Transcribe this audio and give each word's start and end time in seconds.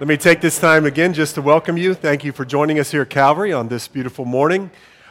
Let 0.01 0.09
me 0.09 0.17
take 0.17 0.41
this 0.41 0.59
time 0.59 0.87
again 0.87 1.13
just 1.13 1.35
to 1.35 1.43
welcome 1.43 1.77
you. 1.77 1.93
Thank 1.93 2.25
you 2.25 2.33
for 2.33 2.47
joining 2.47 2.79
us 2.79 2.91
here 2.91 3.03
at 3.03 3.11
Calvary 3.11 3.53
on 3.53 3.69
this 3.69 3.87
beautiful 3.87 4.25
morning. 4.25 4.71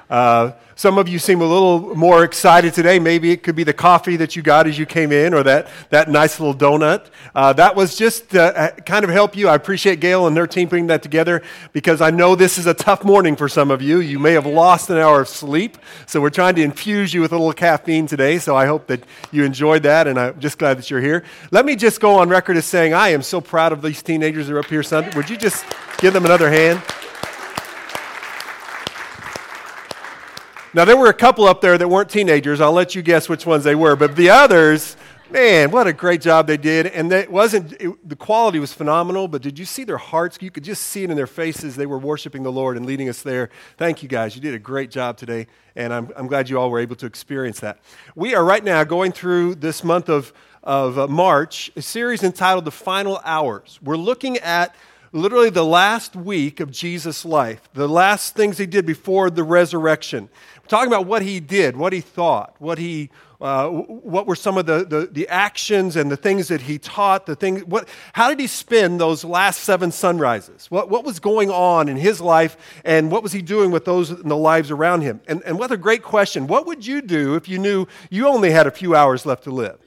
Uh, 0.09 0.51
some 0.77 0.97
of 0.97 1.07
you 1.07 1.19
seem 1.19 1.39
a 1.39 1.45
little 1.45 1.95
more 1.95 2.25
excited 2.25 2.73
today. 2.73 2.99
Maybe 2.99 3.31
it 3.31 3.43
could 3.43 3.55
be 3.55 3.63
the 3.63 3.73
coffee 3.73 4.17
that 4.17 4.35
you 4.35 4.41
got 4.41 4.67
as 4.67 4.77
you 4.77 4.85
came 4.85 5.13
in 5.13 5.33
or 5.33 5.41
that, 5.43 5.69
that 5.89 6.09
nice 6.09 6.37
little 6.37 6.53
donut. 6.53 7.05
Uh, 7.33 7.53
that 7.53 7.77
was 7.77 7.95
just 7.95 8.31
to 8.31 8.41
uh, 8.43 8.71
kind 8.81 9.05
of 9.05 9.09
help 9.09 9.37
you. 9.37 9.47
I 9.47 9.55
appreciate 9.55 10.01
Gail 10.01 10.27
and 10.27 10.35
their 10.35 10.47
team 10.47 10.67
putting 10.67 10.87
that 10.87 11.01
together 11.01 11.41
because 11.71 12.01
I 12.01 12.11
know 12.11 12.35
this 12.35 12.57
is 12.57 12.65
a 12.65 12.73
tough 12.73 13.05
morning 13.05 13.37
for 13.37 13.47
some 13.47 13.71
of 13.71 13.81
you. 13.81 14.01
You 14.01 14.19
may 14.19 14.33
have 14.33 14.45
lost 14.45 14.89
an 14.89 14.97
hour 14.97 15.21
of 15.21 15.29
sleep. 15.29 15.77
So 16.07 16.19
we're 16.19 16.29
trying 16.29 16.55
to 16.55 16.61
infuse 16.61 17.13
you 17.13 17.21
with 17.21 17.31
a 17.31 17.37
little 17.37 17.53
caffeine 17.53 18.05
today. 18.05 18.37
So 18.37 18.53
I 18.57 18.65
hope 18.65 18.87
that 18.87 19.01
you 19.31 19.45
enjoyed 19.45 19.83
that 19.83 20.07
and 20.07 20.19
I'm 20.19 20.37
just 20.41 20.57
glad 20.57 20.77
that 20.77 20.91
you're 20.91 21.01
here. 21.01 21.23
Let 21.51 21.65
me 21.65 21.77
just 21.77 22.01
go 22.01 22.19
on 22.19 22.27
record 22.27 22.57
as 22.57 22.65
saying 22.65 22.93
I 22.93 23.09
am 23.09 23.21
so 23.21 23.39
proud 23.39 23.71
of 23.71 23.81
these 23.81 24.03
teenagers 24.03 24.47
that 24.47 24.53
are 24.53 24.59
up 24.59 24.65
here 24.65 24.83
Sunday. 24.83 25.15
Would 25.15 25.29
you 25.29 25.37
just 25.37 25.65
give 25.99 26.13
them 26.13 26.25
another 26.25 26.49
hand? 26.49 26.81
Now, 30.75 30.83
there 30.83 30.97
were 30.97 31.07
a 31.07 31.13
couple 31.13 31.45
up 31.45 31.61
there 31.61 31.77
that 31.77 31.87
weren't 31.87 32.09
teenagers. 32.09 32.59
I'll 32.59 32.73
let 32.73 32.95
you 32.95 33.01
guess 33.01 33.29
which 33.29 33.45
ones 33.45 33.63
they 33.63 33.75
were. 33.75 33.95
But 33.95 34.17
the 34.17 34.29
others, 34.29 34.97
man, 35.31 35.71
what 35.71 35.87
a 35.87 35.93
great 35.93 36.19
job 36.19 36.47
they 36.47 36.57
did. 36.57 36.87
And 36.87 37.09
it 37.13 37.31
wasn't, 37.31 37.71
it, 37.79 38.09
the 38.09 38.17
quality 38.17 38.59
was 38.59 38.73
phenomenal, 38.73 39.29
but 39.29 39.41
did 39.41 39.57
you 39.57 39.63
see 39.63 39.85
their 39.85 39.97
hearts? 39.97 40.37
You 40.41 40.51
could 40.51 40.65
just 40.65 40.83
see 40.83 41.05
it 41.05 41.09
in 41.09 41.15
their 41.15 41.27
faces. 41.27 41.77
They 41.77 41.85
were 41.85 41.97
worshiping 41.97 42.43
the 42.43 42.51
Lord 42.51 42.75
and 42.75 42.85
leading 42.85 43.07
us 43.07 43.21
there. 43.21 43.51
Thank 43.77 44.03
you 44.03 44.09
guys. 44.09 44.35
You 44.35 44.41
did 44.41 44.53
a 44.53 44.59
great 44.59 44.91
job 44.91 45.15
today. 45.15 45.47
And 45.77 45.93
I'm, 45.93 46.11
I'm 46.17 46.27
glad 46.27 46.49
you 46.49 46.59
all 46.59 46.69
were 46.69 46.79
able 46.79 46.97
to 46.97 47.05
experience 47.05 47.61
that. 47.61 47.79
We 48.13 48.35
are 48.35 48.43
right 48.43 48.61
now 48.61 48.83
going 48.83 49.13
through 49.13 49.55
this 49.55 49.81
month 49.81 50.09
of, 50.09 50.33
of 50.61 50.99
uh, 50.99 51.07
March, 51.07 51.71
a 51.77 51.81
series 51.81 52.21
entitled 52.21 52.65
The 52.65 52.71
Final 52.71 53.21
Hours. 53.23 53.79
We're 53.81 53.95
looking 53.95 54.39
at 54.39 54.75
literally 55.13 55.49
the 55.49 55.63
last 55.63 56.13
week 56.13 56.59
of 56.59 56.69
Jesus' 56.69 57.23
life, 57.23 57.69
the 57.73 57.87
last 57.87 58.35
things 58.35 58.57
he 58.57 58.65
did 58.65 58.85
before 58.85 59.29
the 59.29 59.45
resurrection 59.45 60.27
talking 60.67 60.87
about 60.87 61.05
what 61.05 61.21
he 61.21 61.39
did, 61.39 61.77
what 61.77 61.93
he 61.93 62.01
thought, 62.01 62.55
what 62.59 62.77
he 62.77 63.09
uh, 63.41 63.67
what 63.67 64.25
were 64.25 64.35
some 64.35 64.57
of 64.57 64.65
the, 64.65 64.85
the, 64.85 65.09
the, 65.11 65.27
actions 65.27 65.95
and 65.95 66.09
the 66.09 66.17
things 66.17 66.47
that 66.47 66.61
he 66.61 66.79
taught, 66.79 67.25
the 67.25 67.35
things, 67.35 67.63
what, 67.65 67.87
how 68.13 68.29
did 68.29 68.39
he 68.39 68.47
spend 68.47 68.99
those 68.99 69.23
last 69.25 69.61
seven 69.61 69.91
sunrises? 69.91 70.71
What, 70.71 70.89
what 70.89 71.03
was 71.03 71.19
going 71.19 71.49
on 71.51 71.89
in 71.89 71.97
his 71.97 72.21
life 72.21 72.57
and 72.85 73.11
what 73.11 73.23
was 73.23 73.33
he 73.33 73.41
doing 73.41 73.71
with 73.71 73.85
those 73.85 74.09
in 74.09 74.29
the 74.29 74.37
lives 74.37 74.71
around 74.71 75.01
him? 75.01 75.19
And, 75.27 75.43
and 75.43 75.59
what 75.59 75.71
a 75.71 75.77
great 75.77 76.01
question. 76.01 76.47
What 76.47 76.65
would 76.65 76.87
you 76.87 77.01
do 77.01 77.35
if 77.35 77.49
you 77.49 77.59
knew 77.59 77.87
you 78.09 78.27
only 78.27 78.51
had 78.51 78.67
a 78.67 78.71
few 78.71 78.95
hours 78.95 79.25
left 79.25 79.43
to 79.43 79.51
live? 79.51 79.84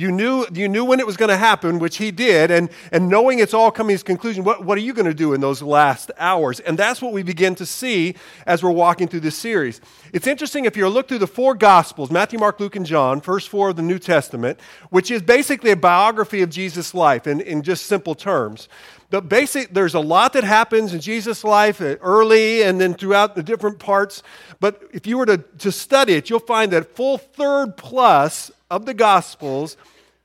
You 0.00 0.10
knew, 0.10 0.46
you 0.54 0.66
knew 0.66 0.86
when 0.86 0.98
it 0.98 1.04
was 1.06 1.18
going 1.18 1.28
to 1.28 1.36
happen, 1.36 1.78
which 1.78 1.98
he 1.98 2.10
did, 2.10 2.50
and, 2.50 2.70
and 2.90 3.10
knowing 3.10 3.38
it's 3.38 3.52
all 3.52 3.70
coming 3.70 3.98
to 3.98 4.02
conclusion, 4.02 4.44
what, 4.44 4.64
what 4.64 4.78
are 4.78 4.80
you 4.80 4.94
going 4.94 5.04
to 5.04 5.12
do 5.12 5.34
in 5.34 5.42
those 5.42 5.60
last 5.60 6.10
hours? 6.16 6.58
And 6.58 6.78
that's 6.78 7.02
what 7.02 7.12
we 7.12 7.22
begin 7.22 7.54
to 7.56 7.66
see 7.66 8.14
as 8.46 8.62
we're 8.62 8.70
walking 8.70 9.08
through 9.08 9.20
this 9.20 9.36
series. 9.36 9.78
It's 10.14 10.26
interesting 10.26 10.64
if 10.64 10.74
you 10.74 10.88
look 10.88 11.06
through 11.06 11.18
the 11.18 11.26
four 11.26 11.54
Gospels 11.54 12.10
Matthew, 12.10 12.38
Mark, 12.38 12.58
Luke, 12.60 12.76
and 12.76 12.86
John, 12.86 13.20
first 13.20 13.50
four 13.50 13.68
of 13.68 13.76
the 13.76 13.82
New 13.82 13.98
Testament, 13.98 14.58
which 14.88 15.10
is 15.10 15.20
basically 15.20 15.70
a 15.70 15.76
biography 15.76 16.40
of 16.40 16.48
Jesus' 16.48 16.94
life 16.94 17.26
in, 17.26 17.42
in 17.42 17.60
just 17.60 17.84
simple 17.84 18.14
terms. 18.14 18.70
But 19.10 19.28
basic, 19.28 19.74
there's 19.74 19.92
a 19.92 20.00
lot 20.00 20.32
that 20.32 20.44
happens 20.44 20.94
in 20.94 21.00
Jesus' 21.00 21.44
life 21.44 21.82
uh, 21.82 21.96
early 22.00 22.62
and 22.62 22.80
then 22.80 22.94
throughout 22.94 23.34
the 23.34 23.42
different 23.42 23.78
parts. 23.78 24.22
But 24.60 24.80
if 24.94 25.06
you 25.06 25.18
were 25.18 25.26
to, 25.26 25.38
to 25.58 25.70
study 25.70 26.14
it, 26.14 26.30
you'll 26.30 26.38
find 26.40 26.72
that 26.72 26.96
full 26.96 27.18
third 27.18 27.76
plus 27.76 28.50
of 28.70 28.86
the 28.86 28.94
Gospels 28.94 29.76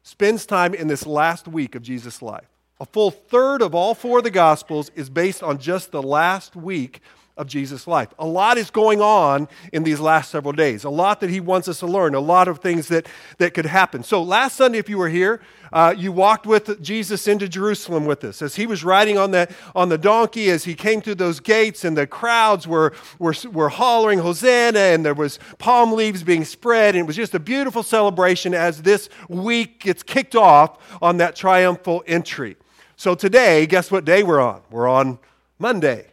spends 0.04 0.46
time 0.46 0.74
in 0.74 0.88
this 0.88 1.06
last 1.06 1.48
week 1.48 1.76
of 1.76 1.82
Jesus' 1.82 2.22
life. 2.22 2.48
A 2.80 2.86
full 2.86 3.10
third 3.12 3.62
of 3.62 3.74
all 3.74 3.96
four 3.96 4.20
of 4.20 4.24
the 4.24 4.32
Gospels 4.32 4.92
is 4.96 5.10
based 5.10 5.42
on 5.42 5.58
just 5.58 5.92
the 5.92 6.04
last 6.04 6.56
week 6.56 7.02
of 7.38 7.48
Jesus' 7.48 7.86
life. 7.86 8.10
A 8.18 8.26
lot 8.26 8.58
is 8.58 8.72
going 8.72 9.02
on 9.02 9.50
in 9.74 9.84
these 9.84 10.00
last 10.00 10.32
several 10.32 10.54
days, 10.54 10.86
a 10.86 10.90
lot 10.90 11.20
that 11.20 11.30
he 11.30 11.42
wants 11.42 11.68
us 11.68 11.80
to 11.80 11.86
learn, 11.86 12.16
a 12.16 12.20
lot 12.20 12.48
of 12.48 12.60
things 12.60 12.88
that, 12.88 13.08
that 13.40 13.54
could 13.54 13.66
happen. 13.66 14.04
So, 14.04 14.24
last 14.24 14.56
Sunday, 14.56 14.78
if 14.78 14.88
you 14.88 14.98
were 14.98 15.10
here, 15.10 15.42
uh, 15.74 15.94
you 15.98 16.14
walked 16.14 16.46
with 16.46 16.82
Jesus 16.82 17.28
into 17.28 17.50
Jerusalem 17.50 18.06
with 18.06 18.24
us 18.24 18.42
as 18.42 18.56
he 18.56 18.66
was 18.66 18.86
riding 18.86 19.18
on 19.18 19.32
the, 19.32 19.54
on 19.76 19.90
the 19.90 19.98
donkey, 19.98 20.50
as 20.50 20.64
he 20.64 20.76
came 20.76 21.02
through 21.02 21.16
those 21.16 21.42
gates, 21.42 21.84
and 21.84 21.98
the 21.98 22.08
crowds 22.08 22.68
were, 22.68 22.94
were, 23.20 23.34
were 23.52 23.70
hollering 23.70 24.20
Hosanna, 24.20 24.80
and 24.80 25.06
there 25.06 25.14
was 25.14 25.38
palm 25.58 25.92
leaves 25.92 26.24
being 26.24 26.46
spread, 26.46 26.96
and 26.96 27.04
it 27.04 27.08
was 27.08 27.18
just 27.18 27.36
a 27.36 27.40
beautiful 27.40 27.84
celebration 27.84 28.54
as 28.54 28.84
this 28.84 29.10
week 29.28 29.82
gets 29.82 30.04
kicked 30.04 30.36
off 30.36 30.78
on 31.02 31.18
that 31.18 31.36
triumphal 31.36 32.02
entry. 32.08 32.56
So, 32.96 33.14
today, 33.14 33.66
guess 33.66 33.92
what 33.92 34.06
day 34.06 34.24
we're 34.24 34.40
on? 34.40 34.62
We're 34.72 34.88
on 34.88 35.20
Monday, 35.60 36.08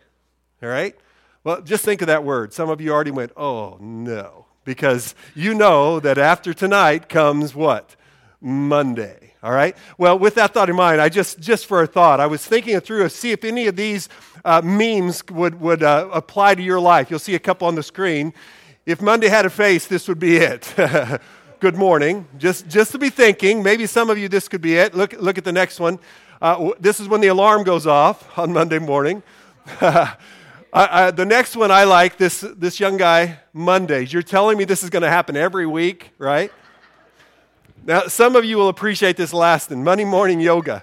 all 0.60 0.68
right? 0.68 0.96
Well, 1.44 1.60
just 1.60 1.84
think 1.84 2.02
of 2.02 2.06
that 2.06 2.22
word. 2.22 2.52
Some 2.52 2.70
of 2.70 2.80
you 2.80 2.92
already 2.92 3.10
went, 3.10 3.32
oh 3.36 3.76
no, 3.80 4.46
because 4.64 5.14
you 5.34 5.54
know 5.54 5.98
that 5.98 6.16
after 6.16 6.54
tonight 6.54 7.08
comes 7.08 7.54
what? 7.54 7.96
Monday. 8.40 9.32
All 9.42 9.50
right? 9.50 9.76
Well, 9.98 10.16
with 10.16 10.36
that 10.36 10.54
thought 10.54 10.70
in 10.70 10.76
mind, 10.76 11.00
I 11.00 11.08
just, 11.08 11.40
just 11.40 11.66
for 11.66 11.82
a 11.82 11.86
thought, 11.86 12.20
I 12.20 12.26
was 12.26 12.44
thinking 12.44 12.76
it 12.76 12.84
through 12.84 13.02
to 13.02 13.10
see 13.10 13.32
if 13.32 13.42
any 13.42 13.66
of 13.66 13.74
these 13.74 14.08
uh, 14.44 14.60
memes 14.62 15.24
would, 15.32 15.60
would 15.60 15.82
uh, 15.82 16.08
apply 16.12 16.54
to 16.54 16.62
your 16.62 16.78
life. 16.78 17.10
You'll 17.10 17.18
see 17.18 17.34
a 17.34 17.40
couple 17.40 17.66
on 17.66 17.74
the 17.74 17.82
screen. 17.82 18.32
If 18.86 19.02
Monday 19.02 19.28
had 19.28 19.44
a 19.44 19.50
face, 19.50 19.88
this 19.88 20.06
would 20.06 20.20
be 20.20 20.36
it. 20.36 20.72
Good 21.60 21.74
morning. 21.74 22.28
Just, 22.38 22.68
just 22.68 22.92
to 22.92 22.98
be 22.98 23.10
thinking, 23.10 23.64
maybe 23.64 23.86
some 23.86 24.10
of 24.10 24.18
you, 24.18 24.28
this 24.28 24.48
could 24.48 24.60
be 24.60 24.76
it. 24.76 24.94
Look, 24.94 25.12
look 25.14 25.38
at 25.38 25.44
the 25.44 25.52
next 25.52 25.80
one. 25.80 25.98
Uh, 26.40 26.70
this 26.78 27.00
is 27.00 27.08
when 27.08 27.20
the 27.20 27.28
alarm 27.28 27.64
goes 27.64 27.86
off 27.86 28.38
on 28.38 28.52
Monday 28.52 28.78
morning. 28.78 29.24
I, 30.72 31.06
I, 31.06 31.10
the 31.10 31.26
next 31.26 31.54
one 31.54 31.70
I 31.70 31.84
like 31.84 32.16
this, 32.16 32.40
this 32.56 32.80
young 32.80 32.96
guy, 32.96 33.40
Mondays. 33.52 34.10
You're 34.10 34.22
telling 34.22 34.56
me 34.56 34.64
this 34.64 34.82
is 34.82 34.88
going 34.88 35.02
to 35.02 35.10
happen 35.10 35.36
every 35.36 35.66
week, 35.66 36.12
right? 36.16 36.50
Now, 37.84 38.06
some 38.06 38.36
of 38.36 38.44
you 38.46 38.56
will 38.56 38.68
appreciate 38.68 39.18
this 39.18 39.34
last 39.34 39.70
one 39.70 39.84
Monday 39.84 40.06
morning 40.06 40.40
yoga. 40.40 40.82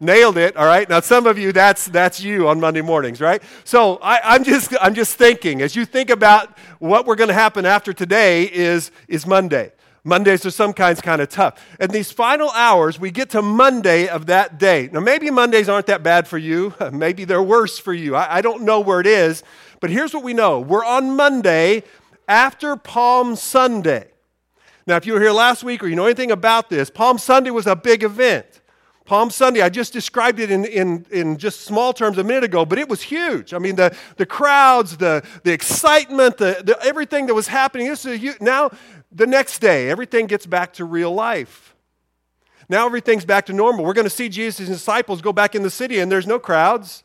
Nailed 0.00 0.36
it, 0.36 0.54
all 0.56 0.66
right? 0.66 0.86
Now, 0.86 1.00
some 1.00 1.26
of 1.26 1.38
you, 1.38 1.52
that's, 1.52 1.86
that's 1.86 2.20
you 2.20 2.48
on 2.48 2.60
Monday 2.60 2.82
mornings, 2.82 3.22
right? 3.22 3.42
So 3.64 3.96
I, 4.02 4.34
am 4.34 4.44
just, 4.44 4.74
I'm 4.82 4.94
just 4.94 5.16
thinking, 5.16 5.62
as 5.62 5.76
you 5.76 5.86
think 5.86 6.10
about 6.10 6.58
what 6.78 7.06
we're 7.06 7.14
going 7.14 7.28
to 7.28 7.34
happen 7.34 7.64
after 7.64 7.94
today 7.94 8.42
is, 8.42 8.90
is 9.08 9.26
Monday. 9.26 9.72
Mondays 10.04 10.44
are 10.44 10.50
some 10.50 10.72
kinds 10.72 11.00
kind 11.00 11.22
of 11.22 11.28
tough. 11.28 11.64
In 11.78 11.90
these 11.90 12.10
final 12.10 12.50
hours, 12.50 12.98
we 12.98 13.12
get 13.12 13.30
to 13.30 13.42
Monday 13.42 14.08
of 14.08 14.26
that 14.26 14.58
day. 14.58 14.88
Now, 14.92 14.98
maybe 14.98 15.30
Mondays 15.30 15.68
aren't 15.68 15.86
that 15.86 16.02
bad 16.02 16.26
for 16.26 16.38
you. 16.38 16.74
maybe 16.92 17.24
they're 17.24 17.42
worse 17.42 17.78
for 17.78 17.94
you. 17.94 18.16
I, 18.16 18.38
I 18.38 18.40
don't 18.40 18.62
know 18.62 18.80
where 18.80 19.00
it 19.00 19.06
is. 19.06 19.44
But 19.80 19.90
here's 19.90 20.12
what 20.12 20.24
we 20.24 20.34
know 20.34 20.58
we're 20.58 20.84
on 20.84 21.14
Monday 21.14 21.84
after 22.26 22.74
Palm 22.76 23.36
Sunday. 23.36 24.08
Now, 24.86 24.96
if 24.96 25.06
you 25.06 25.12
were 25.12 25.20
here 25.20 25.30
last 25.30 25.62
week 25.62 25.84
or 25.84 25.86
you 25.86 25.94
know 25.94 26.06
anything 26.06 26.32
about 26.32 26.68
this, 26.68 26.90
Palm 26.90 27.18
Sunday 27.18 27.50
was 27.50 27.68
a 27.68 27.76
big 27.76 28.02
event. 28.02 28.46
Palm 29.04 29.30
Sunday, 29.30 29.62
I 29.62 29.68
just 29.68 29.92
described 29.92 30.38
it 30.38 30.50
in, 30.50 30.64
in, 30.64 31.04
in 31.10 31.36
just 31.36 31.62
small 31.62 31.92
terms 31.92 32.18
a 32.18 32.24
minute 32.24 32.44
ago, 32.44 32.64
but 32.64 32.78
it 32.78 32.88
was 32.88 33.02
huge. 33.02 33.52
I 33.52 33.58
mean, 33.58 33.74
the, 33.74 33.94
the 34.16 34.26
crowds, 34.26 34.96
the, 34.96 35.24
the 35.42 35.52
excitement, 35.52 36.38
the, 36.38 36.62
the, 36.64 36.80
everything 36.82 37.26
that 37.26 37.34
was 37.34 37.48
happening. 37.48 37.88
This 37.88 38.06
is 38.06 38.22
a, 38.24 38.42
now, 38.42 38.70
the 39.12 39.26
next 39.26 39.58
day, 39.60 39.90
everything 39.90 40.26
gets 40.26 40.46
back 40.46 40.72
to 40.74 40.84
real 40.84 41.12
life. 41.12 41.74
Now 42.68 42.86
everything's 42.86 43.24
back 43.24 43.46
to 43.46 43.52
normal. 43.52 43.84
We're 43.84 43.92
going 43.92 44.06
to 44.06 44.10
see 44.10 44.28
Jesus' 44.28 44.68
disciples 44.68 45.20
go 45.20 45.32
back 45.32 45.54
in 45.54 45.62
the 45.62 45.70
city, 45.70 45.98
and 45.98 46.10
there's 46.10 46.26
no 46.26 46.38
crowds. 46.38 47.04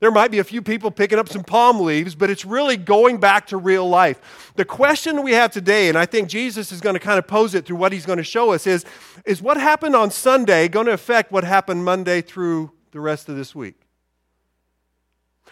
There 0.00 0.12
might 0.12 0.30
be 0.30 0.38
a 0.38 0.44
few 0.44 0.62
people 0.62 0.92
picking 0.92 1.18
up 1.18 1.28
some 1.28 1.42
palm 1.42 1.80
leaves, 1.80 2.14
but 2.14 2.30
it's 2.30 2.44
really 2.44 2.76
going 2.76 3.18
back 3.18 3.48
to 3.48 3.56
real 3.56 3.88
life. 3.88 4.52
The 4.54 4.64
question 4.64 5.22
we 5.22 5.32
have 5.32 5.50
today, 5.50 5.88
and 5.88 5.98
I 5.98 6.06
think 6.06 6.28
Jesus 6.28 6.70
is 6.70 6.80
going 6.80 6.94
to 6.94 7.00
kind 7.00 7.18
of 7.18 7.26
pose 7.26 7.54
it 7.54 7.66
through 7.66 7.78
what 7.78 7.92
he's 7.92 8.06
going 8.06 8.18
to 8.18 8.24
show 8.24 8.52
us, 8.52 8.66
is, 8.66 8.84
is 9.24 9.42
what 9.42 9.56
happened 9.56 9.96
on 9.96 10.12
Sunday 10.12 10.68
going 10.68 10.86
to 10.86 10.92
affect 10.92 11.32
what 11.32 11.42
happened 11.42 11.84
Monday 11.84 12.20
through 12.20 12.70
the 12.92 13.00
rest 13.00 13.28
of 13.28 13.36
this 13.36 13.56
week? 13.56 13.80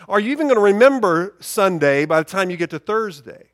Are 0.09 0.21
you 0.21 0.31
even 0.31 0.47
going 0.47 0.59
to 0.59 0.63
remember 0.63 1.35
Sunday 1.41 2.05
by 2.05 2.21
the 2.21 2.29
time 2.29 2.51
you 2.51 2.57
get 2.57 2.71
to 2.71 2.79
Thursday? 2.79 3.49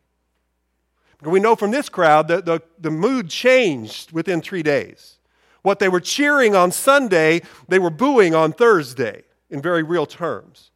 We 1.22 1.40
know 1.40 1.54
from 1.54 1.70
this 1.70 1.88
crowd 1.88 2.28
that 2.28 2.44
the, 2.44 2.60
the 2.80 2.90
mood 2.90 3.28
changed 3.28 4.12
within 4.12 4.42
three 4.42 4.62
days. 4.62 5.18
What 5.62 5.78
they 5.78 5.88
were 5.88 6.00
cheering 6.00 6.56
on 6.56 6.72
Sunday, 6.72 7.42
they 7.68 7.78
were 7.78 7.90
booing 7.90 8.34
on 8.34 8.52
Thursday 8.52 9.22
in 9.48 9.62
very 9.62 9.82
real 9.82 10.06
terms. 10.06 10.70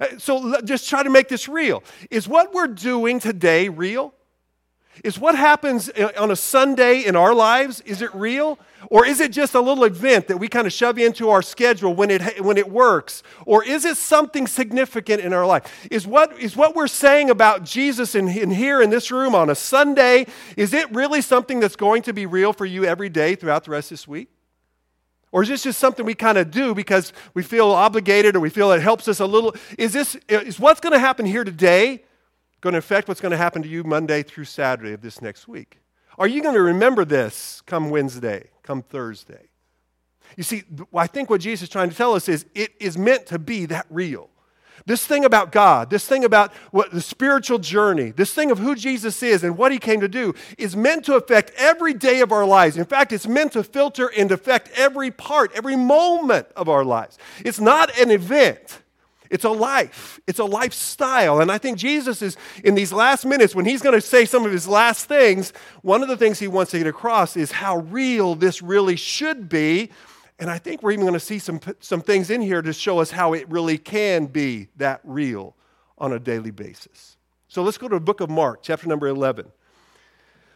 Uh, 0.00 0.18
so 0.18 0.60
just 0.62 0.88
try 0.88 1.02
to 1.04 1.10
make 1.10 1.28
this 1.28 1.48
real. 1.48 1.84
Is 2.10 2.26
what 2.26 2.52
we're 2.52 2.66
doing 2.66 3.20
today 3.20 3.68
real? 3.68 4.12
Is 5.02 5.18
what 5.18 5.34
happens 5.34 5.90
uh, 5.90 6.12
on 6.18 6.30
a 6.30 6.36
Sunday 6.36 7.04
in 7.04 7.16
our 7.16 7.34
lives, 7.34 7.80
is 7.80 8.00
it 8.00 8.14
real? 8.14 8.58
Or 8.90 9.06
is 9.06 9.20
it 9.20 9.32
just 9.32 9.54
a 9.54 9.60
little 9.60 9.84
event 9.84 10.28
that 10.28 10.36
we 10.36 10.48
kind 10.48 10.66
of 10.66 10.72
shove 10.72 10.98
into 10.98 11.30
our 11.30 11.42
schedule 11.42 11.94
when 11.94 12.10
it, 12.10 12.42
when 12.44 12.56
it 12.56 12.70
works? 12.70 13.22
Or 13.46 13.64
is 13.64 13.84
it 13.84 13.96
something 13.96 14.46
significant 14.46 15.22
in 15.22 15.32
our 15.32 15.46
life? 15.46 15.88
Is 15.90 16.06
what, 16.06 16.38
is 16.38 16.56
what 16.56 16.76
we're 16.76 16.86
saying 16.86 17.30
about 17.30 17.64
Jesus 17.64 18.14
in, 18.14 18.28
in 18.28 18.50
here 18.50 18.82
in 18.82 18.90
this 18.90 19.10
room 19.10 19.34
on 19.34 19.50
a 19.50 19.54
Sunday, 19.54 20.26
is 20.56 20.74
it 20.74 20.90
really 20.92 21.22
something 21.22 21.60
that's 21.60 21.76
going 21.76 22.02
to 22.02 22.12
be 22.12 22.26
real 22.26 22.52
for 22.52 22.66
you 22.66 22.84
every 22.84 23.08
day 23.08 23.34
throughout 23.34 23.64
the 23.64 23.70
rest 23.70 23.86
of 23.86 23.98
this 23.98 24.06
week? 24.06 24.28
Or 25.32 25.42
is 25.42 25.48
this 25.48 25.64
just 25.64 25.80
something 25.80 26.06
we 26.06 26.14
kind 26.14 26.38
of 26.38 26.52
do 26.52 26.74
because 26.74 27.12
we 27.32 27.42
feel 27.42 27.70
obligated 27.70 28.36
or 28.36 28.40
we 28.40 28.50
feel 28.50 28.70
it 28.70 28.80
helps 28.80 29.08
us 29.08 29.18
a 29.18 29.26
little? 29.26 29.56
Is 29.76 29.92
this 29.92 30.16
is 30.28 30.60
what's 30.60 30.78
going 30.78 30.92
to 30.92 31.00
happen 31.00 31.26
here 31.26 31.42
today 31.42 32.04
going 32.64 32.72
to 32.72 32.78
affect 32.78 33.08
what's 33.08 33.20
going 33.20 33.30
to 33.30 33.36
happen 33.36 33.62
to 33.62 33.68
you 33.68 33.84
Monday 33.84 34.22
through 34.22 34.46
Saturday 34.46 34.94
of 34.94 35.02
this 35.02 35.20
next 35.20 35.46
week? 35.46 35.78
Are 36.18 36.26
you 36.26 36.42
going 36.42 36.54
to 36.54 36.62
remember 36.62 37.04
this 37.04 37.62
come 37.66 37.90
Wednesday, 37.90 38.48
come 38.62 38.80
Thursday? 38.80 39.50
You 40.38 40.44
see, 40.44 40.64
I 40.94 41.06
think 41.06 41.28
what 41.28 41.42
Jesus 41.42 41.64
is 41.64 41.68
trying 41.68 41.90
to 41.90 41.94
tell 41.94 42.14
us 42.14 42.26
is 42.26 42.46
it 42.54 42.72
is 42.80 42.96
meant 42.96 43.26
to 43.26 43.38
be 43.38 43.66
that 43.66 43.86
real. 43.90 44.30
This 44.86 45.06
thing 45.06 45.26
about 45.26 45.52
God, 45.52 45.90
this 45.90 46.06
thing 46.06 46.24
about 46.24 46.54
what 46.70 46.90
the 46.90 47.02
spiritual 47.02 47.58
journey, 47.58 48.10
this 48.10 48.32
thing 48.32 48.50
of 48.50 48.58
who 48.58 48.74
Jesus 48.74 49.22
is 49.22 49.44
and 49.44 49.58
what 49.58 49.70
he 49.70 49.78
came 49.78 50.00
to 50.00 50.08
do 50.08 50.34
is 50.56 50.74
meant 50.74 51.04
to 51.04 51.16
affect 51.16 51.52
every 51.58 51.92
day 51.92 52.20
of 52.20 52.32
our 52.32 52.46
lives. 52.46 52.78
In 52.78 52.86
fact, 52.86 53.12
it's 53.12 53.26
meant 53.26 53.52
to 53.52 53.62
filter 53.62 54.10
and 54.16 54.32
affect 54.32 54.70
every 54.74 55.10
part, 55.10 55.52
every 55.54 55.76
moment 55.76 56.48
of 56.56 56.70
our 56.70 56.84
lives. 56.84 57.18
It's 57.44 57.60
not 57.60 57.96
an 57.98 58.10
event. 58.10 58.80
It's 59.30 59.44
a 59.44 59.50
life. 59.50 60.20
It's 60.26 60.38
a 60.38 60.44
lifestyle. 60.44 61.40
And 61.40 61.50
I 61.50 61.58
think 61.58 61.78
Jesus 61.78 62.22
is, 62.22 62.36
in 62.62 62.74
these 62.74 62.92
last 62.92 63.24
minutes, 63.24 63.54
when 63.54 63.64
he's 63.64 63.82
going 63.82 63.94
to 63.94 64.00
say 64.00 64.24
some 64.24 64.44
of 64.44 64.52
his 64.52 64.68
last 64.68 65.06
things, 65.06 65.52
one 65.82 66.02
of 66.02 66.08
the 66.08 66.16
things 66.16 66.38
he 66.38 66.48
wants 66.48 66.72
to 66.72 66.78
get 66.78 66.86
across 66.86 67.36
is 67.36 67.52
how 67.52 67.78
real 67.78 68.34
this 68.34 68.62
really 68.62 68.96
should 68.96 69.48
be 69.48 69.90
and 70.38 70.50
I 70.50 70.58
think 70.58 70.82
we're 70.82 70.90
even 70.90 71.04
going 71.04 71.14
to 71.14 71.20
see 71.20 71.38
some, 71.38 71.60
some 71.80 72.00
things 72.00 72.30
in 72.30 72.40
here 72.40 72.60
to 72.60 72.72
show 72.72 72.98
us 72.98 73.10
how 73.10 73.34
it 73.34 73.48
really 73.48 73.78
can 73.78 74.26
be 74.26 74.68
that 74.76 75.00
real 75.04 75.54
on 75.96 76.12
a 76.12 76.18
daily 76.18 76.50
basis. 76.50 77.16
So 77.48 77.62
let's 77.62 77.78
go 77.78 77.88
to 77.88 77.96
the 77.96 78.00
book 78.00 78.20
of 78.20 78.30
Mark, 78.30 78.60
chapter 78.62 78.88
number 78.88 79.06
11. 79.06 79.46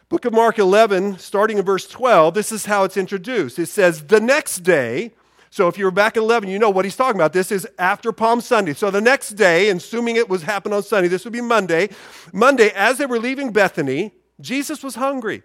Book 0.09 0.25
of 0.25 0.33
Mark 0.33 0.59
11, 0.59 1.19
starting 1.19 1.59
in 1.59 1.65
verse 1.65 1.87
12, 1.87 2.33
this 2.33 2.51
is 2.51 2.65
how 2.65 2.83
it's 2.83 2.97
introduced. 2.97 3.57
It 3.57 3.67
says, 3.67 4.07
The 4.07 4.19
next 4.19 4.59
day, 4.59 5.13
so 5.51 5.67
if 5.67 5.77
you 5.77 5.85
were 5.85 5.91
back 5.91 6.15
in 6.15 6.23
11, 6.23 6.49
you 6.49 6.59
know 6.59 6.69
what 6.69 6.85
he's 6.85 6.95
talking 6.95 7.19
about. 7.19 7.33
This 7.33 7.51
is 7.51 7.67
after 7.79 8.11
Palm 8.11 8.39
Sunday. 8.39 8.73
So 8.73 8.91
the 8.91 9.01
next 9.01 9.31
day, 9.31 9.69
assuming 9.69 10.15
it 10.15 10.29
was 10.29 10.43
happened 10.43 10.75
on 10.75 10.83
Sunday, 10.83 11.07
this 11.07 11.23
would 11.23 11.33
be 11.33 11.41
Monday. 11.41 11.89
Monday, 12.31 12.69
as 12.75 12.97
they 12.97 13.07
were 13.07 13.19
leaving 13.19 13.51
Bethany, 13.51 14.13
Jesus 14.39 14.83
was 14.83 14.95
hungry. 14.95 15.41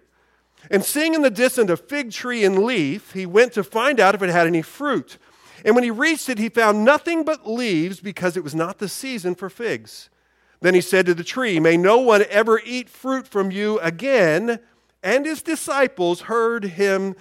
And 0.70 0.84
seeing 0.84 1.14
in 1.14 1.22
the 1.22 1.30
distance 1.30 1.70
a 1.70 1.76
fig 1.76 2.10
tree 2.10 2.44
in 2.44 2.66
leaf, 2.66 3.12
he 3.12 3.26
went 3.26 3.52
to 3.54 3.64
find 3.64 3.98
out 3.98 4.14
if 4.14 4.22
it 4.22 4.30
had 4.30 4.46
any 4.46 4.62
fruit. 4.62 5.18
And 5.64 5.74
when 5.74 5.84
he 5.84 5.90
reached 5.90 6.28
it, 6.28 6.38
he 6.38 6.48
found 6.50 6.84
nothing 6.84 7.24
but 7.24 7.48
leaves 7.48 8.00
because 8.00 8.36
it 8.36 8.44
was 8.44 8.54
not 8.54 8.78
the 8.78 8.88
season 8.88 9.34
for 9.34 9.48
figs. 9.48 10.10
Then 10.60 10.74
he 10.74 10.80
said 10.80 11.06
to 11.06 11.14
the 11.14 11.24
tree, 11.24 11.60
May 11.60 11.76
no 11.76 11.98
one 11.98 12.24
ever 12.28 12.60
eat 12.64 12.88
fruit 12.88 13.26
from 13.26 13.50
you 13.50 13.78
again. 13.80 14.60
And 15.02 15.26
his 15.26 15.42
disciples 15.42 16.22
heard 16.22 16.64
him 16.64 17.14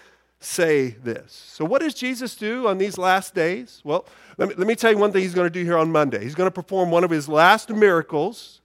say 0.43 0.89
this. 0.89 1.31
So, 1.31 1.65
what 1.65 1.81
does 1.81 1.93
Jesus 1.93 2.35
do 2.35 2.67
on 2.67 2.77
these 2.77 2.97
last 2.97 3.33
days? 3.33 3.81
Well, 3.83 4.05
let 4.37 4.49
me, 4.49 4.55
let 4.55 4.67
me 4.67 4.75
tell 4.75 4.91
you 4.91 4.97
one 4.97 5.11
thing 5.11 5.21
he's 5.21 5.33
going 5.33 5.47
to 5.47 5.53
do 5.53 5.63
here 5.63 5.77
on 5.77 5.91
Monday. 5.91 6.23
He's 6.23 6.35
going 6.35 6.47
to 6.47 6.51
perform 6.51 6.91
one 6.91 7.03
of 7.03 7.09
his 7.09 7.29
last 7.29 7.69
miracles, 7.69 8.61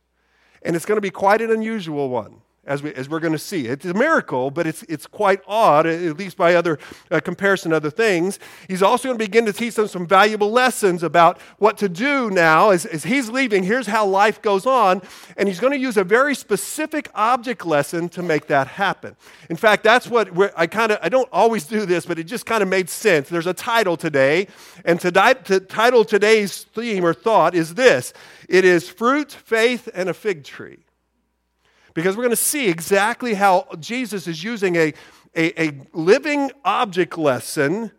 and 0.63 0.75
it's 0.75 0.85
going 0.85 0.97
to 0.97 1.03
be 1.03 1.11
quite 1.11 1.41
an 1.41 1.51
unusual 1.51 2.09
one 2.09 2.41
as, 2.69 2.83
we, 2.83 2.95
as 2.95 3.09
we're 3.09 3.19
going 3.19 3.33
to 3.33 3.39
see. 3.39 3.67
It's 3.67 3.87
a 3.87 3.95
miracle, 3.95 4.51
but 4.51 4.67
it's, 4.67 4.83
it's 4.85 5.07
quite 5.07 5.41
odd, 5.49 5.87
at 5.87 6.17
least 6.17 6.37
by 6.37 6.55
other 6.55 6.79
uh, 7.11 7.19
comparison, 7.19 7.73
other 7.73 7.91
things. 7.91 8.39
He's 8.69 8.83
also 8.83 9.09
going 9.09 9.19
to 9.19 9.25
begin 9.25 9.47
to 9.47 9.53
teach 9.53 9.75
them 9.75 9.89
some 9.89 10.07
valuable 10.07 10.51
lessons 10.53 11.03
about 11.03 11.41
what 11.59 11.79
to 11.79 11.89
do 11.89 12.31
now 12.31 12.71
as, 12.71 12.85
as 12.85 13.05
he's 13.05 13.31
leaving. 13.31 13.65
Here's 13.65 13.87
how 13.87 14.07
life 14.07 14.41
goes 14.43 14.67
on, 14.67 15.03
and 15.37 15.49
he's 15.49 15.59
going 15.59 15.73
to 15.73 15.79
use 15.79 15.97
a 15.97 16.05
very 16.05 16.35
specific 16.35 17.11
object 17.15 17.65
lesson 17.65 18.09
to 18.11 18.23
make 18.23 18.47
that 18.49 18.69
happen. 18.69 19.17
In 19.49 19.57
fact, 19.57 19.83
that's 19.83 20.07
what 20.07 20.31
I 20.55 20.67
kind 20.67 20.93
of, 20.93 20.99
I 21.03 21.09
don't 21.09 21.29
always 21.33 21.65
do 21.65 21.87
this, 21.87 22.05
but 22.05 22.19
it 22.19 22.25
just 22.25 22.45
kind 22.45 22.63
of 22.63 22.69
made 22.69 22.91
sense. 22.91 23.31
There's 23.31 23.47
a 23.47 23.55
title 23.55 23.97
today, 23.97 24.47
and 24.85 25.01
to, 25.01 25.11
to 25.11 25.61
title 25.61 26.05
today's 26.05 26.65
theme 26.65 27.05
or 27.05 27.15
thought 27.15 27.55
is 27.55 27.75
this 27.75 28.13
it 28.47 28.65
is 28.65 28.89
Fruit, 28.89 29.33
Faith, 29.33 29.89
and 29.95 30.09
a 30.09 30.15
Fig 30.15 30.45
Tree 30.45 30.79
because 31.99 32.17
we're 32.17 32.23
going 32.23 32.31
to 32.31 32.37
see 32.37 32.69
exactly 32.69 33.35
how 33.35 33.67
Jesus 33.81 34.29
is 34.29 34.45
using 34.45 34.77
a, 34.77 34.95
a, 35.35 35.61
a, 35.61 35.73
living 35.93 36.53
object 36.65 37.19
lesson 37.19 37.91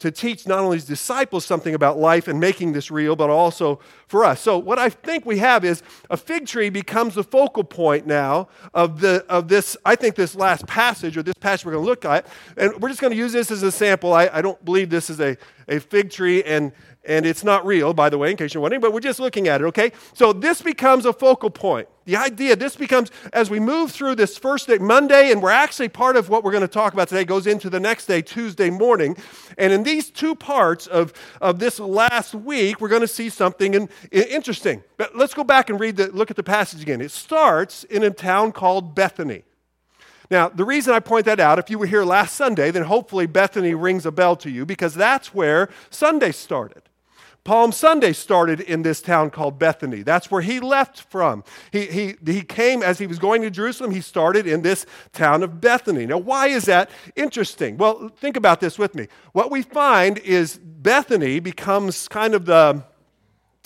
to 0.00 0.10
teach 0.10 0.48
not 0.48 0.58
only 0.58 0.78
his 0.78 0.84
disciples 0.84 1.44
something 1.44 1.72
about 1.72 1.96
life 1.96 2.26
and 2.26 2.40
making 2.40 2.72
this 2.72 2.90
real, 2.90 3.14
but 3.14 3.30
also 3.30 3.78
for 4.08 4.24
us. 4.24 4.40
So, 4.40 4.58
what 4.58 4.80
I 4.80 4.88
think 4.88 5.24
we 5.24 5.38
have 5.38 5.64
is 5.64 5.84
a 6.10 6.16
fig 6.16 6.48
tree 6.48 6.70
becomes 6.70 7.14
the 7.14 7.22
focal 7.22 7.62
point 7.62 8.04
now 8.04 8.48
of, 8.74 9.00
the, 9.00 9.24
of 9.28 9.46
this, 9.46 9.76
I 9.84 9.94
think, 9.94 10.16
this 10.16 10.34
last 10.34 10.66
passage 10.66 11.16
or 11.16 11.22
this 11.22 11.34
passage 11.38 11.64
we're 11.64 11.72
going 11.72 11.84
to 11.84 11.88
look 11.88 12.04
at. 12.04 12.26
And 12.56 12.82
we're 12.82 12.88
just 12.88 13.00
going 13.00 13.12
to 13.12 13.16
use 13.16 13.32
this 13.32 13.52
as 13.52 13.62
a 13.62 13.70
sample. 13.70 14.12
I, 14.12 14.28
I 14.32 14.42
don't 14.42 14.62
believe 14.64 14.90
this 14.90 15.08
is 15.08 15.20
a, 15.20 15.36
a 15.68 15.78
fig 15.78 16.10
tree, 16.10 16.42
and 16.42 16.72
and 17.06 17.24
it's 17.24 17.44
not 17.44 17.64
real, 17.64 17.94
by 17.94 18.10
the 18.10 18.18
way, 18.18 18.30
in 18.30 18.36
case 18.36 18.52
you're 18.52 18.60
wondering, 18.60 18.80
but 18.80 18.92
we're 18.92 19.00
just 19.00 19.20
looking 19.20 19.48
at 19.48 19.60
it, 19.60 19.64
okay? 19.64 19.92
So 20.14 20.32
this 20.32 20.60
becomes 20.60 21.06
a 21.06 21.12
focal 21.12 21.50
point. 21.50 21.88
The 22.04 22.16
idea, 22.16 22.54
this 22.54 22.76
becomes, 22.76 23.10
as 23.32 23.50
we 23.50 23.58
move 23.58 23.90
through 23.90 24.14
this 24.14 24.38
first 24.38 24.68
day, 24.68 24.78
Monday, 24.78 25.32
and 25.32 25.42
we're 25.42 25.50
actually 25.50 25.88
part 25.88 26.16
of 26.16 26.28
what 26.28 26.44
we're 26.44 26.52
going 26.52 26.62
to 26.62 26.68
talk 26.68 26.92
about 26.92 27.08
today, 27.08 27.24
goes 27.24 27.46
into 27.46 27.68
the 27.68 27.80
next 27.80 28.06
day, 28.06 28.22
Tuesday 28.22 28.70
morning. 28.70 29.16
And 29.58 29.72
in 29.72 29.82
these 29.82 30.10
two 30.10 30.34
parts 30.34 30.86
of, 30.86 31.12
of 31.40 31.58
this 31.58 31.80
last 31.80 32.34
week, 32.34 32.80
we're 32.80 32.88
going 32.88 33.00
to 33.00 33.08
see 33.08 33.28
something 33.28 33.74
in, 33.74 33.88
in, 34.12 34.22
interesting. 34.24 34.84
But 34.96 35.16
let's 35.16 35.34
go 35.34 35.42
back 35.42 35.68
and 35.68 35.80
read 35.80 35.96
the, 35.96 36.12
look 36.12 36.30
at 36.30 36.36
the 36.36 36.44
passage 36.44 36.80
again. 36.80 37.00
It 37.00 37.10
starts 37.10 37.82
in 37.84 38.04
a 38.04 38.10
town 38.10 38.52
called 38.52 38.94
Bethany. 38.94 39.42
Now, 40.30 40.48
the 40.48 40.64
reason 40.64 40.92
I 40.92 41.00
point 41.00 41.24
that 41.26 41.38
out, 41.38 41.58
if 41.58 41.70
you 41.70 41.78
were 41.78 41.86
here 41.86 42.04
last 42.04 42.34
Sunday, 42.34 42.70
then 42.70 42.84
hopefully 42.84 43.26
Bethany 43.26 43.74
rings 43.74 44.06
a 44.06 44.12
bell 44.12 44.34
to 44.36 44.50
you 44.50 44.66
because 44.66 44.94
that's 44.94 45.32
where 45.32 45.68
Sunday 45.90 46.32
started. 46.32 46.82
Palm 47.46 47.70
Sunday 47.70 48.12
started 48.12 48.60
in 48.60 48.82
this 48.82 49.00
town 49.00 49.30
called 49.30 49.56
Bethany. 49.56 50.02
That's 50.02 50.32
where 50.32 50.42
he 50.42 50.58
left 50.58 51.00
from. 51.02 51.44
He, 51.70 51.86
he, 51.86 52.16
he 52.26 52.42
came 52.42 52.82
as 52.82 52.98
he 52.98 53.06
was 53.06 53.20
going 53.20 53.40
to 53.42 53.50
Jerusalem, 53.50 53.92
he 53.92 54.00
started 54.00 54.48
in 54.48 54.62
this 54.62 54.84
town 55.12 55.44
of 55.44 55.60
Bethany. 55.60 56.06
Now, 56.06 56.18
why 56.18 56.48
is 56.48 56.64
that 56.64 56.90
interesting? 57.14 57.76
Well, 57.76 58.08
think 58.08 58.36
about 58.36 58.60
this 58.60 58.80
with 58.80 58.96
me. 58.96 59.06
What 59.32 59.52
we 59.52 59.62
find 59.62 60.18
is 60.18 60.58
Bethany 60.58 61.38
becomes 61.38 62.08
kind 62.08 62.34
of 62.34 62.46
the 62.46 62.82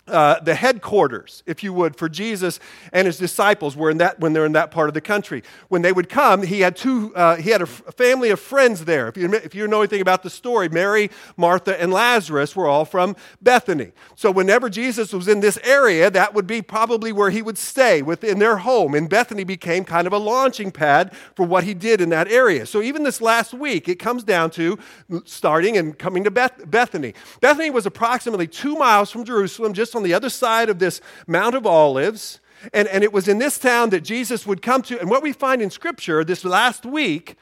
uh, 0.09 0.41
the 0.41 0.55
headquarters, 0.55 1.43
if 1.47 1.63
you 1.63 1.73
would, 1.73 1.95
for 1.95 2.09
Jesus 2.09 2.59
and 2.93 3.07
his 3.07 3.19
disciples 3.19 3.77
were 3.77 3.91
in 3.91 3.99
that 3.99 4.19
when 4.19 4.33
they're 4.33 4.47
in 4.47 4.53
that 4.53 4.71
part 4.71 4.89
of 4.89 4.95
the 4.95 5.01
country. 5.01 5.43
When 5.69 5.83
they 5.83 5.93
would 5.93 6.09
come, 6.09 6.43
he 6.43 6.61
had 6.61 6.77
two. 6.77 7.15
Uh, 7.15 7.37
he 7.37 7.51
had 7.51 7.61
a, 7.61 7.65
f- 7.65 7.83
a 7.87 7.93
family 7.93 8.31
of 8.31 8.41
friends 8.41 8.85
there. 8.87 9.09
If 9.09 9.17
you 9.17 9.33
if 9.33 9.55
you 9.55 9.69
know 9.69 9.81
anything 9.81 10.01
about 10.01 10.23
the 10.23 10.31
story, 10.31 10.69
Mary, 10.69 11.11
Martha, 11.37 11.81
and 11.81 11.93
Lazarus 11.93 12.57
were 12.57 12.67
all 12.67 12.85
from 12.85 13.15
Bethany. 13.41 13.93
So 14.17 14.31
whenever 14.31 14.69
Jesus 14.69 15.13
was 15.13 15.29
in 15.29 15.41
this 15.41 15.59
area, 15.63 16.11
that 16.11 16.35
would 16.35 16.47
be 16.47 16.63
probably 16.63 17.13
where 17.13 17.31
he 17.31 17.43
would 17.43 17.59
stay 17.59 18.03
within 18.03 18.39
their 18.39 18.59
home. 18.59 18.95
And 18.95 19.09
Bethany 19.09 19.45
became 19.45 19.85
kind 19.85 20.07
of 20.07 20.13
a 20.13 20.19
launching 20.19 20.73
pad 20.73 21.15
for 21.37 21.47
what 21.47 21.65
he 21.65 21.75
did 21.75 22.01
in 22.01 22.09
that 22.11 22.29
area. 22.29 22.67
So 22.67 22.83
even 22.83 23.05
this 23.05 23.21
last 23.21 23.55
week, 23.55 23.89
it 23.89 23.99
comes 23.99 24.25
down 24.25 24.51
to 24.53 24.79
starting 25.25 25.77
and 25.77 25.99
coming 25.99 26.25
to 26.25 26.31
Beth- 26.31 26.69
Bethany. 26.71 27.15
Bethany 27.41 27.71
was 27.71 27.87
approximately 27.87 28.47
two 28.47 28.77
miles 28.77 29.11
from 29.11 29.25
Jerusalem, 29.25 29.73
just 29.73 29.90
on 29.95 30.01
on 30.01 30.05
the 30.05 30.15
other 30.15 30.31
side 30.31 30.71
of 30.71 30.79
this 30.79 31.03
Mount 31.27 31.55
of 31.55 31.67
Olives. 31.67 32.41
And, 32.73 32.89
and 32.89 33.05
it 33.05 33.13
was 33.13 33.29
in 33.29 33.39
this 33.39 33.59
town 33.59 33.91
that 33.91 34.01
Jesus 34.03 34.47
would 34.47 34.63
come 34.63 34.83
to. 34.83 34.99
And 34.99 35.09
what 35.11 35.23
we 35.23 35.33
find 35.33 35.63
in 35.63 35.71
Scripture 35.71 36.25
this 36.25 36.45
last 36.45 36.85
week, 36.85 37.37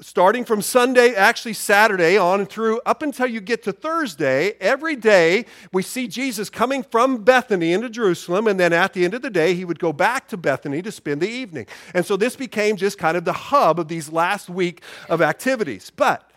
starting 0.00 0.44
from 0.44 0.62
Sunday, 0.62 1.14
actually 1.14 1.52
Saturday 1.52 2.16
on 2.16 2.46
through 2.46 2.80
up 2.84 3.02
until 3.02 3.26
you 3.26 3.40
get 3.40 3.62
to 3.64 3.72
Thursday, 3.72 4.54
every 4.60 4.96
day 4.96 5.46
we 5.72 5.82
see 5.82 6.08
Jesus 6.08 6.50
coming 6.50 6.82
from 6.82 7.22
Bethany 7.22 7.72
into 7.72 7.88
Jerusalem, 7.88 8.46
and 8.48 8.58
then 8.58 8.72
at 8.72 8.92
the 8.92 9.04
end 9.04 9.14
of 9.14 9.22
the 9.22 9.30
day, 9.30 9.54
he 9.54 9.64
would 9.64 9.78
go 9.78 9.92
back 9.92 10.28
to 10.28 10.36
Bethany 10.36 10.82
to 10.82 10.90
spend 10.92 11.20
the 11.20 11.28
evening. 11.28 11.66
And 11.94 12.04
so 12.04 12.16
this 12.16 12.34
became 12.34 12.76
just 12.76 12.98
kind 12.98 13.16
of 13.16 13.24
the 13.24 13.32
hub 13.32 13.78
of 13.78 13.88
these 13.88 14.10
last 14.10 14.48
week 14.48 14.82
of 15.08 15.22
activities. 15.22 15.90
But 15.94 16.28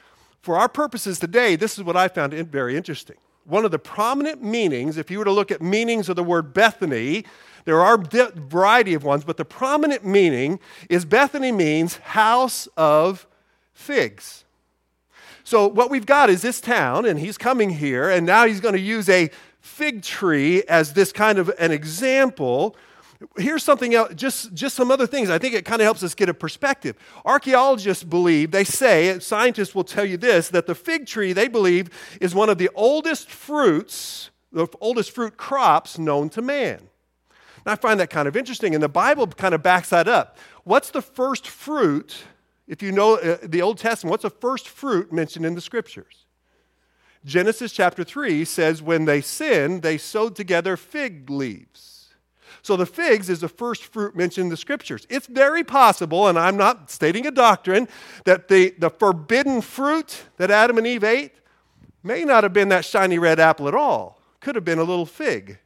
for 0.42 0.58
our 0.58 0.70
purposes 0.70 1.20
today, 1.20 1.56
this 1.56 1.78
is 1.78 1.84
what 1.84 1.98
I 1.98 2.08
found 2.08 2.34
very 2.34 2.76
interesting 2.76 3.18
one 3.46 3.64
of 3.64 3.72
the 3.72 3.80
prominent 3.80 4.44
meanings, 4.44 4.98
if 4.98 5.10
you 5.12 5.20
were 5.20 5.26
to 5.26 5.32
look 5.32 5.52
at 5.52 5.62
meanings 5.62 6.10
of 6.10 6.16
the 6.16 6.24
word 6.24 6.54
Bethany, 6.54 7.26
there 7.66 7.82
are 7.82 7.96
a 7.96 8.32
variety 8.32 8.94
of 8.94 9.04
ones, 9.04 9.24
but 9.24 9.38
the 9.38 9.46
prominent 9.46 10.06
meaning 10.06 10.60
is 10.90 11.06
Bethany 11.06 11.52
means 11.52 11.98
house 11.98 12.68
of 12.78 13.28
figs. 13.74 14.46
So 15.44 15.68
what 15.68 15.92
we've 15.92 16.06
got 16.06 16.30
is 16.30 16.42
this 16.42 16.60
town, 16.60 17.06
and 17.06 17.20
he's 17.20 17.38
coming 17.38 17.70
here, 17.70 18.10
and 18.10 18.26
now 18.26 18.46
he's 18.46 18.60
going 18.60 18.74
to 18.74 18.82
use 18.82 19.08
a 19.10 19.30
fig 19.62 20.02
tree 20.02 20.64
as 20.64 20.94
this 20.94 21.12
kind 21.12 21.38
of 21.38 21.52
an 21.60 21.72
example 21.72 22.76
here's 23.38 23.64
something 23.64 23.94
else, 23.96 24.14
just, 24.16 24.54
just 24.54 24.76
some 24.76 24.92
other 24.92 25.08
things. 25.08 25.30
I 25.30 25.38
think 25.38 25.54
it 25.54 25.66
kind 25.66 25.82
of 25.82 25.86
helps 25.86 26.04
us 26.04 26.16
get 26.16 26.30
a 26.30 26.34
perspective. 26.34 26.96
Archaeologists 27.24 28.04
believe, 28.04 28.52
they 28.52 28.64
say, 28.64 29.20
scientists 29.20 29.74
will 29.74 29.84
tell 29.84 30.06
you 30.06 30.18
this, 30.18 30.50
that 30.50 30.68
the 30.68 30.76
fig 30.76 31.06
tree, 31.06 31.34
they 31.34 31.48
believe, 31.48 31.90
is 32.22 32.36
one 32.36 32.50
of 32.50 32.58
the 32.58 32.70
oldest 32.76 33.30
fruits, 33.30 34.32
the 34.52 34.68
oldest 34.82 35.12
fruit 35.12 35.38
crops 35.38 35.98
known 35.98 36.30
to 36.30 36.42
man. 36.42 36.78
And 36.78 37.72
I 37.72 37.76
find 37.76 38.00
that 38.00 38.10
kind 38.10 38.28
of 38.28 38.36
interesting, 38.36 38.74
and 38.74 38.84
the 38.84 38.90
Bible 38.90 39.28
kind 39.28 39.56
of 39.56 39.64
backs 39.64 39.90
that 39.90 40.08
up. 40.08 40.38
What's 40.64 40.92
the 40.92 41.02
first 41.02 41.48
fruit, 41.48 42.24
if 42.68 42.84
you 42.84 42.92
know 42.92 43.16
uh, 43.16 43.38
the 43.44 43.62
Old 43.62 43.78
Testament, 43.78 44.12
what's 44.12 44.24
the 44.24 44.30
first 44.30 44.68
fruit 44.68 45.12
mentioned 45.12 45.46
in 45.46 45.56
the 45.56 45.62
scriptures? 45.62 46.26
Genesis 47.24 47.72
chapter 47.72 48.04
3 48.04 48.46
says, 48.46 48.84
when 48.84 49.06
they 49.06 49.20
sinned, 49.20 49.82
they 49.82 49.98
sewed 49.98 50.36
together 50.36 50.78
fig 50.78 51.30
leaves. 51.30 51.95
So 52.66 52.76
the 52.76 52.88
figs 52.88 53.30
is 53.30 53.42
the 53.42 53.48
first 53.48 53.84
fruit 53.84 54.16
mentioned 54.16 54.46
in 54.46 54.50
the 54.50 54.58
scriptures. 54.58 55.06
It's 55.08 55.28
very 55.28 55.64
possible, 55.64 56.28
and 56.28 56.40
I'm 56.40 56.58
not 56.58 56.90
stating 56.90 57.28
a 57.28 57.30
doctrine, 57.30 57.88
that 58.24 58.48
the, 58.48 58.74
the 58.80 58.90
forbidden 58.90 59.62
fruit 59.62 60.24
that 60.38 60.50
Adam 60.50 60.80
and 60.80 60.88
Eve 60.88 61.04
ate 61.04 61.34
may 62.02 62.26
not 62.26 62.44
have 62.44 62.54
been 62.54 62.70
that 62.70 62.84
shiny 62.84 63.20
red 63.20 63.40
apple 63.40 63.68
at 63.68 63.76
all. 63.76 64.20
Could 64.40 64.56
have 64.56 64.66
been 64.66 64.80
a 64.80 64.84
little 64.84 65.06
fig 65.06 65.60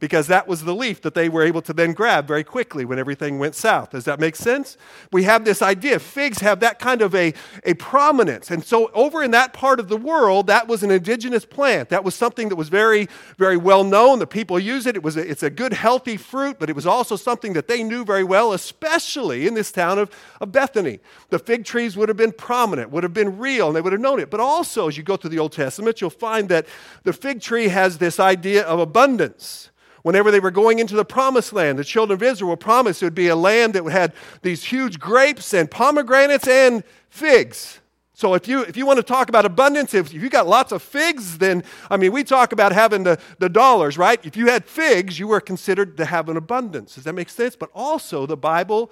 because 0.00 0.26
that 0.28 0.46
was 0.46 0.64
the 0.64 0.74
leaf 0.74 1.00
that 1.02 1.14
they 1.14 1.28
were 1.28 1.42
able 1.42 1.62
to 1.62 1.72
then 1.72 1.92
grab 1.92 2.26
very 2.26 2.44
quickly 2.44 2.84
when 2.84 2.98
everything 2.98 3.38
went 3.38 3.54
south. 3.54 3.90
Does 3.90 4.04
that 4.04 4.20
make 4.20 4.36
sense? 4.36 4.76
We 5.12 5.24
have 5.24 5.44
this 5.44 5.62
idea. 5.62 5.98
Figs 5.98 6.38
have 6.38 6.60
that 6.60 6.78
kind 6.78 7.02
of 7.02 7.14
a, 7.14 7.34
a 7.64 7.74
prominence. 7.74 8.50
And 8.50 8.64
so, 8.64 8.90
over 8.94 9.22
in 9.22 9.30
that 9.32 9.52
part 9.52 9.80
of 9.80 9.88
the 9.88 9.96
world, 9.96 10.46
that 10.46 10.68
was 10.68 10.82
an 10.82 10.90
indigenous 10.90 11.44
plant. 11.44 11.88
That 11.88 12.04
was 12.04 12.14
something 12.14 12.48
that 12.48 12.56
was 12.56 12.68
very, 12.68 13.08
very 13.36 13.56
well 13.56 13.84
known. 13.84 14.18
The 14.18 14.26
people 14.26 14.58
use 14.58 14.86
it. 14.86 14.96
it 14.96 15.02
was 15.02 15.16
a, 15.16 15.28
it's 15.28 15.42
a 15.42 15.50
good, 15.50 15.72
healthy 15.72 16.16
fruit, 16.16 16.58
but 16.58 16.70
it 16.70 16.76
was 16.76 16.86
also 16.86 17.16
something 17.16 17.52
that 17.54 17.68
they 17.68 17.82
knew 17.82 18.04
very 18.04 18.24
well, 18.24 18.52
especially 18.52 19.46
in 19.46 19.54
this 19.54 19.72
town 19.72 19.98
of, 19.98 20.10
of 20.40 20.52
Bethany. 20.52 21.00
The 21.30 21.38
fig 21.38 21.64
trees 21.64 21.96
would 21.96 22.08
have 22.08 22.16
been 22.16 22.32
prominent, 22.32 22.90
would 22.90 23.02
have 23.02 23.14
been 23.14 23.38
real, 23.38 23.68
and 23.68 23.76
they 23.76 23.80
would 23.80 23.92
have 23.92 24.00
known 24.00 24.20
it. 24.20 24.30
But 24.30 24.40
also, 24.40 24.88
as 24.88 24.96
you 24.96 25.02
go 25.02 25.16
through 25.16 25.30
the 25.30 25.38
Old 25.38 25.52
Testament, 25.52 26.00
you'll 26.00 26.10
find 26.10 26.48
that 26.48 26.66
the 27.02 27.12
fig 27.12 27.40
tree 27.40 27.68
has 27.68 27.98
this 27.98 28.20
idea 28.20 28.64
of 28.64 28.78
abundance. 28.78 29.70
Whenever 30.02 30.30
they 30.30 30.40
were 30.40 30.50
going 30.50 30.78
into 30.78 30.94
the 30.94 31.04
promised 31.04 31.52
land, 31.52 31.78
the 31.78 31.84
children 31.84 32.16
of 32.16 32.22
Israel 32.22 32.50
were 32.50 32.56
promised 32.56 33.02
it 33.02 33.06
would 33.06 33.14
be 33.14 33.28
a 33.28 33.36
land 33.36 33.74
that 33.74 33.84
had 33.90 34.12
these 34.42 34.64
huge 34.64 34.98
grapes 34.98 35.52
and 35.52 35.70
pomegranates 35.70 36.46
and 36.46 36.84
figs. 37.08 37.80
So 38.14 38.34
if 38.34 38.48
you 38.48 38.62
if 38.62 38.76
you 38.76 38.84
want 38.84 38.96
to 38.96 39.04
talk 39.04 39.28
about 39.28 39.44
abundance, 39.44 39.94
if 39.94 40.12
you 40.12 40.28
got 40.28 40.48
lots 40.48 40.72
of 40.72 40.82
figs, 40.82 41.38
then 41.38 41.62
I 41.88 41.96
mean 41.96 42.10
we 42.10 42.24
talk 42.24 42.50
about 42.50 42.72
having 42.72 43.04
the, 43.04 43.18
the 43.38 43.48
dollars, 43.48 43.96
right? 43.96 44.18
If 44.26 44.36
you 44.36 44.48
had 44.48 44.64
figs, 44.64 45.20
you 45.20 45.28
were 45.28 45.40
considered 45.40 45.96
to 45.98 46.04
have 46.04 46.28
an 46.28 46.36
abundance. 46.36 46.96
Does 46.96 47.04
that 47.04 47.12
make 47.12 47.28
sense? 47.28 47.54
But 47.54 47.70
also 47.74 48.26
the 48.26 48.36
Bible 48.36 48.90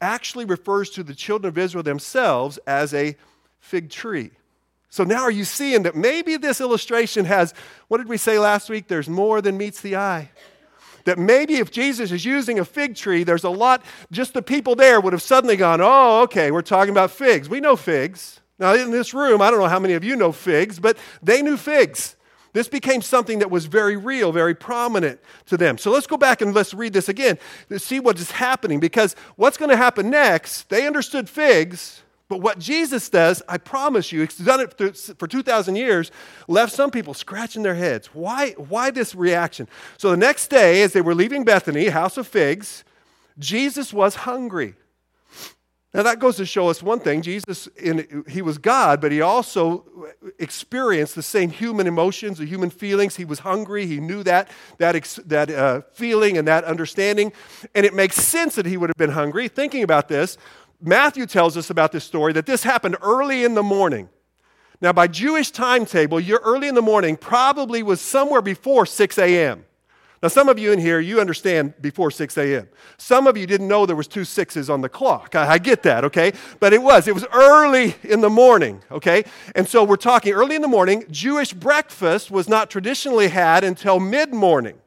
actually 0.00 0.44
refers 0.44 0.90
to 0.90 1.02
the 1.02 1.14
children 1.14 1.48
of 1.48 1.58
Israel 1.58 1.82
themselves 1.82 2.58
as 2.68 2.94
a 2.94 3.16
fig 3.58 3.90
tree. 3.90 4.30
So 4.90 5.04
now 5.04 5.22
are 5.22 5.30
you 5.30 5.44
seeing 5.44 5.82
that 5.82 5.94
maybe 5.94 6.36
this 6.36 6.60
illustration 6.60 7.24
has, 7.26 7.52
what 7.88 7.98
did 7.98 8.08
we 8.08 8.16
say 8.16 8.38
last 8.38 8.70
week? 8.70 8.88
There's 8.88 9.08
more 9.08 9.42
than 9.42 9.58
meets 9.58 9.80
the 9.80 9.96
eye. 9.96 10.30
That 11.04 11.18
maybe 11.18 11.56
if 11.56 11.70
Jesus 11.70 12.10
is 12.10 12.24
using 12.24 12.58
a 12.58 12.64
fig 12.64 12.94
tree, 12.94 13.22
there's 13.22 13.44
a 13.44 13.50
lot, 13.50 13.82
just 14.10 14.34
the 14.34 14.42
people 14.42 14.74
there 14.74 15.00
would 15.00 15.12
have 15.12 15.22
suddenly 15.22 15.56
gone, 15.56 15.80
oh, 15.80 16.22
okay, 16.22 16.50
we're 16.50 16.62
talking 16.62 16.90
about 16.90 17.10
figs. 17.10 17.48
We 17.48 17.60
know 17.60 17.76
figs. 17.76 18.40
Now, 18.58 18.74
in 18.74 18.90
this 18.90 19.14
room, 19.14 19.40
I 19.40 19.50
don't 19.50 19.60
know 19.60 19.68
how 19.68 19.78
many 19.78 19.94
of 19.94 20.04
you 20.04 20.16
know 20.16 20.32
figs, 20.32 20.80
but 20.80 20.98
they 21.22 21.42
knew 21.42 21.56
figs. 21.56 22.16
This 22.52 22.68
became 22.68 23.02
something 23.02 23.38
that 23.38 23.50
was 23.50 23.66
very 23.66 23.96
real, 23.96 24.32
very 24.32 24.54
prominent 24.54 25.20
to 25.46 25.56
them. 25.56 25.78
So 25.78 25.90
let's 25.90 26.06
go 26.06 26.16
back 26.16 26.40
and 26.40 26.54
let's 26.54 26.74
read 26.74 26.92
this 26.92 27.08
again 27.08 27.38
to 27.68 27.78
see 27.78 28.00
what 28.00 28.18
is 28.18 28.30
happening 28.30 28.80
because 28.80 29.14
what's 29.36 29.56
going 29.56 29.70
to 29.70 29.76
happen 29.76 30.10
next, 30.10 30.68
they 30.68 30.86
understood 30.86 31.28
figs, 31.28 32.02
but 32.28 32.42
what 32.42 32.58
Jesus 32.58 33.08
does, 33.08 33.42
I 33.48 33.56
promise 33.56 34.12
you, 34.12 34.20
he's 34.20 34.36
done 34.36 34.60
it 34.60 34.74
for 35.18 35.26
2,000 35.26 35.76
years, 35.76 36.10
left 36.46 36.74
some 36.74 36.90
people 36.90 37.14
scratching 37.14 37.62
their 37.62 37.74
heads. 37.74 38.08
Why, 38.08 38.50
why 38.52 38.90
this 38.90 39.14
reaction? 39.14 39.66
So 39.96 40.10
the 40.10 40.16
next 40.16 40.48
day, 40.48 40.82
as 40.82 40.92
they 40.92 41.00
were 41.00 41.14
leaving 41.14 41.44
Bethany, 41.44 41.88
house 41.88 42.18
of 42.18 42.26
figs, 42.26 42.84
Jesus 43.38 43.92
was 43.92 44.14
hungry. 44.14 44.74
Now 45.94 46.02
that 46.02 46.18
goes 46.18 46.36
to 46.36 46.44
show 46.44 46.68
us 46.68 46.82
one 46.82 47.00
thing. 47.00 47.22
Jesus, 47.22 47.66
in, 47.68 48.24
he 48.28 48.42
was 48.42 48.58
God, 48.58 49.00
but 49.00 49.10
he 49.10 49.22
also 49.22 49.86
experienced 50.38 51.14
the 51.14 51.22
same 51.22 51.48
human 51.48 51.86
emotions, 51.86 52.36
the 52.38 52.44
human 52.44 52.68
feelings. 52.68 53.16
He 53.16 53.24
was 53.24 53.38
hungry. 53.38 53.86
He 53.86 53.98
knew 53.98 54.22
that, 54.24 54.50
that, 54.76 55.02
that 55.24 55.50
uh, 55.50 55.80
feeling 55.92 56.36
and 56.36 56.46
that 56.46 56.64
understanding. 56.64 57.32
And 57.74 57.86
it 57.86 57.94
makes 57.94 58.16
sense 58.16 58.54
that 58.56 58.66
he 58.66 58.76
would 58.76 58.90
have 58.90 58.98
been 58.98 59.12
hungry. 59.12 59.48
Thinking 59.48 59.82
about 59.82 60.08
this, 60.08 60.36
Matthew 60.80 61.26
tells 61.26 61.56
us 61.56 61.70
about 61.70 61.92
this 61.92 62.04
story 62.04 62.32
that 62.34 62.46
this 62.46 62.62
happened 62.62 62.96
early 63.02 63.44
in 63.44 63.54
the 63.54 63.62
morning. 63.62 64.08
Now, 64.80 64.92
by 64.92 65.08
Jewish 65.08 65.50
timetable, 65.50 66.20
your 66.20 66.40
early 66.44 66.68
in 66.68 66.76
the 66.76 66.82
morning 66.82 67.16
probably 67.16 67.82
was 67.82 68.00
somewhere 68.00 68.42
before 68.42 68.86
6 68.86 69.18
a.m. 69.18 69.64
Now, 70.22 70.28
some 70.28 70.48
of 70.48 70.58
you 70.58 70.72
in 70.72 70.80
here, 70.80 70.98
you 70.98 71.20
understand 71.20 71.74
before 71.80 72.10
6 72.10 72.36
a.m. 72.38 72.68
Some 72.96 73.26
of 73.26 73.36
you 73.36 73.46
didn't 73.46 73.68
know 73.68 73.86
there 73.86 73.96
was 73.96 74.08
two 74.08 74.24
sixes 74.24 74.68
on 74.68 74.80
the 74.80 74.88
clock. 74.88 75.34
I, 75.34 75.52
I, 75.52 75.58
get 75.58 75.82
that, 75.84 76.04
okay? 76.04 76.32
But 76.58 76.72
it 76.72 76.82
was. 76.82 77.06
It 77.06 77.14
was 77.14 77.24
early 77.32 77.94
in 78.02 78.20
the 78.20 78.30
morning, 78.30 78.82
okay? 78.90 79.24
And 79.54 79.68
so 79.68 79.84
we're 79.84 79.96
talking 79.96 80.32
early 80.32 80.56
in 80.56 80.62
the 80.62 80.68
morning. 80.68 81.04
Jewish 81.10 81.52
breakfast 81.52 82.32
was 82.32 82.48
not 82.48 82.68
traditionally 82.68 83.28
had 83.28 83.62
until 83.62 84.00
mid-morning. 84.00 84.78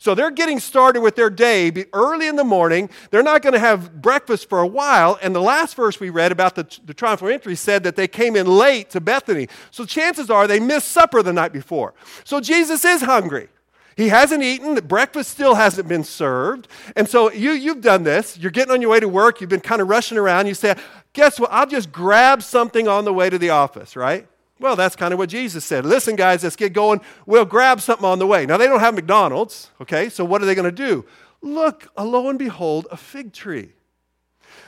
So 0.00 0.14
they're 0.14 0.30
getting 0.30 0.60
started 0.60 1.02
with 1.02 1.14
their 1.14 1.28
day 1.28 1.70
early 1.92 2.26
in 2.26 2.36
the 2.36 2.42
morning. 2.42 2.88
They're 3.10 3.22
not 3.22 3.42
going 3.42 3.52
to 3.52 3.58
have 3.58 4.00
breakfast 4.00 4.48
for 4.48 4.60
a 4.60 4.66
while. 4.66 5.18
And 5.20 5.34
the 5.34 5.42
last 5.42 5.76
verse 5.76 6.00
we 6.00 6.08
read 6.08 6.32
about 6.32 6.54
the, 6.54 6.66
the 6.86 6.94
triumphal 6.94 7.28
entry 7.28 7.54
said 7.54 7.82
that 7.82 7.96
they 7.96 8.08
came 8.08 8.34
in 8.34 8.46
late 8.46 8.88
to 8.90 9.00
Bethany. 9.02 9.46
So 9.70 9.84
chances 9.84 10.30
are 10.30 10.46
they 10.46 10.58
missed 10.58 10.88
supper 10.88 11.22
the 11.22 11.34
night 11.34 11.52
before. 11.52 11.92
So 12.24 12.40
Jesus 12.40 12.82
is 12.82 13.02
hungry. 13.02 13.48
He 13.94 14.08
hasn't 14.08 14.42
eaten, 14.42 14.74
breakfast 14.86 15.32
still 15.32 15.54
hasn't 15.56 15.86
been 15.86 16.04
served. 16.04 16.68
And 16.96 17.06
so 17.06 17.30
you, 17.30 17.50
you've 17.50 17.82
done 17.82 18.02
this. 18.02 18.38
You're 18.38 18.52
getting 18.52 18.72
on 18.72 18.80
your 18.80 18.90
way 18.90 19.00
to 19.00 19.08
work, 19.08 19.42
you've 19.42 19.50
been 19.50 19.60
kind 19.60 19.82
of 19.82 19.88
rushing 19.88 20.16
around. 20.16 20.46
You 20.46 20.54
say, 20.54 20.76
Guess 21.12 21.38
what? 21.38 21.52
I'll 21.52 21.66
just 21.66 21.92
grab 21.92 22.42
something 22.42 22.88
on 22.88 23.04
the 23.04 23.12
way 23.12 23.28
to 23.28 23.36
the 23.36 23.50
office, 23.50 23.96
right? 23.96 24.26
Well, 24.60 24.76
that's 24.76 24.94
kind 24.94 25.14
of 25.14 25.18
what 25.18 25.30
Jesus 25.30 25.64
said. 25.64 25.86
Listen, 25.86 26.16
guys, 26.16 26.44
let's 26.44 26.54
get 26.54 26.74
going. 26.74 27.00
We'll 27.24 27.46
grab 27.46 27.80
something 27.80 28.04
on 28.04 28.18
the 28.18 28.26
way. 28.26 28.44
Now, 28.44 28.58
they 28.58 28.66
don't 28.66 28.80
have 28.80 28.94
McDonald's, 28.94 29.70
okay? 29.80 30.10
So, 30.10 30.22
what 30.22 30.42
are 30.42 30.44
they 30.44 30.54
going 30.54 30.66
to 30.66 30.70
do? 30.70 31.06
Look, 31.40 31.88
uh, 31.96 32.04
lo 32.04 32.28
and 32.28 32.38
behold, 32.38 32.86
a 32.90 32.96
fig 32.98 33.32
tree. 33.32 33.72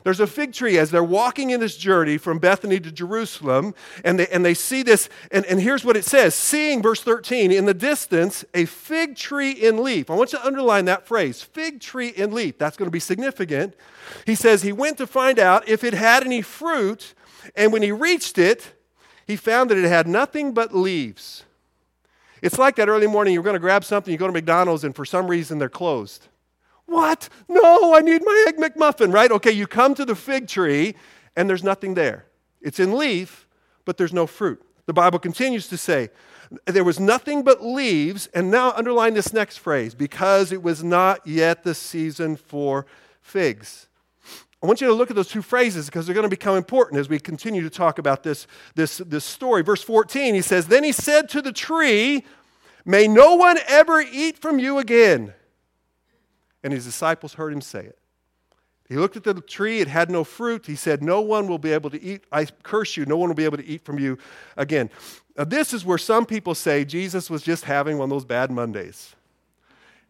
There's 0.04 0.18
a 0.18 0.26
fig 0.26 0.52
tree 0.52 0.78
as 0.78 0.90
they're 0.90 1.04
walking 1.04 1.50
in 1.50 1.60
this 1.60 1.76
journey 1.76 2.18
from 2.18 2.38
Bethany 2.38 2.80
to 2.80 2.90
Jerusalem, 2.90 3.74
and 4.04 4.18
they, 4.18 4.26
and 4.28 4.44
they 4.44 4.54
see 4.54 4.82
this. 4.82 5.10
And, 5.30 5.44
and 5.44 5.60
here's 5.60 5.84
what 5.84 5.96
it 5.96 6.04
says 6.04 6.34
Seeing, 6.34 6.82
verse 6.82 7.02
13, 7.02 7.52
in 7.52 7.66
the 7.66 7.74
distance, 7.74 8.44
a 8.54 8.64
fig 8.64 9.14
tree 9.14 9.52
in 9.52 9.82
leaf. 9.82 10.10
I 10.10 10.14
want 10.14 10.32
you 10.32 10.38
to 10.38 10.46
underline 10.46 10.86
that 10.86 11.06
phrase 11.06 11.42
fig 11.42 11.80
tree 11.80 12.08
in 12.08 12.32
leaf. 12.32 12.56
That's 12.58 12.78
going 12.78 12.86
to 12.86 12.92
be 12.92 13.00
significant. 13.00 13.74
He 14.24 14.34
says 14.34 14.62
he 14.62 14.72
went 14.72 14.98
to 14.98 15.06
find 15.06 15.38
out 15.38 15.68
if 15.68 15.84
it 15.84 15.92
had 15.92 16.24
any 16.24 16.40
fruit, 16.40 17.14
and 17.54 17.72
when 17.72 17.82
he 17.82 17.92
reached 17.92 18.38
it, 18.38 18.72
he 19.32 19.36
found 19.36 19.70
that 19.70 19.78
it 19.78 19.88
had 19.88 20.06
nothing 20.06 20.52
but 20.52 20.74
leaves. 20.74 21.44
It's 22.42 22.58
like 22.58 22.76
that 22.76 22.90
early 22.90 23.06
morning 23.06 23.32
you're 23.32 23.42
going 23.42 23.54
to 23.54 23.60
grab 23.60 23.82
something, 23.82 24.12
you 24.12 24.18
go 24.18 24.26
to 24.26 24.32
McDonald's, 24.32 24.84
and 24.84 24.94
for 24.94 25.06
some 25.06 25.26
reason 25.26 25.58
they're 25.58 25.70
closed. 25.70 26.28
What? 26.84 27.30
No, 27.48 27.94
I 27.94 28.00
need 28.00 28.22
my 28.22 28.44
Egg 28.46 28.58
McMuffin, 28.58 29.10
right? 29.10 29.32
Okay, 29.32 29.50
you 29.50 29.66
come 29.66 29.94
to 29.94 30.04
the 30.04 30.14
fig 30.14 30.48
tree, 30.48 30.94
and 31.34 31.48
there's 31.48 31.64
nothing 31.64 31.94
there. 31.94 32.26
It's 32.60 32.78
in 32.78 32.98
leaf, 32.98 33.48
but 33.86 33.96
there's 33.96 34.12
no 34.12 34.26
fruit. 34.26 34.62
The 34.84 34.92
Bible 34.92 35.18
continues 35.18 35.66
to 35.68 35.78
say, 35.78 36.10
there 36.66 36.84
was 36.84 37.00
nothing 37.00 37.42
but 37.42 37.64
leaves, 37.64 38.26
and 38.34 38.50
now 38.50 38.72
underline 38.72 39.14
this 39.14 39.32
next 39.32 39.56
phrase 39.56 39.94
because 39.94 40.52
it 40.52 40.62
was 40.62 40.84
not 40.84 41.26
yet 41.26 41.64
the 41.64 41.74
season 41.74 42.36
for 42.36 42.84
figs. 43.22 43.88
I 44.62 44.66
want 44.66 44.80
you 44.80 44.86
to 44.86 44.94
look 44.94 45.10
at 45.10 45.16
those 45.16 45.28
two 45.28 45.42
phrases 45.42 45.86
because 45.86 46.06
they're 46.06 46.14
going 46.14 46.22
to 46.22 46.30
become 46.30 46.56
important 46.56 47.00
as 47.00 47.08
we 47.08 47.18
continue 47.18 47.62
to 47.62 47.70
talk 47.70 47.98
about 47.98 48.22
this, 48.22 48.46
this, 48.76 48.98
this 48.98 49.24
story. 49.24 49.62
Verse 49.62 49.82
14, 49.82 50.34
he 50.34 50.42
says, 50.42 50.66
Then 50.66 50.84
he 50.84 50.92
said 50.92 51.28
to 51.30 51.42
the 51.42 51.52
tree, 51.52 52.24
May 52.84 53.08
no 53.08 53.34
one 53.34 53.58
ever 53.66 54.00
eat 54.00 54.38
from 54.38 54.58
you 54.58 54.78
again. 54.78 55.34
And 56.62 56.72
his 56.72 56.84
disciples 56.84 57.34
heard 57.34 57.52
him 57.52 57.60
say 57.60 57.80
it. 57.80 57.98
He 58.88 58.96
looked 58.96 59.16
at 59.16 59.24
the 59.24 59.40
tree, 59.40 59.80
it 59.80 59.88
had 59.88 60.10
no 60.10 60.22
fruit. 60.22 60.66
He 60.66 60.76
said, 60.76 61.02
No 61.02 61.20
one 61.20 61.48
will 61.48 61.58
be 61.58 61.72
able 61.72 61.90
to 61.90 62.00
eat. 62.00 62.24
I 62.30 62.44
curse 62.44 62.96
you, 62.96 63.04
no 63.04 63.16
one 63.16 63.30
will 63.30 63.34
be 63.34 63.44
able 63.44 63.56
to 63.56 63.66
eat 63.66 63.84
from 63.84 63.98
you 63.98 64.18
again. 64.56 64.90
Now, 65.36 65.44
this 65.44 65.72
is 65.72 65.84
where 65.84 65.98
some 65.98 66.26
people 66.26 66.54
say 66.54 66.84
Jesus 66.84 67.30
was 67.30 67.42
just 67.42 67.64
having 67.64 67.98
one 67.98 68.04
of 68.06 68.10
those 68.10 68.24
bad 68.24 68.50
Mondays. 68.50 69.16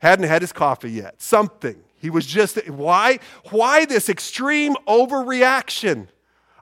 Hadn't 0.00 0.26
had 0.26 0.42
his 0.42 0.52
coffee 0.52 0.90
yet. 0.90 1.22
Something. 1.22 1.82
He 2.02 2.10
was 2.10 2.26
just, 2.26 2.68
why? 2.68 3.20
Why 3.50 3.86
this 3.86 4.08
extreme 4.10 4.74
overreaction? 4.86 6.08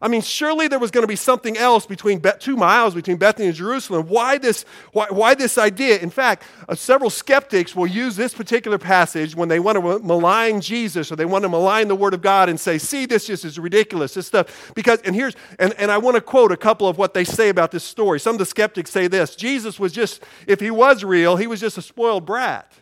I 0.02 0.08
mean, 0.08 0.22
surely 0.22 0.66
there 0.66 0.78
was 0.78 0.90
going 0.90 1.02
to 1.02 1.08
be 1.08 1.16
something 1.16 1.58
else 1.58 1.84
between 1.84 2.20
Be- 2.20 2.30
two 2.38 2.56
miles 2.56 2.94
between 2.94 3.18
Bethany 3.18 3.48
and 3.48 3.54
Jerusalem. 3.54 4.06
Why 4.06 4.38
this, 4.38 4.64
why, 4.92 5.06
why 5.10 5.34
this 5.34 5.58
idea? 5.58 5.98
In 5.98 6.08
fact, 6.08 6.44
uh, 6.66 6.74
several 6.74 7.10
skeptics 7.10 7.76
will 7.76 7.86
use 7.86 8.16
this 8.16 8.32
particular 8.32 8.78
passage 8.78 9.36
when 9.36 9.50
they 9.50 9.60
want 9.60 9.76
to 9.76 9.98
malign 9.98 10.62
Jesus 10.62 11.12
or 11.12 11.16
they 11.16 11.26
want 11.26 11.42
to 11.42 11.50
malign 11.50 11.88
the 11.88 11.94
Word 11.94 12.14
of 12.14 12.22
God 12.22 12.48
and 12.48 12.58
say, 12.58 12.78
see, 12.78 13.04
this 13.04 13.26
just 13.26 13.44
is 13.44 13.58
ridiculous, 13.58 14.14
this 14.14 14.26
stuff. 14.26 14.72
Because, 14.74 15.02
and 15.02 15.14
here's, 15.14 15.36
and, 15.58 15.74
and 15.74 15.90
I 15.90 15.98
want 15.98 16.14
to 16.14 16.22
quote 16.22 16.50
a 16.50 16.56
couple 16.56 16.88
of 16.88 16.96
what 16.96 17.12
they 17.12 17.24
say 17.24 17.50
about 17.50 17.70
this 17.70 17.84
story. 17.84 18.18
Some 18.20 18.36
of 18.36 18.38
the 18.38 18.46
skeptics 18.46 18.90
say 18.90 19.06
this 19.06 19.36
Jesus 19.36 19.78
was 19.78 19.92
just, 19.92 20.22
if 20.46 20.60
he 20.60 20.70
was 20.70 21.04
real, 21.04 21.36
he 21.36 21.46
was 21.46 21.60
just 21.60 21.76
a 21.76 21.82
spoiled 21.82 22.24
brat, 22.24 22.72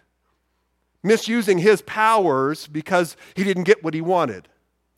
misusing 1.02 1.58
his 1.58 1.82
powers 1.82 2.66
because 2.66 3.16
he 3.34 3.44
didn't 3.44 3.64
get 3.64 3.82
what 3.84 3.94
he 3.94 4.00
wanted. 4.00 4.48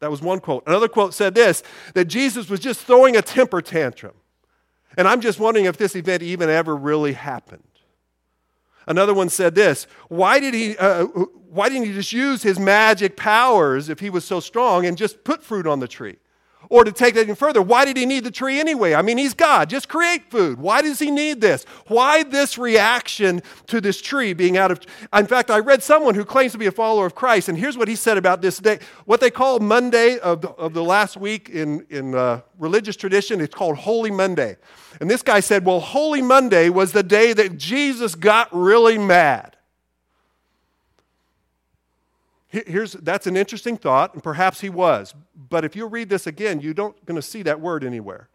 That 0.00 0.10
was 0.10 0.22
one 0.22 0.40
quote. 0.40 0.64
Another 0.66 0.88
quote 0.88 1.14
said 1.14 1.34
this 1.34 1.62
that 1.94 2.06
Jesus 2.06 2.48
was 2.48 2.60
just 2.60 2.80
throwing 2.80 3.16
a 3.16 3.22
temper 3.22 3.60
tantrum. 3.60 4.14
And 4.96 5.06
I'm 5.06 5.20
just 5.20 5.38
wondering 5.38 5.66
if 5.66 5.76
this 5.76 5.94
event 5.94 6.22
even 6.22 6.48
ever 6.48 6.74
really 6.74 7.12
happened. 7.12 7.62
Another 8.86 9.14
one 9.14 9.28
said 9.28 9.54
this 9.54 9.86
why, 10.08 10.40
did 10.40 10.54
he, 10.54 10.76
uh, 10.76 11.04
why 11.04 11.68
didn't 11.68 11.86
he 11.86 11.92
just 11.92 12.12
use 12.12 12.42
his 12.42 12.58
magic 12.58 13.16
powers 13.16 13.88
if 13.88 14.00
he 14.00 14.10
was 14.10 14.24
so 14.24 14.40
strong 14.40 14.86
and 14.86 14.96
just 14.96 15.22
put 15.22 15.42
fruit 15.42 15.66
on 15.66 15.80
the 15.80 15.88
tree? 15.88 16.16
Or 16.70 16.84
to 16.84 16.92
take 16.92 17.14
that 17.14 17.22
even 17.22 17.34
further, 17.34 17.60
why 17.60 17.84
did 17.84 17.96
he 17.96 18.06
need 18.06 18.22
the 18.22 18.30
tree 18.30 18.60
anyway? 18.60 18.94
I 18.94 19.02
mean, 19.02 19.18
he's 19.18 19.34
God. 19.34 19.68
Just 19.68 19.88
create 19.88 20.30
food. 20.30 20.60
Why 20.60 20.82
does 20.82 21.00
he 21.00 21.10
need 21.10 21.40
this? 21.40 21.64
Why 21.88 22.22
this 22.22 22.56
reaction 22.56 23.42
to 23.66 23.80
this 23.80 24.00
tree 24.00 24.34
being 24.34 24.56
out 24.56 24.70
of. 24.70 24.80
In 25.12 25.26
fact, 25.26 25.50
I 25.50 25.58
read 25.58 25.82
someone 25.82 26.14
who 26.14 26.24
claims 26.24 26.52
to 26.52 26.58
be 26.58 26.66
a 26.66 26.72
follower 26.72 27.06
of 27.06 27.16
Christ, 27.16 27.48
and 27.48 27.58
here's 27.58 27.76
what 27.76 27.88
he 27.88 27.96
said 27.96 28.16
about 28.16 28.40
this 28.40 28.58
day. 28.58 28.78
What 29.04 29.20
they 29.20 29.32
call 29.32 29.58
Monday 29.58 30.18
of 30.20 30.42
the, 30.42 30.50
of 30.50 30.72
the 30.72 30.84
last 30.84 31.16
week 31.16 31.48
in, 31.48 31.84
in 31.90 32.14
uh, 32.14 32.42
religious 32.56 32.94
tradition, 32.94 33.40
it's 33.40 33.54
called 33.54 33.76
Holy 33.76 34.12
Monday. 34.12 34.56
And 35.00 35.10
this 35.10 35.22
guy 35.22 35.40
said, 35.40 35.64
well, 35.64 35.80
Holy 35.80 36.22
Monday 36.22 36.68
was 36.68 36.92
the 36.92 37.02
day 37.02 37.32
that 37.32 37.58
Jesus 37.58 38.14
got 38.14 38.48
really 38.52 38.96
mad. 38.96 39.56
Here's, 42.50 42.94
that's 42.94 43.28
an 43.28 43.36
interesting 43.36 43.76
thought, 43.76 44.12
and 44.14 44.22
perhaps 44.22 44.60
he 44.60 44.68
was. 44.68 45.14
But 45.36 45.64
if 45.64 45.76
you 45.76 45.86
read 45.86 46.08
this 46.08 46.26
again, 46.26 46.60
you 46.60 46.74
don't 46.74 47.04
going 47.06 47.14
to 47.14 47.22
see 47.22 47.42
that 47.42 47.60
word 47.60 47.84
anywhere. 47.84 48.28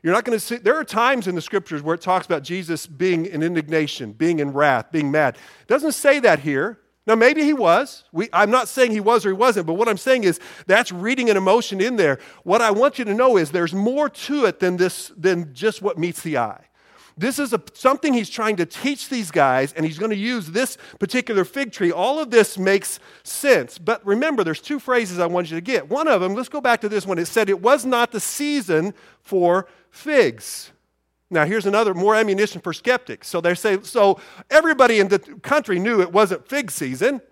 You're 0.00 0.12
not 0.12 0.24
going 0.24 0.38
to 0.38 0.44
see, 0.44 0.56
there 0.56 0.76
are 0.76 0.84
times 0.84 1.26
in 1.26 1.34
the 1.34 1.42
scriptures 1.42 1.82
where 1.82 1.96
it 1.96 2.00
talks 2.00 2.24
about 2.24 2.44
Jesus 2.44 2.86
being 2.86 3.26
in 3.26 3.42
indignation, 3.42 4.12
being 4.12 4.38
in 4.38 4.52
wrath, 4.52 4.92
being 4.92 5.10
mad. 5.10 5.36
It 5.60 5.66
doesn't 5.68 5.92
say 5.92 6.20
that 6.20 6.38
here. 6.38 6.78
Now, 7.04 7.16
maybe 7.16 7.42
he 7.42 7.52
was. 7.52 8.04
We, 8.12 8.28
I'm 8.32 8.50
not 8.50 8.68
saying 8.68 8.92
he 8.92 9.00
was 9.00 9.26
or 9.26 9.30
he 9.30 9.34
wasn't, 9.34 9.66
but 9.66 9.74
what 9.74 9.88
I'm 9.88 9.96
saying 9.96 10.22
is 10.22 10.38
that's 10.68 10.92
reading 10.92 11.28
an 11.30 11.36
emotion 11.36 11.80
in 11.80 11.96
there. 11.96 12.20
What 12.44 12.62
I 12.62 12.70
want 12.70 13.00
you 13.00 13.04
to 13.04 13.14
know 13.14 13.36
is 13.36 13.50
there's 13.50 13.74
more 13.74 14.08
to 14.08 14.44
it 14.44 14.60
than, 14.60 14.76
this, 14.76 15.10
than 15.16 15.52
just 15.52 15.82
what 15.82 15.98
meets 15.98 16.22
the 16.22 16.38
eye. 16.38 16.64
This 17.16 17.38
is 17.38 17.52
a, 17.52 17.62
something 17.74 18.14
he's 18.14 18.30
trying 18.30 18.56
to 18.56 18.66
teach 18.66 19.08
these 19.08 19.30
guys, 19.30 19.72
and 19.74 19.84
he's 19.84 19.98
going 19.98 20.10
to 20.10 20.16
use 20.16 20.48
this 20.48 20.78
particular 20.98 21.44
fig 21.44 21.72
tree. 21.72 21.92
All 21.92 22.18
of 22.18 22.30
this 22.30 22.56
makes 22.58 22.98
sense. 23.22 23.78
But 23.78 24.04
remember, 24.06 24.44
there's 24.44 24.60
two 24.60 24.78
phrases 24.78 25.18
I 25.18 25.26
want 25.26 25.50
you 25.50 25.56
to 25.56 25.60
get. 25.60 25.88
One 25.88 26.08
of 26.08 26.20
them, 26.20 26.34
let's 26.34 26.48
go 26.48 26.60
back 26.60 26.80
to 26.82 26.88
this 26.88 27.06
one. 27.06 27.18
It 27.18 27.26
said 27.26 27.48
it 27.48 27.60
was 27.60 27.84
not 27.84 28.12
the 28.12 28.20
season 28.20 28.94
for 29.20 29.68
figs. 29.90 30.72
Now, 31.30 31.46
here's 31.46 31.66
another 31.66 31.94
more 31.94 32.14
ammunition 32.14 32.60
for 32.60 32.72
skeptics. 32.72 33.26
So 33.26 33.40
they 33.40 33.54
say, 33.54 33.80
so 33.82 34.20
everybody 34.50 35.00
in 35.00 35.08
the 35.08 35.18
country 35.18 35.78
knew 35.78 36.00
it 36.00 36.12
wasn't 36.12 36.46
fig 36.46 36.70
season. 36.70 37.22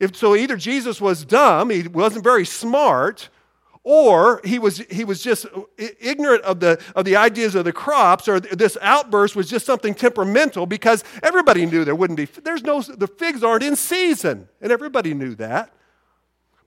If, 0.00 0.16
so 0.16 0.34
either 0.34 0.56
Jesus 0.56 1.00
was 1.00 1.24
dumb, 1.24 1.70
he 1.70 1.86
wasn't 1.86 2.24
very 2.24 2.44
smart, 2.44 3.28
or 3.84 4.40
he 4.44 4.58
was, 4.58 4.78
he 4.90 5.04
was 5.04 5.22
just 5.22 5.44
ignorant 5.76 6.42
of 6.42 6.58
the, 6.58 6.82
of 6.96 7.04
the 7.04 7.16
ideas 7.16 7.54
of 7.54 7.66
the 7.66 7.72
crops, 7.72 8.26
or 8.26 8.40
this 8.40 8.78
outburst 8.80 9.36
was 9.36 9.48
just 9.48 9.66
something 9.66 9.94
temperamental 9.94 10.64
because 10.64 11.04
everybody 11.22 11.66
knew 11.66 11.84
there 11.84 11.94
wouldn't 11.94 12.16
be, 12.16 12.24
there's 12.24 12.62
no, 12.62 12.80
the 12.80 13.06
figs 13.06 13.44
aren't 13.44 13.62
in 13.62 13.76
season, 13.76 14.48
and 14.62 14.72
everybody 14.72 15.12
knew 15.12 15.34
that. 15.34 15.70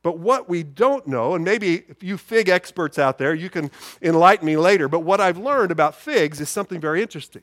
But 0.04 0.20
what 0.20 0.48
we 0.48 0.62
don't 0.62 1.08
know, 1.08 1.34
and 1.34 1.44
maybe 1.44 1.84
if 1.90 2.04
you 2.04 2.18
fig 2.18 2.50
experts 2.50 3.00
out 3.00 3.18
there, 3.18 3.34
you 3.34 3.50
can 3.50 3.72
enlighten 4.00 4.46
me 4.46 4.56
later, 4.56 4.88
but 4.88 5.00
what 5.00 5.20
I've 5.20 5.40
learned 5.40 5.72
about 5.72 5.96
figs 5.96 6.40
is 6.40 6.50
something 6.50 6.80
very 6.80 7.02
interesting. 7.02 7.42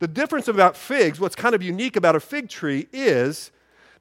The 0.00 0.08
difference 0.08 0.48
about 0.48 0.76
figs, 0.76 1.20
what's 1.20 1.36
kind 1.36 1.54
of 1.54 1.62
unique 1.62 1.94
about 1.94 2.16
a 2.16 2.20
fig 2.20 2.48
tree, 2.48 2.88
is 2.92 3.52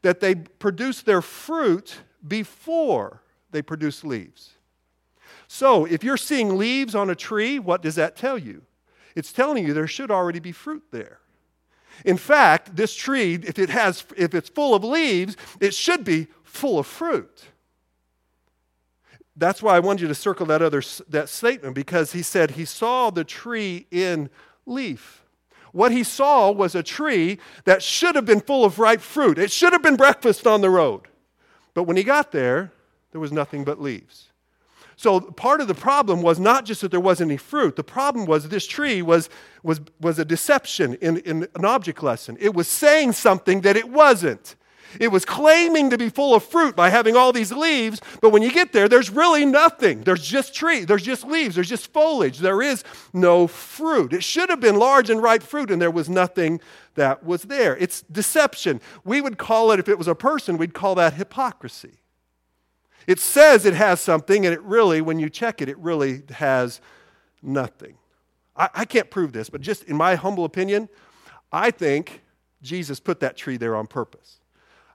that 0.01 0.21
they 0.21 0.35
produce 0.35 1.03
their 1.03 1.21
fruit 1.21 1.99
before 2.27 3.21
they 3.51 3.61
produce 3.61 4.03
leaves. 4.03 4.56
So, 5.47 5.85
if 5.85 6.03
you're 6.03 6.17
seeing 6.17 6.57
leaves 6.57 6.93
on 6.93 7.09
a 7.09 7.15
tree, 7.15 7.57
what 7.57 7.81
does 7.81 7.95
that 7.95 8.15
tell 8.15 8.37
you? 8.37 8.63
It's 9.15 9.31
telling 9.31 9.65
you 9.65 9.73
there 9.73 9.87
should 9.87 10.11
already 10.11 10.39
be 10.39 10.51
fruit 10.51 10.83
there. 10.91 11.19
In 12.05 12.17
fact, 12.17 12.75
this 12.75 12.93
tree, 12.93 13.35
if 13.35 13.57
it 13.57 13.69
has 13.69 14.05
if 14.15 14.35
it's 14.35 14.49
full 14.49 14.75
of 14.75 14.83
leaves, 14.83 15.35
it 15.59 15.73
should 15.73 16.03
be 16.03 16.27
full 16.43 16.77
of 16.77 16.85
fruit. 16.85 17.45
That's 19.35 19.61
why 19.61 19.75
I 19.75 19.79
wanted 19.79 20.01
you 20.01 20.07
to 20.07 20.15
circle 20.15 20.45
that 20.47 20.61
other 20.61 20.83
that 21.09 21.29
statement 21.29 21.75
because 21.75 22.11
he 22.11 22.21
said 22.21 22.51
he 22.51 22.65
saw 22.65 23.09
the 23.09 23.23
tree 23.23 23.87
in 23.89 24.29
leaf. 24.65 25.23
What 25.71 25.91
he 25.91 26.03
saw 26.03 26.51
was 26.51 26.75
a 26.75 26.83
tree 26.83 27.39
that 27.65 27.83
should 27.83 28.15
have 28.15 28.25
been 28.25 28.41
full 28.41 28.65
of 28.65 28.79
ripe 28.79 29.01
fruit. 29.01 29.37
It 29.37 29.51
should 29.51 29.73
have 29.73 29.83
been 29.83 29.95
breakfast 29.95 30.47
on 30.47 30.61
the 30.61 30.69
road. 30.69 31.01
But 31.73 31.83
when 31.83 31.97
he 31.97 32.03
got 32.03 32.31
there, 32.31 32.71
there 33.11 33.21
was 33.21 33.31
nothing 33.31 33.63
but 33.63 33.79
leaves. 33.79 34.29
So 34.97 35.21
part 35.21 35.61
of 35.61 35.67
the 35.67 35.75
problem 35.75 36.23
was 36.23 36.39
not 36.39 36.65
just 36.65 36.81
that 36.81 36.89
there 36.89 36.99
wasn't 36.99 37.29
any 37.29 37.37
fruit. 37.37 37.75
The 37.75 37.83
problem 37.83 38.25
was 38.25 38.49
this 38.49 38.65
tree 38.65 39.03
was, 39.03 39.29
was, 39.61 39.79
was 40.01 40.17
a 40.17 40.25
deception 40.25 40.95
in, 40.95 41.17
in 41.17 41.47
an 41.53 41.65
object 41.65 42.01
lesson. 42.01 42.35
It 42.39 42.55
was 42.55 42.67
saying 42.67 43.11
something 43.11 43.61
that 43.61 43.77
it 43.77 43.89
wasn't. 43.89 44.55
It 44.99 45.09
was 45.09 45.23
claiming 45.23 45.91
to 45.91 45.99
be 45.99 46.09
full 46.09 46.33
of 46.33 46.43
fruit 46.43 46.75
by 46.75 46.89
having 46.89 47.15
all 47.15 47.31
these 47.31 47.51
leaves, 47.51 48.01
but 48.21 48.31
when 48.31 48.41
you 48.41 48.51
get 48.51 48.71
there, 48.71 48.87
there's 48.87 49.11
really 49.11 49.45
nothing. 49.45 50.01
There's 50.01 50.25
just 50.25 50.55
tree, 50.55 50.83
there's 50.85 51.03
just 51.03 51.25
leaves, 51.25 51.53
there's 51.55 51.69
just 51.69 51.93
foliage. 51.93 52.39
There 52.39 52.61
is 52.63 52.83
no 53.13 53.45
fruit. 53.45 54.13
It 54.13 54.23
should 54.23 54.49
have 54.49 54.61
been 54.61 54.77
large 54.77 55.11
and 55.11 55.21
ripe 55.21 55.43
fruit, 55.43 55.69
and 55.69 55.79
there 55.79 55.91
was 55.91 56.09
nothing 56.09 56.59
that 56.95 57.23
was 57.23 57.43
there. 57.43 57.77
It's 57.77 58.01
deception. 58.03 58.81
We 59.03 59.21
would 59.21 59.37
call 59.37 59.71
it, 59.71 59.79
if 59.79 59.87
it 59.87 59.97
was 59.97 60.07
a 60.07 60.15
person, 60.15 60.57
we'd 60.57 60.73
call 60.73 60.95
that 60.95 61.13
hypocrisy. 61.13 61.99
It 63.07 63.19
says 63.19 63.65
it 63.65 63.73
has 63.73 64.01
something, 64.01 64.45
and 64.45 64.53
it 64.53 64.61
really, 64.61 65.01
when 65.01 65.17
you 65.17 65.29
check 65.29 65.61
it, 65.61 65.69
it 65.69 65.77
really 65.79 66.23
has 66.29 66.81
nothing. 67.41 67.97
I, 68.55 68.69
I 68.75 68.85
can't 68.85 69.09
prove 69.09 69.31
this, 69.31 69.49
but 69.49 69.61
just 69.61 69.83
in 69.83 69.95
my 69.95 70.15
humble 70.15 70.43
opinion, 70.43 70.89
I 71.51 71.71
think 71.71 72.21
Jesus 72.61 72.99
put 72.99 73.21
that 73.21 73.37
tree 73.37 73.55
there 73.55 73.75
on 73.75 73.87
purpose. 73.87 74.39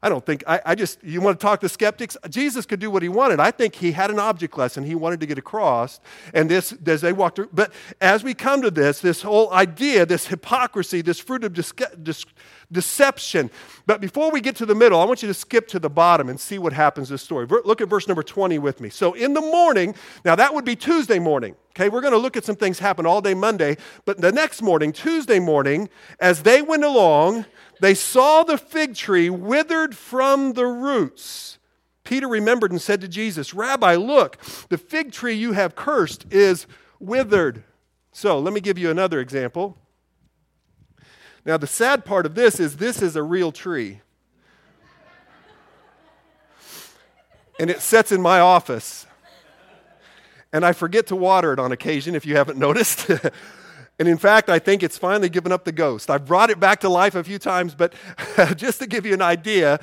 I 0.04 0.08
don't 0.08 0.26
think, 0.26 0.42
I, 0.48 0.60
I, 0.66 0.74
just, 0.74 1.02
you 1.04 1.20
want 1.20 1.38
to 1.38 1.42
talk 1.42 1.60
to 1.60 1.68
skeptics? 1.68 2.16
Jesus 2.28 2.66
could 2.66 2.80
do 2.80 2.90
what 2.90 3.04
he 3.04 3.08
wanted. 3.08 3.38
I 3.38 3.52
think 3.52 3.76
he 3.76 3.92
had 3.92 4.10
an 4.10 4.18
object 4.18 4.58
lesson 4.58 4.82
he 4.82 4.96
wanted 4.96 5.20
to 5.20 5.26
get 5.26 5.38
across. 5.38 6.00
And 6.34 6.50
this, 6.50 6.74
as 6.86 7.02
they 7.02 7.12
walked 7.12 7.36
through, 7.36 7.50
but 7.52 7.72
as 8.00 8.24
we 8.24 8.34
come 8.34 8.62
to 8.62 8.70
this, 8.72 8.98
this 8.98 9.22
whole 9.22 9.52
idea, 9.52 10.04
this 10.04 10.26
hypocrisy, 10.26 11.02
this 11.02 11.20
fruit 11.20 11.44
of 11.44 11.52
dis- 11.52 11.72
dis- 12.02 12.24
deception. 12.72 13.48
But 13.86 14.00
before 14.00 14.32
we 14.32 14.40
get 14.40 14.56
to 14.56 14.66
the 14.66 14.74
middle, 14.74 15.00
I 15.00 15.04
want 15.04 15.22
you 15.22 15.28
to 15.28 15.34
skip 15.34 15.68
to 15.68 15.78
the 15.78 15.90
bottom 15.90 16.28
and 16.28 16.40
see 16.40 16.58
what 16.58 16.72
happens 16.72 17.08
in 17.08 17.14
this 17.14 17.22
story. 17.22 17.46
Look 17.46 17.80
at 17.80 17.88
verse 17.88 18.08
number 18.08 18.24
20 18.24 18.58
with 18.58 18.80
me. 18.80 18.88
So 18.88 19.12
in 19.12 19.34
the 19.34 19.40
morning, 19.40 19.94
now 20.24 20.34
that 20.34 20.52
would 20.52 20.64
be 20.64 20.74
Tuesday 20.74 21.20
morning. 21.20 21.54
Okay, 21.70 21.88
we're 21.88 22.02
going 22.02 22.12
to 22.12 22.18
look 22.18 22.36
at 22.36 22.44
some 22.44 22.56
things 22.56 22.78
happen 22.78 23.06
all 23.06 23.22
day 23.22 23.32
Monday, 23.32 23.78
but 24.04 24.20
the 24.20 24.30
next 24.30 24.60
morning, 24.60 24.92
Tuesday 24.92 25.38
morning, 25.38 25.88
as 26.20 26.42
they 26.42 26.60
went 26.60 26.84
along, 26.84 27.46
they 27.82 27.94
saw 27.94 28.44
the 28.44 28.56
fig 28.58 28.94
tree 28.94 29.28
withered 29.28 29.96
from 29.96 30.52
the 30.52 30.66
roots. 30.66 31.58
Peter 32.04 32.28
remembered 32.28 32.70
and 32.70 32.80
said 32.80 33.00
to 33.00 33.08
Jesus, 33.08 33.52
Rabbi, 33.52 33.96
look, 33.96 34.38
the 34.68 34.78
fig 34.78 35.10
tree 35.10 35.34
you 35.34 35.50
have 35.50 35.74
cursed 35.74 36.24
is 36.30 36.68
withered. 37.00 37.64
So 38.12 38.38
let 38.38 38.54
me 38.54 38.60
give 38.60 38.78
you 38.78 38.88
another 38.88 39.18
example. 39.18 39.76
Now, 41.44 41.56
the 41.56 41.66
sad 41.66 42.04
part 42.04 42.24
of 42.24 42.36
this 42.36 42.60
is 42.60 42.76
this 42.76 43.02
is 43.02 43.16
a 43.16 43.22
real 43.24 43.50
tree. 43.50 44.00
And 47.58 47.68
it 47.68 47.80
sits 47.80 48.12
in 48.12 48.22
my 48.22 48.38
office. 48.38 49.08
And 50.52 50.64
I 50.64 50.72
forget 50.72 51.08
to 51.08 51.16
water 51.16 51.52
it 51.52 51.58
on 51.58 51.72
occasion, 51.72 52.14
if 52.14 52.24
you 52.24 52.36
haven't 52.36 52.58
noticed. 52.60 53.10
And 54.02 54.08
in 54.08 54.18
fact, 54.18 54.50
I 54.50 54.58
think 54.58 54.82
it's 54.82 54.98
finally 54.98 55.28
given 55.28 55.52
up 55.52 55.62
the 55.62 55.70
ghost. 55.70 56.10
I've 56.10 56.26
brought 56.26 56.50
it 56.50 56.58
back 56.58 56.80
to 56.80 56.88
life 56.88 57.14
a 57.14 57.22
few 57.22 57.38
times, 57.38 57.76
but 57.76 57.94
just 58.56 58.80
to 58.80 58.88
give 58.88 59.06
you 59.06 59.14
an 59.14 59.22
idea, 59.22 59.78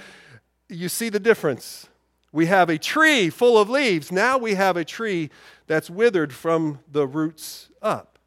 you 0.68 0.90
see 0.90 1.08
the 1.08 1.22
difference. 1.22 1.88
We 2.34 2.48
have 2.48 2.70
a 2.70 2.78
tree 2.78 3.30
full 3.30 3.58
of 3.58 3.70
leaves. 3.70 4.12
Now 4.12 4.38
we 4.38 4.56
have 4.56 4.76
a 4.76 4.84
tree 4.84 5.30
that's 5.68 5.90
withered 5.90 6.34
from 6.34 6.80
the 6.92 7.08
roots 7.08 7.70
up. 7.82 8.20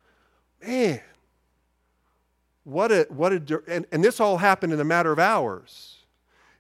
Man, 0.67 1.03
what 2.65 2.91
a, 2.91 3.07
what 3.11 3.35
a, 3.35 3.63
and, 3.69 3.85
and 3.93 4.03
this 4.03 4.19
all 4.19 4.39
happened 4.39 4.73
in 4.73 4.81
a 4.81 4.85
matter 4.85 5.13
of 5.13 5.19
hours. 5.19 5.99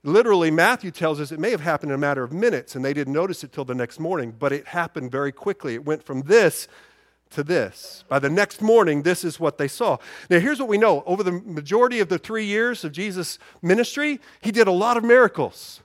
Literally, 0.02 0.50
Matthew 0.50 0.90
tells 0.90 1.18
us 1.20 1.32
it 1.32 1.40
may 1.40 1.52
have 1.52 1.62
happened 1.62 1.90
in 1.90 1.94
a 1.94 1.98
matter 1.98 2.22
of 2.22 2.34
minutes 2.34 2.76
and 2.76 2.84
they 2.84 2.92
didn't 2.92 3.14
notice 3.14 3.42
it 3.42 3.50
till 3.50 3.64
the 3.64 3.74
next 3.74 3.98
morning, 3.98 4.34
but 4.38 4.52
it 4.52 4.66
happened 4.66 5.10
very 5.10 5.32
quickly. 5.32 5.72
It 5.72 5.86
went 5.86 6.02
from 6.02 6.20
this 6.20 6.68
to 7.32 7.42
this. 7.42 8.04
By 8.08 8.18
the 8.18 8.30
next 8.30 8.62
morning, 8.62 9.02
this 9.02 9.24
is 9.24 9.40
what 9.40 9.58
they 9.58 9.68
saw. 9.68 9.98
Now, 10.30 10.38
here's 10.38 10.58
what 10.58 10.68
we 10.68 10.78
know 10.78 11.02
over 11.06 11.22
the 11.22 11.32
majority 11.32 12.00
of 12.00 12.08
the 12.08 12.18
three 12.18 12.44
years 12.44 12.84
of 12.84 12.92
Jesus' 12.92 13.38
ministry, 13.60 14.20
he 14.40 14.52
did 14.52 14.68
a 14.68 14.72
lot 14.72 14.96
of 14.96 15.04
miracles. 15.04 15.82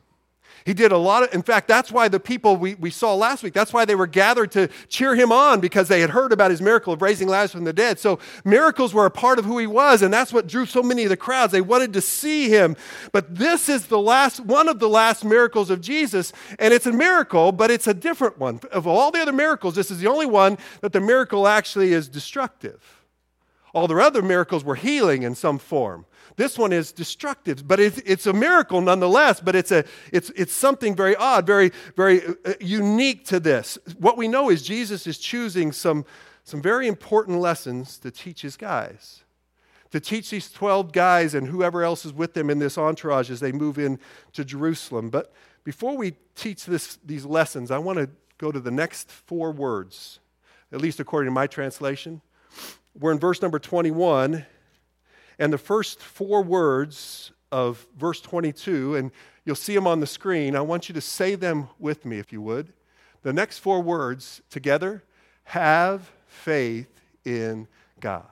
He 0.67 0.73
did 0.73 0.91
a 0.91 0.97
lot 0.97 1.23
of, 1.23 1.33
in 1.33 1.43
fact, 1.43 1.69
that's 1.69 1.93
why 1.93 2.09
the 2.09 2.19
people 2.19 2.57
we, 2.57 2.75
we 2.75 2.91
saw 2.91 3.15
last 3.15 3.41
week, 3.41 3.53
that's 3.53 3.71
why 3.71 3.85
they 3.85 3.95
were 3.95 4.05
gathered 4.05 4.51
to 4.51 4.67
cheer 4.89 5.15
him 5.15 5.31
on 5.31 5.61
because 5.61 5.87
they 5.87 6.01
had 6.01 6.09
heard 6.09 6.33
about 6.33 6.51
his 6.51 6.61
miracle 6.61 6.91
of 6.91 7.01
raising 7.01 7.29
Lazarus 7.29 7.53
from 7.53 7.63
the 7.63 7.71
dead. 7.71 7.99
So 7.99 8.19
miracles 8.43 8.93
were 8.93 9.05
a 9.05 9.09
part 9.09 9.39
of 9.39 9.45
who 9.45 9.59
he 9.59 9.65
was, 9.65 10.01
and 10.01 10.13
that's 10.13 10.33
what 10.33 10.45
drew 10.45 10.65
so 10.65 10.83
many 10.83 11.03
of 11.03 11.09
the 11.09 11.15
crowds. 11.15 11.53
They 11.53 11.61
wanted 11.61 11.93
to 11.93 12.01
see 12.01 12.49
him. 12.49 12.75
But 13.13 13.33
this 13.33 13.69
is 13.69 13.87
the 13.87 13.97
last, 13.97 14.41
one 14.41 14.67
of 14.67 14.79
the 14.79 14.89
last 14.89 15.23
miracles 15.23 15.69
of 15.69 15.79
Jesus, 15.79 16.33
and 16.59 16.73
it's 16.73 16.85
a 16.85 16.91
miracle, 16.91 17.53
but 17.53 17.71
it's 17.71 17.87
a 17.87 17.93
different 17.93 18.37
one. 18.37 18.59
Of 18.69 18.85
all 18.85 19.09
the 19.09 19.21
other 19.21 19.31
miracles, 19.31 19.73
this 19.73 19.89
is 19.89 19.99
the 19.99 20.07
only 20.07 20.25
one 20.25 20.57
that 20.81 20.91
the 20.91 20.99
miracle 20.99 21.47
actually 21.47 21.93
is 21.93 22.09
destructive. 22.09 23.05
All 23.73 23.87
the 23.87 23.95
other 23.95 24.21
miracles 24.21 24.65
were 24.65 24.75
healing 24.75 25.23
in 25.23 25.33
some 25.33 25.59
form. 25.59 26.05
This 26.37 26.55
one 26.55 26.71
is 26.71 26.91
destructive, 26.91 27.67
but 27.67 27.79
it's, 27.79 27.97
it's 28.05 28.27
a 28.27 28.31
miracle 28.31 28.79
nonetheless, 28.79 29.41
but 29.41 29.55
it's, 29.55 29.71
a, 29.71 29.83
it's, 30.13 30.29
it's 30.35 30.53
something 30.53 30.95
very 30.95 31.15
odd, 31.15 31.47
very, 31.47 31.71
very 31.95 32.21
uh, 32.27 32.53
unique 32.61 33.25
to 33.25 33.39
this. 33.39 33.79
What 33.97 34.17
we 34.17 34.27
know 34.27 34.51
is 34.51 34.61
Jesus 34.61 35.07
is 35.07 35.17
choosing 35.17 35.71
some, 35.71 36.05
some 36.43 36.61
very 36.61 36.87
important 36.87 37.39
lessons 37.39 37.97
to 37.99 38.11
teach 38.11 38.43
his 38.43 38.55
guys, 38.55 39.23
to 39.89 39.99
teach 39.99 40.29
these 40.29 40.51
12 40.51 40.91
guys 40.91 41.33
and 41.33 41.47
whoever 41.47 41.81
else 41.81 42.05
is 42.05 42.13
with 42.13 42.35
them 42.35 42.51
in 42.51 42.59
this 42.59 42.77
entourage 42.77 43.31
as 43.31 43.39
they 43.39 43.51
move 43.51 43.79
in 43.79 43.97
to 44.33 44.45
Jerusalem. 44.45 45.09
But 45.09 45.33
before 45.63 45.97
we 45.97 46.17
teach 46.35 46.67
this, 46.67 46.99
these 47.03 47.25
lessons, 47.25 47.71
I 47.71 47.79
want 47.79 47.97
to 47.97 48.11
go 48.37 48.51
to 48.51 48.59
the 48.59 48.69
next 48.69 49.09
four 49.09 49.51
words, 49.51 50.19
at 50.71 50.81
least 50.81 50.99
according 50.99 51.29
to 51.29 51.33
my 51.33 51.47
translation. 51.47 52.21
We're 52.93 53.11
in 53.11 53.19
verse 53.19 53.41
number 53.41 53.57
21 53.57 54.45
and 55.39 55.53
the 55.53 55.57
first 55.57 55.99
four 56.01 56.41
words 56.41 57.31
of 57.51 57.87
verse 57.97 58.21
22, 58.21 58.95
and 58.95 59.11
you'll 59.45 59.55
see 59.55 59.75
them 59.75 59.87
on 59.87 59.99
the 59.99 60.07
screen. 60.07 60.55
I 60.55 60.61
want 60.61 60.89
you 60.89 60.93
to 60.93 61.01
say 61.01 61.35
them 61.35 61.69
with 61.79 62.05
me, 62.05 62.19
if 62.19 62.31
you 62.31 62.41
would. 62.41 62.73
The 63.23 63.33
next 63.33 63.59
four 63.59 63.81
words 63.81 64.41
together 64.49 65.03
have 65.45 66.11
faith 66.27 66.89
in 67.25 67.67
God. 67.99 68.25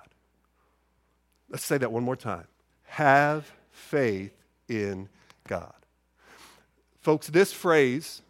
Let's 1.50 1.66
say 1.66 1.78
that 1.78 1.92
one 1.92 2.04
more 2.04 2.16
time. 2.16 2.48
Have 2.84 3.52
faith 3.72 4.34
in 4.68 5.10
God. 5.48 5.74
Folks, 7.02 7.28
this 7.28 7.54
phrase, 7.54 8.22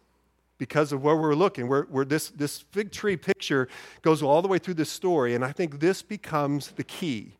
because 0.58 0.92
of 0.92 1.02
where 1.02 1.16
we're 1.16 1.34
looking, 1.34 1.68
where, 1.68 2.04
this, 2.04 2.28
this 2.30 2.60
fig 2.60 2.92
tree 2.92 3.16
picture 3.16 3.68
goes 4.02 4.22
all 4.22 4.42
the 4.42 4.48
way 4.48 4.58
through 4.58 4.74
this 4.74 4.90
story, 4.90 5.34
and 5.34 5.44
I 5.44 5.52
think 5.52 5.80
this 5.80 6.02
becomes 6.02 6.68
the 6.72 6.84
key 6.84 7.36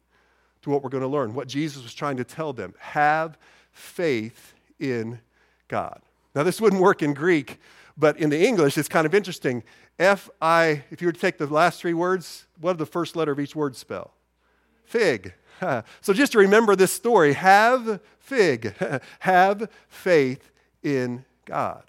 to 0.66 0.70
what 0.70 0.82
we're 0.82 0.90
going 0.90 1.02
to 1.02 1.08
learn, 1.08 1.32
what 1.32 1.46
Jesus 1.46 1.82
was 1.82 1.94
trying 1.94 2.16
to 2.16 2.24
tell 2.24 2.52
them. 2.52 2.74
Have 2.78 3.38
faith 3.70 4.52
in 4.80 5.20
God. 5.68 6.00
Now, 6.34 6.42
this 6.42 6.60
wouldn't 6.60 6.82
work 6.82 7.02
in 7.02 7.14
Greek, 7.14 7.60
but 7.96 8.18
in 8.18 8.30
the 8.30 8.44
English, 8.44 8.76
it's 8.76 8.88
kind 8.88 9.06
of 9.06 9.14
interesting. 9.14 9.62
F 9.98 10.28
I, 10.42 10.82
if 10.90 11.00
you 11.00 11.06
were 11.06 11.12
to 11.12 11.20
take 11.20 11.38
the 11.38 11.46
last 11.46 11.80
three 11.80 11.94
words, 11.94 12.46
what 12.60 12.72
did 12.72 12.78
the 12.78 12.86
first 12.86 13.14
letter 13.14 13.30
of 13.32 13.40
each 13.40 13.56
word 13.56 13.74
spell? 13.74 14.12
Fig. 14.84 15.32
So 16.02 16.12
just 16.12 16.32
to 16.32 16.38
remember 16.38 16.76
this 16.76 16.92
story, 16.92 17.32
have 17.32 18.00
fig, 18.18 18.74
have 19.20 19.70
faith 19.88 20.52
in 20.82 21.24
God. 21.46 21.82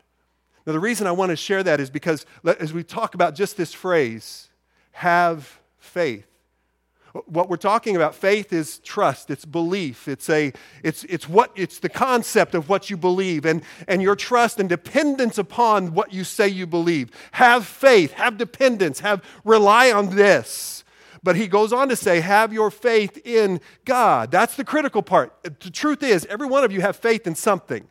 Now, 0.66 0.72
the 0.72 0.80
reason 0.80 1.06
I 1.06 1.12
want 1.12 1.32
to 1.32 1.36
share 1.36 1.64
that 1.64 1.82
is 1.82 1.90
because 1.90 2.26
as 2.46 2.72
we 2.72 2.82
talk 2.82 3.14
about 3.14 3.36
just 3.36 3.58
this 3.58 3.74
phrase, 3.74 4.48
have 4.94 5.60
faith, 5.80 6.27
what 7.26 7.50
we're 7.50 7.58
talking 7.58 7.96
about 7.96 8.16
faith 8.16 8.54
is 8.54 8.80
trust 8.80 9.30
it's 9.30 9.46
belief 9.46 10.08
it's 10.08 10.30
a 10.30 10.54
it's 10.84 11.04
it's 11.06 11.28
what 11.28 11.52
it's 11.56 11.80
the 11.80 11.90
concept 11.90 12.56
of 12.56 12.70
what 12.70 12.90
you 12.90 12.98
believe 12.98 13.46
and 13.46 13.62
and 13.88 14.02
your 14.02 14.16
trust 14.16 14.60
and 14.60 14.70
dependence 14.70 15.38
upon 15.38 15.94
what 15.94 16.14
you 16.14 16.24
say 16.24 16.48
you 16.48 16.68
believe. 16.68 17.12
Have 17.34 17.66
faith 17.66 18.14
have 18.14 18.38
dependence 18.38 19.00
have 19.00 19.24
rely 19.44 19.92
on 19.92 20.16
this. 20.16 20.84
But 21.24 21.36
he 21.36 21.48
goes 21.48 21.74
on 21.74 21.90
to 21.90 21.96
say 21.96 22.20
have 22.20 22.54
your 22.54 22.72
faith 22.72 23.20
in 23.26 23.60
god. 23.86 24.32
That's 24.32 24.56
the 24.56 24.64
critical 24.64 25.02
part. 25.02 25.34
The 25.44 25.72
truth 25.72 26.04
is 26.04 26.26
every 26.30 26.48
one 26.48 26.64
of 26.64 26.72
you 26.72 26.82
have 26.82 26.96
faith 26.96 27.28
in 27.28 27.36
something 27.36 27.88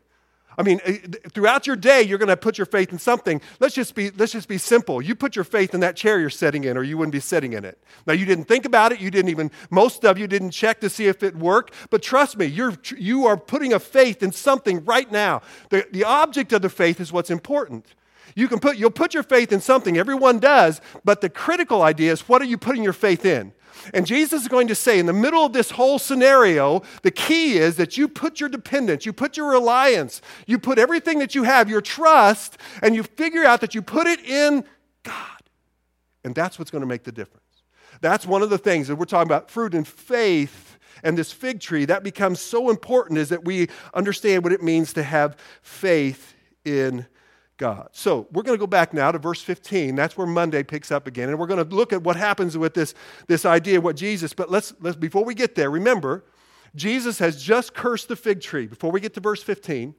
I 0.58 0.62
mean, 0.62 0.80
eh, 0.84 0.98
throughout 1.32 1.66
your 1.66 1.76
day, 1.76 2.02
you're 2.02 2.18
going 2.18 2.28
to 2.28 2.36
put 2.36 2.58
your 2.58 2.66
faith 2.66 2.92
in 2.92 2.98
something. 2.98 3.40
Let's 3.60 3.74
just, 3.74 3.94
be, 3.94 4.10
let's 4.10 4.32
just 4.32 4.48
be 4.48 4.58
simple. 4.58 5.02
You 5.02 5.14
put 5.14 5.36
your 5.36 5.44
faith 5.44 5.74
in 5.74 5.80
that 5.80 5.96
chair 5.96 6.18
you're 6.18 6.30
sitting 6.30 6.64
in, 6.64 6.76
or 6.76 6.82
you 6.82 6.96
wouldn't 6.96 7.12
be 7.12 7.20
sitting 7.20 7.52
in 7.52 7.64
it. 7.64 7.78
Now, 8.06 8.14
you 8.14 8.24
didn't 8.24 8.44
think 8.44 8.64
about 8.64 8.92
it. 8.92 9.00
You 9.00 9.10
didn't 9.10 9.30
even, 9.30 9.50
most 9.70 10.04
of 10.04 10.18
you 10.18 10.26
didn't 10.26 10.50
check 10.50 10.80
to 10.80 10.90
see 10.90 11.06
if 11.06 11.22
it 11.22 11.36
worked. 11.36 11.74
But 11.90 12.02
trust 12.02 12.36
me, 12.36 12.46
you're, 12.46 12.74
you 12.96 13.26
are 13.26 13.36
putting 13.36 13.72
a 13.72 13.78
faith 13.78 14.22
in 14.22 14.32
something 14.32 14.84
right 14.84 15.10
now. 15.10 15.42
The, 15.70 15.86
the 15.90 16.04
object 16.04 16.52
of 16.52 16.62
the 16.62 16.70
faith 16.70 17.00
is 17.00 17.12
what's 17.12 17.30
important. 17.30 17.94
You 18.34 18.48
can 18.48 18.58
put, 18.58 18.76
you'll 18.76 18.90
put 18.90 19.14
your 19.14 19.22
faith 19.22 19.50
in 19.50 19.60
something, 19.60 19.96
everyone 19.96 20.40
does, 20.40 20.80
but 21.04 21.22
the 21.22 21.30
critical 21.30 21.82
idea 21.82 22.12
is 22.12 22.28
what 22.28 22.42
are 22.42 22.46
you 22.46 22.58
putting 22.58 22.82
your 22.82 22.92
faith 22.92 23.24
in? 23.24 23.52
And 23.94 24.06
Jesus 24.06 24.42
is 24.42 24.48
going 24.48 24.68
to 24.68 24.74
say, 24.74 24.98
in 24.98 25.06
the 25.06 25.12
middle 25.12 25.44
of 25.44 25.52
this 25.52 25.70
whole 25.70 25.98
scenario, 25.98 26.82
the 27.02 27.10
key 27.10 27.58
is 27.58 27.76
that 27.76 27.96
you 27.96 28.08
put 28.08 28.40
your 28.40 28.48
dependence, 28.48 29.06
you 29.06 29.12
put 29.12 29.36
your 29.36 29.50
reliance, 29.50 30.20
you 30.46 30.58
put 30.58 30.78
everything 30.78 31.18
that 31.20 31.34
you 31.34 31.44
have, 31.44 31.68
your 31.68 31.80
trust, 31.80 32.58
and 32.82 32.94
you 32.94 33.02
figure 33.02 33.44
out 33.44 33.60
that 33.60 33.74
you 33.74 33.82
put 33.82 34.06
it 34.06 34.20
in 34.20 34.64
God. 35.02 35.42
And 36.24 36.34
that's 36.34 36.58
what's 36.58 36.70
going 36.70 36.82
to 36.82 36.88
make 36.88 37.04
the 37.04 37.12
difference. 37.12 37.42
That's 38.00 38.26
one 38.26 38.42
of 38.42 38.50
the 38.50 38.58
things 38.58 38.88
that 38.88 38.96
we're 38.96 39.04
talking 39.04 39.30
about 39.30 39.50
fruit 39.50 39.74
and 39.74 39.86
faith 39.86 40.78
and 41.02 41.16
this 41.16 41.32
fig 41.32 41.60
tree. 41.60 41.84
That 41.84 42.02
becomes 42.02 42.40
so 42.40 42.70
important 42.70 43.18
is 43.18 43.28
that 43.28 43.44
we 43.44 43.68
understand 43.94 44.42
what 44.42 44.52
it 44.52 44.62
means 44.62 44.92
to 44.94 45.02
have 45.02 45.36
faith 45.62 46.34
in 46.64 47.06
God. 47.58 47.88
So 47.92 48.26
we're 48.32 48.42
going 48.42 48.56
to 48.56 48.60
go 48.60 48.66
back 48.66 48.92
now 48.92 49.10
to 49.10 49.18
verse 49.18 49.40
15. 49.40 49.94
That's 49.94 50.16
where 50.16 50.26
Monday 50.26 50.62
picks 50.62 50.90
up 50.90 51.06
again. 51.06 51.30
And 51.30 51.38
we're 51.38 51.46
going 51.46 51.66
to 51.66 51.74
look 51.74 51.92
at 51.92 52.02
what 52.02 52.16
happens 52.16 52.56
with 52.58 52.74
this, 52.74 52.94
this 53.28 53.44
idea 53.44 53.78
of 53.78 53.84
what 53.84 53.96
Jesus, 53.96 54.32
but 54.34 54.50
let's, 54.50 54.74
let's, 54.80 54.96
before 54.96 55.24
we 55.24 55.34
get 55.34 55.54
there, 55.54 55.70
remember, 55.70 56.24
Jesus 56.74 57.18
has 57.18 57.42
just 57.42 57.74
cursed 57.74 58.08
the 58.08 58.16
fig 58.16 58.40
tree 58.42 58.66
before 58.66 58.90
we 58.90 59.00
get 59.00 59.14
to 59.14 59.20
verse 59.20 59.42
15. 59.42 59.94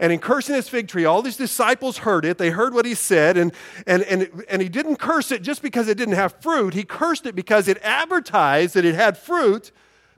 And 0.00 0.12
in 0.12 0.18
cursing 0.18 0.54
this 0.54 0.68
fig 0.68 0.88
tree, 0.88 1.04
all 1.04 1.22
these 1.22 1.36
disciples 1.36 1.98
heard 1.98 2.24
it. 2.24 2.38
They 2.38 2.50
heard 2.50 2.74
what 2.74 2.86
he 2.86 2.94
said, 2.94 3.36
and, 3.36 3.52
and, 3.86 4.02
and, 4.04 4.44
and 4.48 4.62
he 4.62 4.68
didn't 4.68 4.96
curse 4.96 5.30
it 5.30 5.42
just 5.42 5.62
because 5.62 5.88
it 5.88 5.96
didn't 5.96 6.14
have 6.14 6.40
fruit. 6.40 6.74
He 6.74 6.84
cursed 6.84 7.26
it 7.26 7.34
because 7.34 7.68
it 7.68 7.78
advertised 7.82 8.74
that 8.74 8.84
it 8.84 8.94
had 8.94 9.16
fruit, 9.16 9.70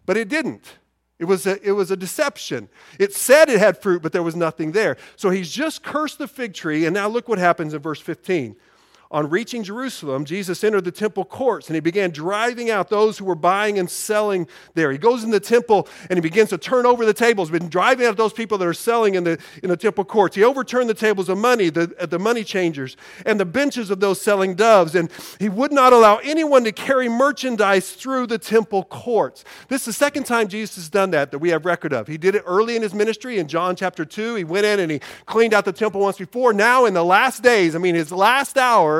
but 0.06 0.16
it 0.16 0.28
didn't. 0.28 0.76
It 1.18 1.24
was, 1.24 1.46
a, 1.46 1.66
it 1.66 1.72
was 1.72 1.90
a 1.90 1.96
deception. 1.96 2.68
It 2.98 3.14
said 3.14 3.48
it 3.48 3.58
had 3.58 3.80
fruit, 3.80 4.02
but 4.02 4.12
there 4.12 4.22
was 4.22 4.36
nothing 4.36 4.72
there. 4.72 4.96
So 5.16 5.30
he's 5.30 5.50
just 5.50 5.82
cursed 5.82 6.18
the 6.18 6.28
fig 6.28 6.52
tree, 6.52 6.84
and 6.84 6.92
now 6.92 7.08
look 7.08 7.26
what 7.26 7.38
happens 7.38 7.72
in 7.72 7.80
verse 7.80 8.00
15. 8.00 8.54
On 9.10 9.30
reaching 9.30 9.62
Jerusalem, 9.62 10.24
Jesus 10.24 10.64
entered 10.64 10.84
the 10.84 10.90
temple 10.90 11.24
courts 11.24 11.68
and 11.68 11.74
he 11.74 11.80
began 11.80 12.10
driving 12.10 12.70
out 12.70 12.88
those 12.88 13.18
who 13.18 13.24
were 13.24 13.36
buying 13.36 13.78
and 13.78 13.88
selling 13.88 14.48
there. 14.74 14.90
He 14.90 14.98
goes 14.98 15.22
in 15.22 15.30
the 15.30 15.38
temple 15.38 15.86
and 16.10 16.16
he 16.16 16.20
begins 16.20 16.50
to 16.50 16.58
turn 16.58 16.86
over 16.86 17.04
the 17.04 17.14
tables, 17.14 17.50
been 17.50 17.68
driving 17.68 18.06
out 18.06 18.16
those 18.16 18.32
people 18.32 18.58
that 18.58 18.66
are 18.66 18.74
selling 18.74 19.14
in 19.14 19.24
the, 19.24 19.38
in 19.62 19.68
the 19.68 19.76
temple 19.76 20.04
courts. 20.04 20.34
He 20.34 20.42
overturned 20.42 20.90
the 20.90 20.94
tables 20.94 21.28
of 21.28 21.38
money, 21.38 21.70
the, 21.70 21.94
uh, 22.00 22.06
the 22.06 22.18
money 22.18 22.42
changers, 22.42 22.96
and 23.24 23.38
the 23.38 23.44
benches 23.44 23.90
of 23.90 24.00
those 24.00 24.20
selling 24.20 24.54
doves. 24.54 24.94
And 24.96 25.10
he 25.38 25.48
would 25.48 25.72
not 25.72 25.92
allow 25.92 26.16
anyone 26.16 26.64
to 26.64 26.72
carry 26.72 27.08
merchandise 27.08 27.92
through 27.92 28.26
the 28.26 28.38
temple 28.38 28.82
courts. 28.84 29.44
This 29.68 29.82
is 29.82 29.86
the 29.86 29.92
second 29.92 30.24
time 30.24 30.48
Jesus 30.48 30.76
has 30.76 30.88
done 30.88 31.10
that 31.10 31.30
that 31.30 31.38
we 31.38 31.50
have 31.50 31.64
record 31.64 31.92
of. 31.92 32.08
He 32.08 32.18
did 32.18 32.34
it 32.34 32.42
early 32.44 32.74
in 32.74 32.82
his 32.82 32.94
ministry 32.94 33.38
in 33.38 33.46
John 33.46 33.76
chapter 33.76 34.04
2. 34.04 34.34
He 34.34 34.44
went 34.44 34.66
in 34.66 34.80
and 34.80 34.90
he 34.90 35.00
cleaned 35.26 35.54
out 35.54 35.64
the 35.64 35.72
temple 35.72 36.00
once 36.00 36.18
before. 36.18 36.52
Now, 36.52 36.86
in 36.86 36.94
the 36.94 37.04
last 37.04 37.42
days, 37.42 37.76
I 37.76 37.78
mean, 37.78 37.94
his 37.94 38.10
last 38.10 38.58
hour, 38.58 38.95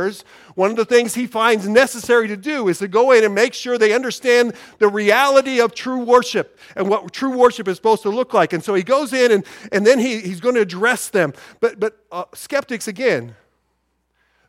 one 0.55 0.71
of 0.71 0.77
the 0.77 0.85
things 0.85 1.15
he 1.15 1.27
finds 1.27 1.69
necessary 1.69 2.29
to 2.29 2.37
do 2.37 2.69
is 2.69 2.79
to 2.79 2.89
go 2.89 3.13
in 3.13 3.25
and 3.25 3.35
make 3.35 3.55
sure 3.55 3.79
they 3.79 3.93
understand 3.93 4.55
the 4.79 4.89
reality 4.89 5.61
of 5.61 5.75
true 5.75 5.99
worship 5.99 6.59
and 6.75 6.89
what 6.89 7.13
true 7.13 7.37
worship 7.37 7.69
is 7.69 7.77
supposed 7.77 8.03
to 8.03 8.11
look 8.11 8.33
like. 8.33 8.53
And 8.53 8.63
so 8.63 8.75
he 8.75 8.83
goes 8.83 9.13
in 9.13 9.33
and, 9.33 9.45
and 9.73 9.87
then 9.87 9.99
he, 9.99 10.21
he's 10.21 10.41
going 10.41 10.55
to 10.55 10.61
address 10.61 11.09
them. 11.09 11.33
But, 11.61 11.79
but 11.79 12.05
uh, 12.11 12.25
skeptics, 12.35 12.89
again, 12.89 13.35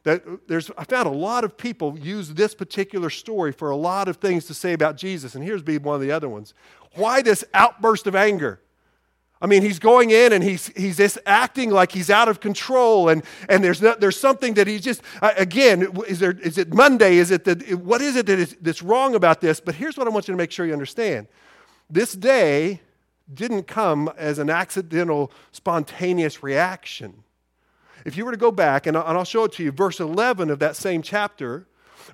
that 0.04 0.48
there's, 0.48 0.72
I 0.78 0.86
found 0.86 1.08
a 1.08 1.12
lot 1.12 1.44
of 1.44 1.58
people 1.58 1.98
use 2.00 2.30
this 2.34 2.56
particular 2.56 3.10
story 3.10 3.52
for 3.52 3.70
a 3.72 3.76
lot 3.76 4.08
of 4.08 4.18
things 4.18 4.46
to 4.46 4.54
say 4.54 4.74
about 4.74 4.96
Jesus. 4.96 5.36
And 5.36 5.44
here's 5.44 5.62
be 5.62 5.78
one 5.78 5.96
of 5.96 6.02
the 6.02 6.12
other 6.12 6.30
ones. 6.30 6.54
Why 6.96 7.22
this 7.22 7.44
outburst 7.54 8.08
of 8.08 8.16
anger? 8.16 8.62
I 9.42 9.46
mean, 9.46 9.62
he's 9.62 9.78
going 9.78 10.10
in 10.10 10.34
and 10.34 10.44
he's, 10.44 10.68
he's 10.70 10.98
just 10.98 11.20
acting 11.26 11.70
like 11.70 11.92
he's 11.92 12.10
out 12.10 12.28
of 12.28 12.40
control, 12.40 13.10
and, 13.10 13.24
and 13.48 13.64
there's, 13.64 13.80
there's 13.80 14.20
something 14.20 14.56
that 14.56 14.66
he's 14.66 14.82
just, 14.82 15.02
uh, 15.22 15.32
again, 15.38 15.88
is, 16.08 16.20
there, 16.20 16.32
is 16.32 16.58
it 16.58 16.74
Monday? 16.74 17.18
Is 17.18 17.30
it 17.30 17.78
what 17.78 18.02
is 18.02 18.16
it 18.16 18.26
that 18.26 18.40
is, 18.40 18.58
that's 18.62 18.82
wrong 18.82 19.14
about 19.14 19.42
this? 19.42 19.60
But 19.60 19.76
here's 19.76 19.96
what 19.98 20.08
I 20.08 20.10
want 20.10 20.28
you 20.28 20.34
to 20.34 20.38
make 20.38 20.52
sure 20.52 20.66
you 20.66 20.74
understand. 20.74 21.28
This 21.90 22.14
day 22.14 22.82
didn't 23.32 23.64
come 23.64 24.12
as 24.18 24.40
an 24.40 24.50
accidental, 24.50 25.32
spontaneous 25.52 26.42
reaction. 26.42 27.24
If 28.06 28.18
you 28.18 28.26
were 28.26 28.32
to 28.32 28.38
go 28.38 28.52
back, 28.52 28.88
and 28.88 28.98
I'll 28.98 29.24
show 29.24 29.44
it 29.44 29.54
to 29.54 29.64
you, 29.64 29.72
verse 29.72 30.00
11 30.00 30.50
of 30.50 30.60
that 30.60 30.76
same 30.76 31.02
chapter, 31.02 31.68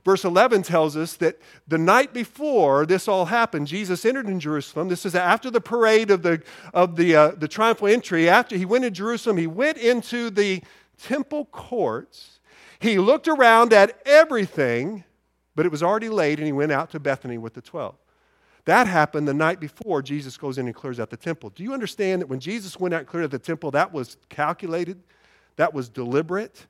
verse 0.04 0.24
11 0.24 0.64
tells 0.64 0.98
us 0.98 1.16
that 1.18 1.40
the 1.68 1.78
night 1.78 2.14
before 2.14 2.86
this 2.86 3.08
all 3.08 3.26
happened, 3.26 3.68
Jesus 3.68 4.06
entered 4.06 4.28
in 4.28 4.40
Jerusalem. 4.40 4.90
This 4.90 5.06
is 5.06 5.16
after 5.16 5.50
the 5.50 5.62
parade 5.62 6.12
of 6.12 6.24
the, 6.24 6.42
of 6.74 6.96
the, 6.96 7.16
uh, 7.16 7.32
the 7.32 7.48
triumphal 7.48 7.88
entry. 7.88 8.30
After 8.30 8.56
he 8.56 8.66
went 8.66 8.84
to 8.84 8.92
Jerusalem, 8.92 9.38
he 9.38 9.48
went 9.48 9.78
into 9.78 10.30
the 10.30 10.62
temple 10.98 11.46
courts. 11.46 12.40
He 12.80 13.00
looked 13.00 13.28
around 13.28 13.74
at 13.74 14.02
everything, 14.06 15.04
but 15.56 15.66
it 15.66 15.72
was 15.72 15.84
already 15.84 16.10
late, 16.10 16.40
and 16.40 16.46
he 16.46 16.52
went 16.52 16.72
out 16.72 16.92
to 16.92 17.00
Bethany 17.00 17.38
with 17.38 17.54
the 17.54 17.62
12. 17.62 17.96
That 18.66 18.88
happened 18.88 19.28
the 19.28 19.34
night 19.34 19.60
before 19.60 20.02
Jesus 20.02 20.38
goes 20.38 20.58
in 20.58 20.68
and 20.68 20.76
clears 20.76 21.00
out 21.00 21.10
the 21.10 21.18
temple. 21.18 21.50
Do 21.50 21.64
you 21.64 21.74
understand 21.74 22.22
that 22.22 22.28
when 22.28 22.40
Jesus 22.40 22.80
went 22.80 22.94
out 22.94 23.00
and 23.00 23.08
cleared 23.08 23.26
out 23.26 23.32
the 23.32 23.40
temple, 23.40 23.72
that 23.72 23.92
was 23.92 24.18
calculated? 24.30 25.02
That 25.58 25.74
was 25.74 25.90
deliberate? 25.90 26.66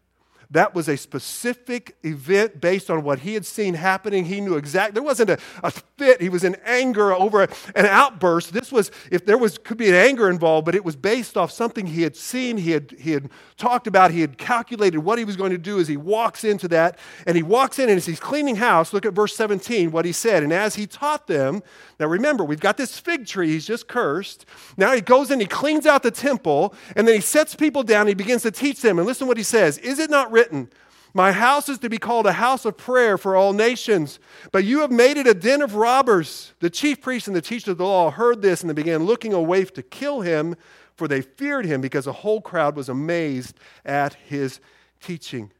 That 0.52 0.76
was 0.76 0.88
a 0.88 0.98
specific 0.98 1.96
event 2.04 2.62
based 2.62 2.90
on 2.90 3.04
what 3.04 3.20
he 3.20 3.34
had 3.34 3.46
seen 3.46 3.74
happening. 3.74 4.26
He 4.26 4.42
knew 4.42 4.56
exactly. 4.56 4.94
There 4.94 5.04
wasn't 5.04 5.32
a, 5.32 5.40
a 5.64 5.72
fit. 5.72 6.22
He 6.22 6.30
was 6.30 6.44
in 6.44 6.56
anger 6.66 7.14
over 7.14 7.44
an 7.76 7.86
outburst. 7.86 8.54
This 8.54 8.72
was, 8.72 8.92
if 9.12 9.26
there 9.26 9.38
was, 9.38 9.58
could 9.58 9.78
be 9.78 9.90
an 9.90 9.96
anger 9.96 10.30
involved, 10.30 10.66
but 10.66 10.76
it 10.76 10.84
was 10.84 10.96
based 10.96 11.38
off 11.38 11.52
something 11.52 11.88
he 11.88 12.02
had 12.02 12.16
seen, 12.16 12.58
he 12.58 12.72
had, 12.72 12.92
he 13.00 13.12
had 13.12 13.30
talked 13.58 13.88
about, 13.88 14.12
he 14.12 14.22
had 14.22 14.38
calculated 14.38 15.00
what 15.00 15.18
he 15.18 15.26
was 15.26 15.36
going 15.36 15.52
to 15.52 15.58
do 15.58 15.80
as 15.80 15.88
he 15.88 15.98
walks 15.98 16.44
into 16.44 16.68
that. 16.68 17.00
And 17.26 17.36
he 17.36 17.44
walks 17.44 17.80
in 17.80 17.90
and 17.90 17.98
as 17.98 18.06
he's 18.06 18.20
cleaning 18.20 18.58
house, 18.58 18.94
look 18.94 19.06
at 19.06 19.14
verse 19.14 19.36
17, 19.36 19.92
what 19.92 20.06
he 20.06 20.12
said. 20.12 20.44
And 20.44 20.52
as 20.52 20.76
he 20.76 20.86
taught 20.86 21.28
them, 21.28 21.64
now 22.00 22.08
remember, 22.08 22.44
we've 22.44 22.60
got 22.60 22.78
this 22.78 23.00
fig 23.00 23.26
tree 23.26 23.50
he's 23.50 23.66
just 23.66 23.88
cursed. 23.88 24.46
Now 24.78 24.94
he 24.94 25.02
goes 25.02 25.32
in, 25.32 25.40
he 25.40 25.46
cleans 25.46 25.86
out 25.86 26.04
the 26.04 26.12
temple, 26.12 26.74
and 26.96 27.08
then 27.08 27.16
he 27.16 27.22
sets 27.22 27.56
people 27.56 27.84
down, 27.84 28.08
he 28.08 28.14
begins 28.14 28.42
to 28.44 28.52
teach 28.52 28.82
them. 28.82 29.00
And 29.00 29.08
listen 29.08 29.28
what 29.28 29.38
he 29.38 29.44
says 29.44 29.78
Is 29.78 30.00
it 30.00 30.10
not? 30.10 30.32
Written, 30.34 30.70
My 31.14 31.32
house 31.32 31.70
is 31.70 31.80
to 31.80 31.90
be 31.90 31.98
called 31.98 32.26
a 32.26 32.34
house 32.34 32.66
of 32.66 32.76
prayer 32.76 33.18
for 33.18 33.36
all 33.36 33.54
nations, 33.54 34.20
but 34.52 34.66
you 34.66 34.82
have 34.82 34.92
made 34.92 35.16
it 35.16 35.28
a 35.28 35.34
den 35.34 35.62
of 35.62 35.76
robbers. 35.76 36.52
The 36.60 36.70
chief 36.70 37.00
priests 37.00 37.28
and 37.28 37.36
the 37.36 37.42
teachers 37.42 37.70
of 37.70 37.78
the 37.78 37.86
law 37.86 38.12
heard 38.12 38.42
this 38.42 38.62
and 38.62 38.70
they 38.70 38.74
began 38.74 39.06
looking 39.06 39.32
away 39.32 39.64
to 39.64 39.82
kill 39.82 40.22
him, 40.22 40.56
for 40.96 41.08
they 41.08 41.22
feared 41.22 41.66
him 41.66 41.80
because 41.80 42.06
the 42.06 42.14
whole 42.14 42.42
crowd 42.42 42.76
was 42.76 42.90
amazed 42.90 43.58
at 43.86 44.16
his 44.16 44.60
teaching. 45.00 45.52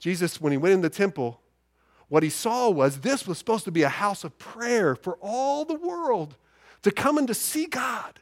Jesus, 0.00 0.40
when 0.40 0.52
he 0.52 0.58
went 0.58 0.74
in 0.74 0.80
the 0.80 0.90
temple, 0.90 1.40
what 2.08 2.22
he 2.22 2.30
saw 2.30 2.70
was 2.70 3.00
this 3.00 3.26
was 3.26 3.38
supposed 3.38 3.64
to 3.64 3.70
be 3.70 3.82
a 3.82 3.88
house 3.88 4.24
of 4.24 4.38
prayer 4.38 4.94
for 4.96 5.18
all 5.20 5.64
the 5.64 5.74
world 5.74 6.36
to 6.82 6.90
come 6.90 7.18
and 7.18 7.28
to 7.28 7.34
see 7.34 7.66
God. 7.66 8.20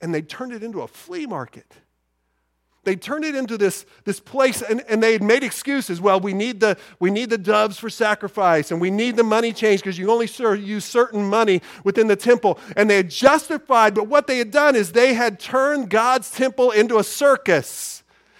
And 0.00 0.14
they 0.14 0.22
turned 0.22 0.52
it 0.52 0.62
into 0.62 0.82
a 0.82 0.88
flea 0.88 1.26
market 1.26 1.72
they 2.86 2.94
turned 2.94 3.24
it 3.24 3.34
into 3.34 3.58
this, 3.58 3.84
this 4.04 4.20
place 4.20 4.62
and, 4.62 4.80
and 4.88 5.02
they 5.02 5.12
had 5.12 5.22
made 5.22 5.42
excuses. 5.42 6.00
Well, 6.00 6.20
we 6.20 6.32
need, 6.32 6.60
the, 6.60 6.78
we 7.00 7.10
need 7.10 7.30
the 7.30 7.36
doves 7.36 7.78
for 7.78 7.90
sacrifice 7.90 8.70
and 8.70 8.80
we 8.80 8.92
need 8.92 9.16
the 9.16 9.24
money 9.24 9.52
change 9.52 9.80
because 9.80 9.98
you 9.98 10.08
only 10.08 10.28
use 10.64 10.84
certain 10.84 11.28
money 11.28 11.62
within 11.82 12.06
the 12.06 12.14
temple. 12.14 12.60
And 12.76 12.88
they 12.88 12.96
had 12.96 13.10
justified, 13.10 13.94
but 13.94 14.06
what 14.06 14.28
they 14.28 14.38
had 14.38 14.52
done 14.52 14.76
is 14.76 14.92
they 14.92 15.14
had 15.14 15.40
turned 15.40 15.90
God's 15.90 16.30
temple 16.30 16.70
into 16.70 16.98
a 16.98 17.04
circus. 17.04 17.95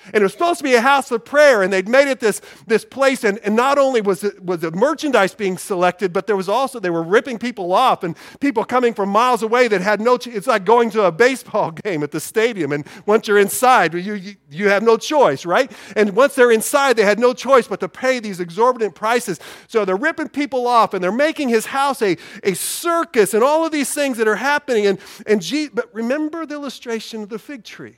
And 0.06 0.16
it 0.16 0.22
was 0.22 0.32
supposed 0.32 0.58
to 0.58 0.64
be 0.64 0.74
a 0.74 0.80
house 0.80 1.10
of 1.10 1.24
prayer, 1.24 1.62
and 1.62 1.72
they'd 1.72 1.88
made 1.88 2.08
it 2.08 2.20
this, 2.20 2.40
this 2.66 2.84
place. 2.84 3.24
And, 3.24 3.38
and 3.38 3.56
not 3.56 3.78
only 3.78 4.00
was, 4.00 4.24
it, 4.24 4.42
was 4.44 4.60
the 4.60 4.70
merchandise 4.70 5.34
being 5.34 5.58
selected, 5.58 6.12
but 6.12 6.26
there 6.26 6.36
was 6.36 6.48
also, 6.48 6.78
they 6.80 6.90
were 6.90 7.02
ripping 7.02 7.38
people 7.38 7.72
off 7.72 8.04
and 8.04 8.16
people 8.40 8.64
coming 8.64 8.94
from 8.94 9.08
miles 9.08 9.42
away 9.42 9.68
that 9.68 9.80
had 9.80 10.00
no, 10.00 10.14
it's 10.14 10.46
like 10.46 10.64
going 10.64 10.90
to 10.90 11.04
a 11.04 11.12
baseball 11.12 11.70
game 11.84 12.02
at 12.02 12.10
the 12.10 12.20
stadium. 12.20 12.72
And 12.72 12.86
once 13.06 13.28
you're 13.28 13.38
inside, 13.38 13.94
you, 13.94 14.14
you, 14.14 14.36
you 14.50 14.68
have 14.68 14.82
no 14.82 14.96
choice, 14.96 15.44
right? 15.44 15.70
And 15.96 16.14
once 16.14 16.34
they're 16.34 16.52
inside, 16.52 16.96
they 16.96 17.04
had 17.04 17.18
no 17.18 17.34
choice 17.34 17.66
but 17.66 17.80
to 17.80 17.88
pay 17.88 18.20
these 18.20 18.40
exorbitant 18.40 18.94
prices. 18.94 19.40
So 19.68 19.84
they're 19.84 19.96
ripping 19.96 20.28
people 20.28 20.66
off, 20.66 20.94
and 20.94 21.02
they're 21.02 21.12
making 21.12 21.48
his 21.48 21.66
house 21.66 22.02
a, 22.02 22.16
a 22.42 22.54
circus, 22.54 23.34
and 23.34 23.42
all 23.42 23.64
of 23.64 23.72
these 23.72 23.92
things 23.92 24.18
that 24.18 24.28
are 24.28 24.36
happening. 24.36 24.86
And, 24.86 24.98
and 25.26 25.42
gee, 25.42 25.68
but 25.68 25.92
remember 25.94 26.46
the 26.46 26.54
illustration 26.54 27.22
of 27.22 27.28
the 27.28 27.38
fig 27.38 27.64
tree. 27.64 27.96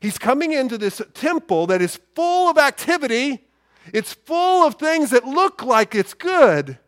He's 0.00 0.18
coming 0.18 0.52
into 0.52 0.78
this 0.78 1.00
temple 1.14 1.66
that 1.68 1.82
is 1.82 1.98
full 2.14 2.50
of 2.50 2.58
activity. 2.58 3.46
It's 3.92 4.12
full 4.12 4.66
of 4.66 4.74
things 4.74 5.10
that 5.10 5.24
look 5.24 5.62
like 5.62 5.94
it's 5.94 6.14
good. 6.14 6.78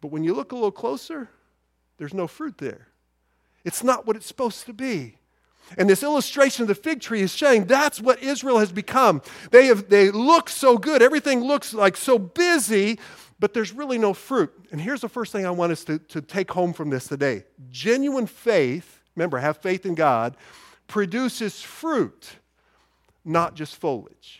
But 0.00 0.08
when 0.08 0.24
you 0.24 0.34
look 0.34 0.52
a 0.52 0.54
little 0.54 0.70
closer, 0.70 1.28
there's 1.98 2.14
no 2.14 2.26
fruit 2.26 2.58
there. 2.58 2.88
It's 3.64 3.84
not 3.84 4.06
what 4.06 4.16
it's 4.16 4.26
supposed 4.26 4.66
to 4.66 4.72
be. 4.72 5.18
And 5.78 5.88
this 5.88 6.02
illustration 6.02 6.62
of 6.62 6.68
the 6.68 6.74
fig 6.74 7.00
tree 7.00 7.20
is 7.20 7.34
showing 7.34 7.64
that's 7.64 8.00
what 8.00 8.22
Israel 8.22 8.58
has 8.58 8.72
become. 8.72 9.22
They, 9.50 9.66
have, 9.66 9.88
they 9.88 10.10
look 10.10 10.48
so 10.48 10.78
good, 10.78 11.02
everything 11.02 11.40
looks 11.40 11.72
like 11.72 11.96
so 11.96 12.18
busy, 12.18 12.98
but 13.38 13.54
there's 13.54 13.72
really 13.72 13.98
no 13.98 14.12
fruit. 14.12 14.52
And 14.72 14.80
here's 14.80 15.00
the 15.00 15.08
first 15.08 15.32
thing 15.32 15.46
I 15.46 15.50
want 15.50 15.72
us 15.72 15.84
to, 15.84 15.98
to 15.98 16.20
take 16.20 16.50
home 16.50 16.72
from 16.72 16.90
this 16.90 17.06
today 17.06 17.44
genuine 17.70 18.26
faith, 18.26 19.00
remember, 19.14 19.38
have 19.38 19.58
faith 19.58 19.86
in 19.86 19.94
God, 19.94 20.36
produces 20.90 21.62
fruit, 21.62 22.40
not 23.24 23.54
just 23.54 23.76
foliage. 23.76 24.39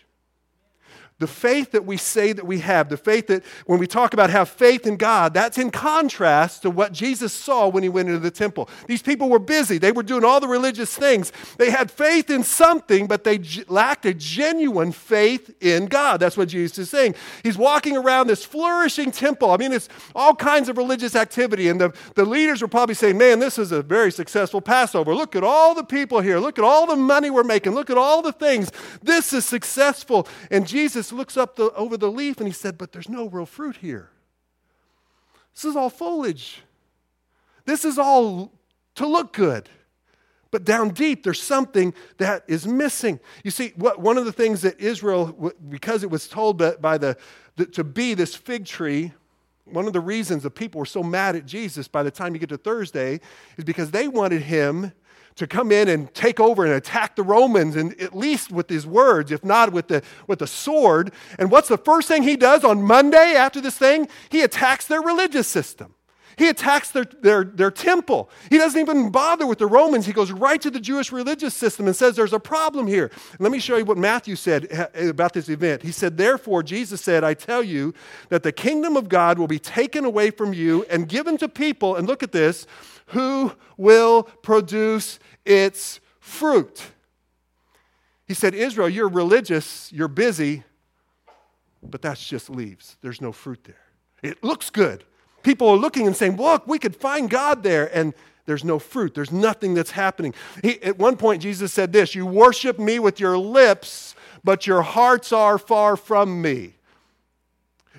The 1.20 1.26
faith 1.26 1.72
that 1.72 1.84
we 1.84 1.98
say 1.98 2.32
that 2.32 2.46
we 2.46 2.60
have, 2.60 2.88
the 2.88 2.96
faith 2.96 3.26
that 3.26 3.44
when 3.66 3.78
we 3.78 3.86
talk 3.86 4.14
about 4.14 4.30
have 4.30 4.48
faith 4.48 4.86
in 4.86 4.96
God, 4.96 5.34
that's 5.34 5.58
in 5.58 5.70
contrast 5.70 6.62
to 6.62 6.70
what 6.70 6.92
Jesus 6.92 7.32
saw 7.32 7.68
when 7.68 7.82
he 7.82 7.90
went 7.90 8.08
into 8.08 8.20
the 8.20 8.30
temple. 8.30 8.70
These 8.86 9.02
people 9.02 9.28
were 9.28 9.38
busy, 9.38 9.76
they 9.76 9.92
were 9.92 10.02
doing 10.02 10.24
all 10.24 10.40
the 10.40 10.48
religious 10.48 10.96
things. 10.96 11.30
They 11.58 11.70
had 11.70 11.90
faith 11.90 12.30
in 12.30 12.42
something, 12.42 13.06
but 13.06 13.24
they 13.24 13.38
lacked 13.68 14.06
a 14.06 14.14
genuine 14.14 14.92
faith 14.92 15.54
in 15.60 15.86
God. 15.86 16.20
That's 16.20 16.38
what 16.38 16.48
Jesus 16.48 16.78
is 16.78 16.90
saying. 16.90 17.14
He's 17.42 17.58
walking 17.58 17.98
around 17.98 18.28
this 18.28 18.44
flourishing 18.44 19.12
temple. 19.12 19.50
I 19.50 19.58
mean, 19.58 19.72
it's 19.72 19.90
all 20.14 20.34
kinds 20.34 20.70
of 20.70 20.78
religious 20.78 21.14
activity, 21.14 21.68
and 21.68 21.78
the, 21.78 21.94
the 22.14 22.24
leaders 22.24 22.62
were 22.62 22.68
probably 22.68 22.94
saying, 22.94 23.18
Man, 23.18 23.40
this 23.40 23.58
is 23.58 23.72
a 23.72 23.82
very 23.82 24.10
successful 24.10 24.62
Passover. 24.62 25.14
Look 25.14 25.36
at 25.36 25.44
all 25.44 25.74
the 25.74 25.84
people 25.84 26.20
here. 26.20 26.38
Look 26.38 26.58
at 26.58 26.64
all 26.64 26.86
the 26.86 26.96
money 26.96 27.28
we're 27.28 27.44
making. 27.44 27.72
Look 27.74 27.90
at 27.90 27.98
all 27.98 28.22
the 28.22 28.32
things. 28.32 28.72
This 29.02 29.34
is 29.34 29.44
successful. 29.44 30.26
And 30.50 30.66
Jesus 30.66 31.09
looks 31.12 31.36
up 31.36 31.56
the, 31.56 31.72
over 31.72 31.96
the 31.96 32.10
leaf 32.10 32.38
and 32.38 32.46
he 32.46 32.52
said, 32.52 32.78
But 32.78 32.92
there's 32.92 33.08
no 33.08 33.28
real 33.28 33.46
fruit 33.46 33.76
here. 33.76 34.10
This 35.54 35.64
is 35.64 35.76
all 35.76 35.90
foliage. 35.90 36.62
This 37.64 37.84
is 37.84 37.98
all 37.98 38.52
to 38.96 39.06
look 39.06 39.32
good. 39.32 39.68
But 40.50 40.64
down 40.64 40.90
deep, 40.90 41.22
there's 41.22 41.40
something 41.40 41.94
that 42.18 42.44
is 42.48 42.66
missing. 42.66 43.20
You 43.44 43.50
see, 43.50 43.72
what, 43.76 44.00
one 44.00 44.18
of 44.18 44.24
the 44.24 44.32
things 44.32 44.62
that 44.62 44.80
Israel, 44.80 45.52
because 45.68 46.02
it 46.02 46.10
was 46.10 46.26
told 46.26 46.58
by 46.80 46.98
the, 46.98 47.16
the, 47.56 47.66
to 47.66 47.84
be 47.84 48.14
this 48.14 48.34
fig 48.34 48.66
tree, 48.66 49.12
one 49.64 49.86
of 49.86 49.92
the 49.92 50.00
reasons 50.00 50.42
the 50.42 50.50
people 50.50 50.80
were 50.80 50.86
so 50.86 51.02
mad 51.02 51.36
at 51.36 51.46
Jesus 51.46 51.86
by 51.86 52.02
the 52.02 52.10
time 52.10 52.34
you 52.34 52.40
get 52.40 52.48
to 52.48 52.58
Thursday 52.58 53.20
is 53.56 53.64
because 53.64 53.92
they 53.92 54.08
wanted 54.08 54.42
him 54.42 54.92
to 55.40 55.46
come 55.46 55.72
in 55.72 55.88
and 55.88 56.12
take 56.14 56.38
over 56.38 56.66
and 56.66 56.74
attack 56.74 57.16
the 57.16 57.22
Romans, 57.22 57.74
and 57.74 57.98
at 57.98 58.14
least 58.14 58.52
with 58.52 58.68
his 58.68 58.86
words, 58.86 59.32
if 59.32 59.42
not 59.42 59.72
with 59.72 59.88
the, 59.88 60.02
with 60.26 60.38
the 60.38 60.46
sword. 60.46 61.12
And 61.38 61.50
what's 61.50 61.68
the 61.68 61.78
first 61.78 62.08
thing 62.08 62.22
he 62.22 62.36
does 62.36 62.62
on 62.62 62.82
Monday 62.82 63.34
after 63.34 63.58
this 63.58 63.76
thing? 63.76 64.06
He 64.28 64.42
attacks 64.42 64.86
their 64.86 65.00
religious 65.00 65.48
system. 65.48 65.94
He 66.36 66.48
attacks 66.48 66.90
their, 66.90 67.04
their, 67.04 67.44
their 67.44 67.70
temple. 67.70 68.30
He 68.50 68.58
doesn't 68.58 68.80
even 68.80 69.10
bother 69.10 69.46
with 69.46 69.58
the 69.58 69.66
Romans. 69.66 70.06
He 70.06 70.12
goes 70.12 70.30
right 70.30 70.60
to 70.60 70.70
the 70.70 70.80
Jewish 70.80 71.12
religious 71.12 71.54
system 71.54 71.86
and 71.86 71.96
says, 71.96 72.16
There's 72.16 72.32
a 72.32 72.40
problem 72.40 72.86
here. 72.86 73.10
let 73.38 73.52
me 73.52 73.58
show 73.58 73.76
you 73.76 73.84
what 73.84 73.98
Matthew 73.98 74.36
said 74.36 74.66
eh, 74.70 75.08
about 75.08 75.32
this 75.32 75.48
event. 75.48 75.82
He 75.82 75.92
said, 75.92 76.16
Therefore, 76.16 76.62
Jesus 76.62 77.00
said, 77.00 77.24
I 77.24 77.34
tell 77.34 77.62
you 77.62 77.92
that 78.28 78.42
the 78.42 78.52
kingdom 78.52 78.96
of 78.96 79.08
God 79.08 79.38
will 79.38 79.48
be 79.48 79.58
taken 79.58 80.04
away 80.04 80.30
from 80.30 80.54
you 80.54 80.84
and 80.88 81.08
given 81.08 81.36
to 81.38 81.48
people, 81.48 81.96
and 81.96 82.06
look 82.06 82.22
at 82.22 82.32
this, 82.32 82.66
who 83.10 83.52
will 83.76 84.24
produce 84.24 85.18
its 85.44 86.00
fruit. 86.18 86.82
He 88.26 88.34
said, 88.34 88.54
Israel, 88.54 88.88
you're 88.88 89.08
religious, 89.08 89.92
you're 89.92 90.08
busy, 90.08 90.62
but 91.82 92.02
that's 92.02 92.24
just 92.24 92.50
leaves. 92.50 92.96
There's 93.00 93.20
no 93.20 93.32
fruit 93.32 93.64
there. 93.64 93.76
It 94.22 94.44
looks 94.44 94.70
good. 94.70 95.04
People 95.42 95.68
are 95.68 95.76
looking 95.76 96.06
and 96.06 96.14
saying, 96.14 96.36
Look, 96.36 96.66
we 96.66 96.78
could 96.78 96.94
find 96.94 97.30
God 97.30 97.62
there. 97.62 97.94
And 97.96 98.14
there's 98.46 98.64
no 98.64 98.78
fruit, 98.78 99.14
there's 99.14 99.32
nothing 99.32 99.74
that's 99.74 99.92
happening. 99.92 100.34
He, 100.62 100.82
at 100.82 100.98
one 100.98 101.16
point, 101.16 101.42
Jesus 101.42 101.72
said 101.72 101.92
this 101.92 102.14
You 102.14 102.26
worship 102.26 102.78
me 102.78 102.98
with 102.98 103.20
your 103.20 103.38
lips, 103.38 104.14
but 104.44 104.66
your 104.66 104.82
hearts 104.82 105.32
are 105.32 105.58
far 105.58 105.96
from 105.96 106.42
me. 106.42 106.74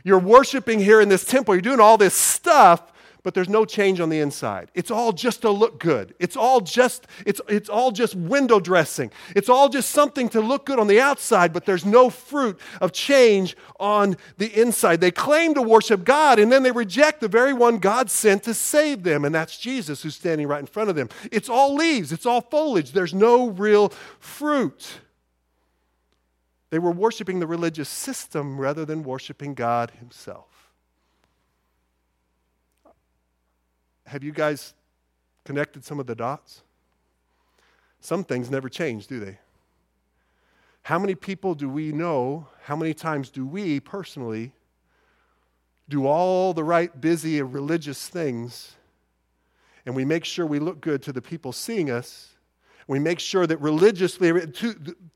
You're 0.03 0.19
worshiping 0.19 0.79
here 0.79 0.99
in 0.99 1.09
this 1.09 1.25
temple, 1.25 1.55
you're 1.55 1.61
doing 1.61 1.79
all 1.79 1.97
this 1.97 2.15
stuff, 2.15 2.90
but 3.23 3.33
there's 3.33 3.49
no 3.49 3.65
change 3.65 3.99
on 3.99 4.09
the 4.09 4.19
inside. 4.19 4.71
It's 4.73 4.91
all 4.91 5.13
just 5.13 5.41
to 5.41 5.49
look 5.49 5.79
good. 5.79 6.13
It's 6.19 6.35
all 6.35 6.61
just 6.61 7.07
it's 7.25 7.41
it's 7.47 7.69
all 7.69 7.91
just 7.91 8.15
window 8.15 8.59
dressing. 8.59 9.11
It's 9.35 9.49
all 9.49 9.69
just 9.69 9.91
something 9.91 10.29
to 10.29 10.41
look 10.41 10.65
good 10.65 10.79
on 10.79 10.87
the 10.87 10.99
outside, 10.99 11.53
but 11.53 11.65
there's 11.65 11.85
no 11.85 12.09
fruit 12.09 12.59
of 12.79 12.91
change 12.91 13.55
on 13.79 14.17
the 14.37 14.47
inside. 14.59 15.01
They 15.01 15.11
claim 15.11 15.53
to 15.53 15.61
worship 15.61 16.03
God 16.03 16.39
and 16.39 16.51
then 16.51 16.63
they 16.63 16.71
reject 16.71 17.21
the 17.21 17.27
very 17.27 17.53
one 17.53 17.77
God 17.77 18.09
sent 18.09 18.43
to 18.43 18.53
save 18.53 19.03
them, 19.03 19.25
and 19.25 19.33
that's 19.33 19.57
Jesus 19.57 20.03
who's 20.03 20.15
standing 20.15 20.47
right 20.47 20.59
in 20.59 20.65
front 20.65 20.89
of 20.89 20.95
them. 20.95 21.09
It's 21.31 21.49
all 21.49 21.75
leaves, 21.75 22.11
it's 22.11 22.25
all 22.25 22.41
foliage. 22.41 22.91
There's 22.91 23.13
no 23.13 23.49
real 23.49 23.89
fruit. 24.19 24.99
They 26.71 26.79
were 26.79 26.91
worshiping 26.91 27.39
the 27.39 27.47
religious 27.47 27.89
system 27.89 28.59
rather 28.59 28.85
than 28.85 29.03
worshiping 29.03 29.53
God 29.53 29.91
himself. 29.99 30.50
Have 34.11 34.25
you 34.25 34.33
guys 34.33 34.73
connected 35.45 35.85
some 35.85 35.97
of 35.97 36.05
the 36.05 36.15
dots? 36.15 36.63
Some 38.01 38.25
things 38.25 38.51
never 38.51 38.67
change, 38.67 39.07
do 39.07 39.21
they? 39.21 39.39
How 40.81 40.99
many 40.99 41.15
people 41.15 41.55
do 41.55 41.69
we 41.69 41.93
know? 41.93 42.45
How 42.63 42.75
many 42.75 42.93
times 42.93 43.29
do 43.29 43.45
we 43.45 43.79
personally 43.79 44.51
do 45.87 46.07
all 46.07 46.53
the 46.53 46.61
right, 46.61 46.99
busy, 46.99 47.41
religious 47.41 48.09
things, 48.09 48.75
and 49.85 49.95
we 49.95 50.03
make 50.03 50.25
sure 50.25 50.45
we 50.45 50.59
look 50.59 50.81
good 50.81 51.01
to 51.03 51.13
the 51.13 51.21
people 51.21 51.53
seeing 51.53 51.89
us? 51.89 52.35
We 52.91 52.99
make 52.99 53.21
sure 53.21 53.47
that 53.47 53.55
religiously, 53.61 54.33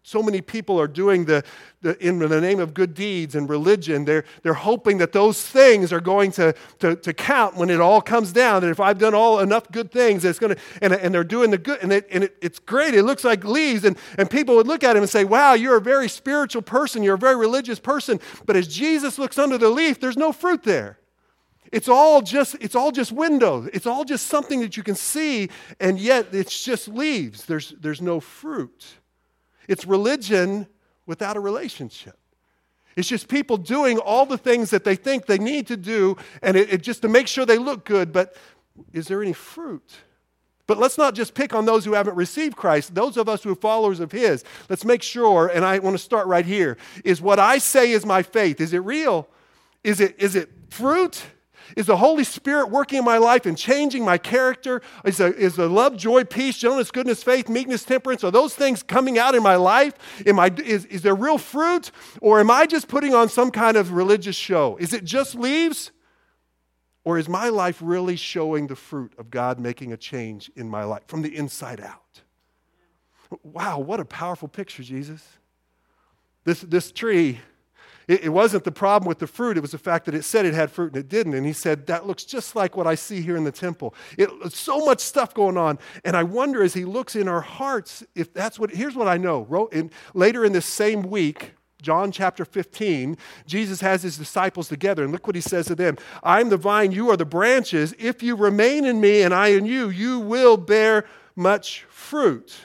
so 0.02 0.24
many 0.24 0.40
people 0.40 0.80
are 0.80 0.88
doing 0.88 1.26
the, 1.26 1.44
the, 1.82 2.02
in 2.02 2.20
the 2.20 2.40
name 2.40 2.62
of 2.62 2.74
good 2.74 2.94
deeds 2.94 3.36
and 3.36 3.50
religion, 3.50 4.06
they're, 4.06 4.24
they're 4.44 4.54
hoping 4.54 4.98
that 5.00 5.12
those 5.12 5.46
things 5.46 5.92
are 5.92 6.00
going 6.00 6.32
to, 6.32 6.56
to, 6.80 6.96
to 6.96 7.12
count 7.12 7.58
when 7.58 7.70
it 7.70 7.82
all 7.82 8.00
comes 8.00 8.32
down. 8.32 8.62
That 8.62 8.70
if 8.70 8.80
I've 8.80 8.98
done 8.98 9.14
all 9.14 9.42
enough 9.42 9.70
good 9.74 9.92
things, 9.92 10.24
it's 10.24 10.40
going 10.40 10.56
to, 10.56 10.62
and, 10.82 10.94
and 10.94 11.14
they're 11.14 11.26
doing 11.26 11.52
the 11.52 11.58
good, 11.58 11.80
and, 11.82 11.92
it, 11.92 12.08
and 12.12 12.24
it, 12.24 12.38
it's 12.42 12.60
great. 12.60 12.94
It 12.94 13.04
looks 13.04 13.26
like 13.26 13.44
leaves, 13.44 13.84
and, 13.84 13.98
and 14.18 14.30
people 14.30 14.56
would 14.56 14.68
look 14.68 14.86
at 14.86 14.96
him 14.96 15.04
and 15.04 15.10
say, 15.10 15.26
Wow, 15.26 15.56
you're 15.56 15.76
a 15.76 15.82
very 15.82 16.08
spiritual 16.08 16.62
person, 16.62 17.04
you're 17.04 17.16
a 17.16 17.18
very 17.18 17.36
religious 17.36 17.82
person. 17.82 18.22
But 18.46 18.56
as 18.56 18.70
Jesus 18.70 19.20
looks 19.20 19.38
under 19.38 19.58
the 19.58 19.70
leaf, 19.70 20.00
there's 20.00 20.16
no 20.16 20.32
fruit 20.32 20.64
there. 20.64 20.98
It's 21.76 21.90
all 21.90 22.22
just 22.22 22.56
it's 22.62 22.74
all 22.74 22.90
just 22.90 23.12
windows. 23.12 23.70
It's 23.74 23.86
all 23.86 24.06
just 24.06 24.28
something 24.28 24.62
that 24.62 24.78
you 24.78 24.82
can 24.82 24.96
see 24.96 25.50
and 25.78 26.00
yet 26.00 26.28
it's 26.32 26.64
just 26.64 26.88
leaves. 26.88 27.44
There's 27.44 27.74
there's 27.82 28.02
no 28.02 28.22
fruit. 28.22 28.86
It's 29.68 29.86
religion 29.86 30.68
without 31.06 31.36
a 31.36 31.42
relationship. 31.42 32.18
It's 32.96 33.10
just 33.10 33.28
people 33.28 33.58
doing 33.58 33.98
all 33.98 34.26
the 34.26 34.38
things 34.38 34.70
that 34.70 34.86
they 34.86 34.96
think 34.96 35.26
they 35.26 35.38
need 35.38 35.68
to 35.68 35.76
do 35.76 36.16
and 36.42 36.56
it, 36.56 36.72
it 36.72 36.82
just 36.82 37.02
to 37.02 37.10
make 37.10 37.28
sure 37.28 37.46
they 37.46 37.58
look 37.58 37.84
good, 37.84 38.14
but 38.14 38.38
is 38.94 39.10
there 39.10 39.22
any 39.22 39.34
fruit? 39.34 39.98
But 40.68 40.78
let's 40.78 40.98
not 40.98 41.14
just 41.14 41.34
pick 41.34 41.54
on 41.54 41.66
those 41.66 41.84
who 41.84 41.92
haven't 41.92 42.16
received 42.16 42.56
Christ. 42.56 42.96
Those 42.96 43.18
of 43.18 43.28
us 43.28 43.44
who 43.44 43.52
are 43.52 43.56
followers 43.56 44.00
of 44.00 44.14
His, 44.14 44.46
let's 44.70 44.86
make 44.86 45.04
sure, 45.04 45.48
and 45.48 45.66
I 45.66 45.80
want 45.80 45.96
to 45.96 46.02
start 46.02 46.26
right 46.28 46.46
here, 46.46 46.78
is 47.04 47.22
what 47.22 47.38
I 47.38 47.58
say 47.58 47.92
is 47.92 48.06
my 48.06 48.24
faith. 48.24 48.62
Is 48.62 48.72
it 48.72 48.80
real? 48.80 49.28
Is 49.84 50.00
it, 50.00 50.16
is 50.18 50.38
it 50.38 50.50
fruit? 50.70 51.22
Is 51.76 51.88
the 51.88 51.98
Holy 51.98 52.24
Spirit 52.24 52.70
working 52.70 53.00
in 53.00 53.06
my 53.06 53.18
life 53.18 53.46
and 53.46 53.58
changing 53.58 54.06
my 54.06 54.18
character? 54.18 54.82
Is 55.04 55.18
the, 55.18 55.36
is 55.36 55.56
the 55.56 55.68
love, 55.68 55.98
joy, 55.98 56.24
peace, 56.24 56.58
gentleness, 56.58 56.92
goodness, 56.92 57.24
faith, 57.24 57.50
meekness, 57.50 57.84
temperance? 57.84 58.24
Are 58.24 58.32
those 58.32 58.56
things 58.56 58.84
coming 58.84 59.18
out 59.18 59.36
in 59.36 59.44
my 59.44 59.56
life? 59.56 59.94
Am 60.26 60.40
I, 60.40 60.54
is, 60.64 60.86
is 60.86 61.02
there 61.02 61.16
real 61.16 61.38
fruit? 61.38 61.92
Or 62.22 62.40
am 62.40 62.52
I 62.52 62.66
just 62.66 62.88
putting 62.88 63.14
on 63.14 63.30
some 63.30 63.52
kind 63.52 63.78
of 63.78 63.92
religious 63.92 64.36
show? 64.36 64.78
Is 64.78 64.94
it 64.94 65.04
just 65.04 65.36
leaves? 65.36 65.92
Or 67.04 67.20
is 67.20 67.30
my 67.30 67.50
life 67.50 67.80
really 67.82 68.16
showing 68.16 68.68
the 68.68 68.76
fruit 68.76 69.14
of 69.18 69.30
God 69.30 69.60
making 69.60 69.94
a 69.94 69.98
change 69.98 70.52
in 70.56 70.70
my 70.70 70.84
life 70.84 71.04
from 71.08 71.22
the 71.22 71.36
inside 71.36 71.80
out? 71.80 72.22
Wow, 73.44 73.80
what 73.80 74.00
a 74.00 74.06
powerful 74.06 74.48
picture, 74.48 74.84
Jesus. 74.84 75.24
This, 76.44 76.62
this 76.62 76.92
tree 76.92 77.40
it, 78.08 78.26
it, 78.26 78.30
wasn't 78.30 78.64
the 78.64 78.72
problem 78.72 79.08
with 79.08 79.20
the 79.20 79.28
fruit, 79.28 79.58
it 79.58 79.62
was 79.62 79.72
the 79.72 79.78
fact 79.78 80.06
that 80.06 80.16
it 80.16 80.24
said 80.24 80.46
it 80.46 80.54
had 80.54 80.72
fruit 80.72 80.94
and 80.94 80.98
it 80.98 81.10
didn't. 81.10 81.34
And 81.34 81.46
he 81.46 81.54
said, 81.54 81.88
That 81.88 82.06
looks 82.06 82.24
just 82.24 82.56
like 82.56 82.78
what 82.78 82.88
I 82.88 82.96
see 82.96 83.22
here 83.22 83.38
in 83.38 83.44
the 83.44 83.52
temple. 83.52 83.96
It, 84.18 84.30
so 84.52 84.86
much 84.86 85.00
stuff 85.00 85.34
going 85.34 85.58
on. 85.58 85.80
And 86.04 86.16
I 86.16 86.24
wonder 86.24 86.64
as 86.64 86.74
he 86.74 86.86
looks 86.86 87.16
in 87.16 87.28
our 87.28 87.42
hearts, 87.42 88.04
if 88.16 88.34
that's 88.34 88.60
what, 88.60 88.72
here's 88.72 88.96
what 88.96 89.08
I 89.08 89.18
know. 89.18 89.70
In, 89.72 89.92
later 90.14 90.46
in 90.46 90.54
this 90.54 90.66
same 90.66 91.02
week, 91.04 91.54
John 91.82 92.12
chapter 92.12 92.46
15, 92.46 93.16
Jesus 93.46 93.80
has 93.82 94.02
his 94.02 94.18
disciples 94.18 94.68
together, 94.68 95.04
and 95.04 95.14
look 95.14 95.28
what 95.28 95.36
he 95.36 95.42
says 95.42 95.68
to 95.68 95.76
them 95.76 95.98
I'm 96.24 96.50
the 96.50 96.58
vine, 96.58 96.92
you 96.92 97.10
are 97.12 97.18
the 97.18 97.26
branches. 97.26 97.94
If 98.00 98.24
you 98.24 98.36
remain 98.36 98.86
in 98.86 99.00
me 99.00 99.22
and 99.22 99.34
I 99.34 99.50
in 99.50 99.66
you, 99.66 99.90
you 99.90 100.20
will 100.20 100.58
bear 100.58 101.06
much 101.36 101.86
fruit. 101.90 102.56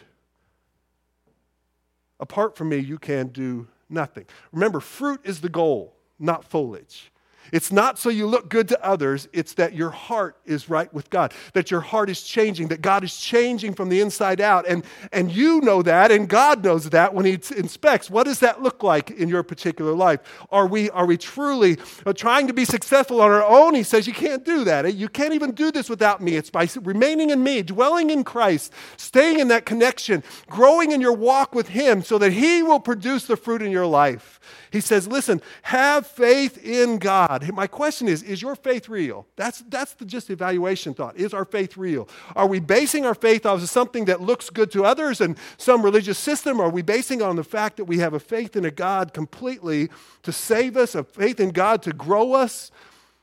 Apart 2.19 2.57
from 2.57 2.69
me, 2.69 2.79
you 2.79 2.99
can 2.99 3.29
do 3.29 3.67
nothing. 3.91 4.27
Remember, 4.53 4.81
fruit 4.81 5.21
is 5.25 5.41
the 5.41 5.49
goal, 5.49 5.97
not 6.19 6.45
foliage. 6.45 7.10
It's 7.53 7.73
not 7.73 7.99
so 7.99 8.09
you 8.09 8.27
look 8.27 8.49
good 8.49 8.69
to 8.69 8.85
others, 8.85 9.29
it's 9.33 9.55
that 9.55 9.75
your 9.75 9.91
heart 9.91 10.37
is 10.45 10.69
right 10.69 10.93
with 10.93 11.11
God, 11.11 11.33
that 11.55 11.71
your 11.71 11.81
heart 11.81 12.11
is 12.11 12.23
changing, 12.23 12.69
that 12.69 12.83
God 12.83 13.05
is 13.05 13.17
changing 13.17 13.75
from 13.75 13.89
the 13.89 14.01
inside 14.01 14.41
out. 14.41 14.67
And, 14.69 14.85
and 15.13 15.31
you 15.31 15.61
know 15.61 15.83
that, 15.83 16.11
and 16.11 16.29
God 16.29 16.65
knows 16.65 16.91
that 16.91 17.15
when 17.15 17.25
He 17.25 17.33
inspects. 17.57 18.11
What 18.11 18.25
does 18.25 18.41
that 18.41 18.63
look 18.63 18.83
like 18.83 19.11
in 19.11 19.29
your 19.29 19.43
particular 19.43 19.93
life? 19.93 20.21
Are 20.51 20.67
we, 20.67 20.91
are 20.91 21.07
we 21.07 21.17
truly 21.17 21.79
uh, 22.07 22.13
trying 22.13 22.47
to 22.47 22.53
be 22.53 22.65
successful 22.65 23.21
on 23.21 23.31
our 23.31 23.45
own? 23.45 23.75
He 23.75 23.83
says, 23.83 24.07
You 24.07 24.15
can't 24.15 24.45
do 24.45 24.65
that. 24.65 24.95
You 24.95 25.09
can't 25.09 25.35
even 25.35 25.53
do 25.53 25.71
this 25.71 25.89
without 25.89 26.21
me. 26.21 26.37
It's 26.37 26.51
by 26.51 26.69
remaining 26.83 27.31
in 27.31 27.43
me, 27.43 27.63
dwelling 27.63 28.11
in 28.11 28.25
Christ, 28.25 28.73
staying 28.97 29.41
in 29.41 29.49
that 29.49 29.67
connection, 29.67 30.23
growing 30.49 30.93
in 30.93 31.01
your 31.01 31.13
walk 31.13 31.55
with 31.55 31.69
Him 31.69 32.03
so 32.03 32.19
that 32.19 32.33
He 32.33 32.63
will 32.63 32.81
produce 32.81 33.27
the 33.27 33.37
fruit 33.37 33.63
in 33.63 33.71
your 33.71 33.87
life. 33.87 34.41
He 34.71 34.81
says, 34.81 35.09
listen, 35.09 35.43
have 35.63 36.07
faith 36.07 36.65
in 36.65 36.99
God. 36.99 37.40
My 37.53 37.67
question 37.67 38.09
is, 38.09 38.23
is 38.23 38.43
your 38.43 38.55
faith 38.55 38.89
real? 38.89 39.27
That's, 39.37 39.63
that's 39.69 39.95
the 39.95 40.05
just 40.05 40.31
evaluation 40.31 40.95
thought. 40.95 41.17
Is 41.17 41.33
our 41.33 41.45
faith 41.45 41.77
real? 41.77 42.09
Are 42.37 42.47
we 42.47 42.61
basing 42.61 43.07
our 43.07 43.15
faith 43.15 43.47
off 43.47 43.63
of 43.63 43.69
something 43.71 44.07
that 44.07 44.21
looks 44.21 44.51
good 44.51 44.71
to 44.73 44.85
others 44.85 45.21
and 45.21 45.37
some 45.57 45.83
religious 45.83 46.19
system? 46.19 46.61
Are 46.61 46.71
we 46.71 46.83
basing 46.83 47.23
on 47.23 47.37
the 47.37 47.45
fact 47.45 47.77
that 47.77 47.85
we 47.85 47.99
have 47.99 48.15
a 48.15 48.21
faith 48.21 48.57
in 48.57 48.65
a 48.65 48.71
God 48.71 49.15
completely 49.15 49.89
to 50.23 50.33
save 50.33 50.77
us, 50.77 50.95
a 50.95 51.05
faith 51.05 51.41
in 51.41 51.51
God 51.51 51.83
to 51.83 51.93
grow 51.93 52.33
us? 52.33 52.71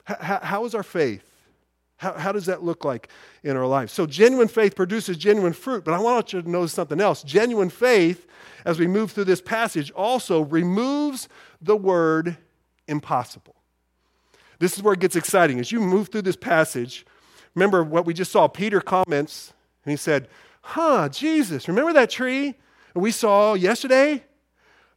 How 0.06 0.65
is 0.65 0.73
our 0.73 0.84
faith? 0.84 1.23
How, 1.97 2.13
how, 2.13 2.32
does 2.32 2.45
that 2.45 2.63
look 2.63 2.86
like 2.86 3.10
in 3.43 3.58
our 3.58 3.65
life? 3.65 3.89
So, 3.89 4.06
genuine 4.06 4.47
faith 4.47 4.75
produces 4.75 5.17
genuine 5.17 5.51
fruit, 5.51 5.84
but 5.84 5.95
I 5.95 5.99
want 5.99 6.32
you 6.32 6.41
to 6.43 6.49
notice 6.49 6.71
something 6.71 7.01
else. 7.01 7.23
Genuine 7.23 7.71
faith 7.71 8.27
as 8.67 8.80
we 8.80 8.86
move 8.86 9.12
through 9.12 9.23
this 9.23 9.41
passage, 9.41 9.91
also 9.91 10.41
removes 10.41 11.30
the 11.62 11.75
word 11.75 12.38
impossible. 12.88 13.56
This 14.60 14.76
is 14.76 14.84
where 14.84 14.93
it 14.93 15.00
gets 15.00 15.15
exciting. 15.15 15.60
As 15.60 15.72
you 15.72 15.80
move 15.80 16.10
through 16.10 16.24
this 16.24 16.36
passage, 16.36 17.06
remember 17.56 17.84
what 17.84 18.06
we 18.06 18.13
just 18.13 18.32
saw. 18.32 18.48
Peter 18.48 18.82
comments, 18.82 19.54
and 19.86 19.91
he 19.91 19.98
said, 19.98 20.28
Huh, 20.62 21.10
Jesus, 21.10 21.67
remember 21.67 21.93
that 21.93 22.10
tree 22.10 22.56
we 22.93 23.12
saw 23.12 23.54
yesterday? 23.54 24.24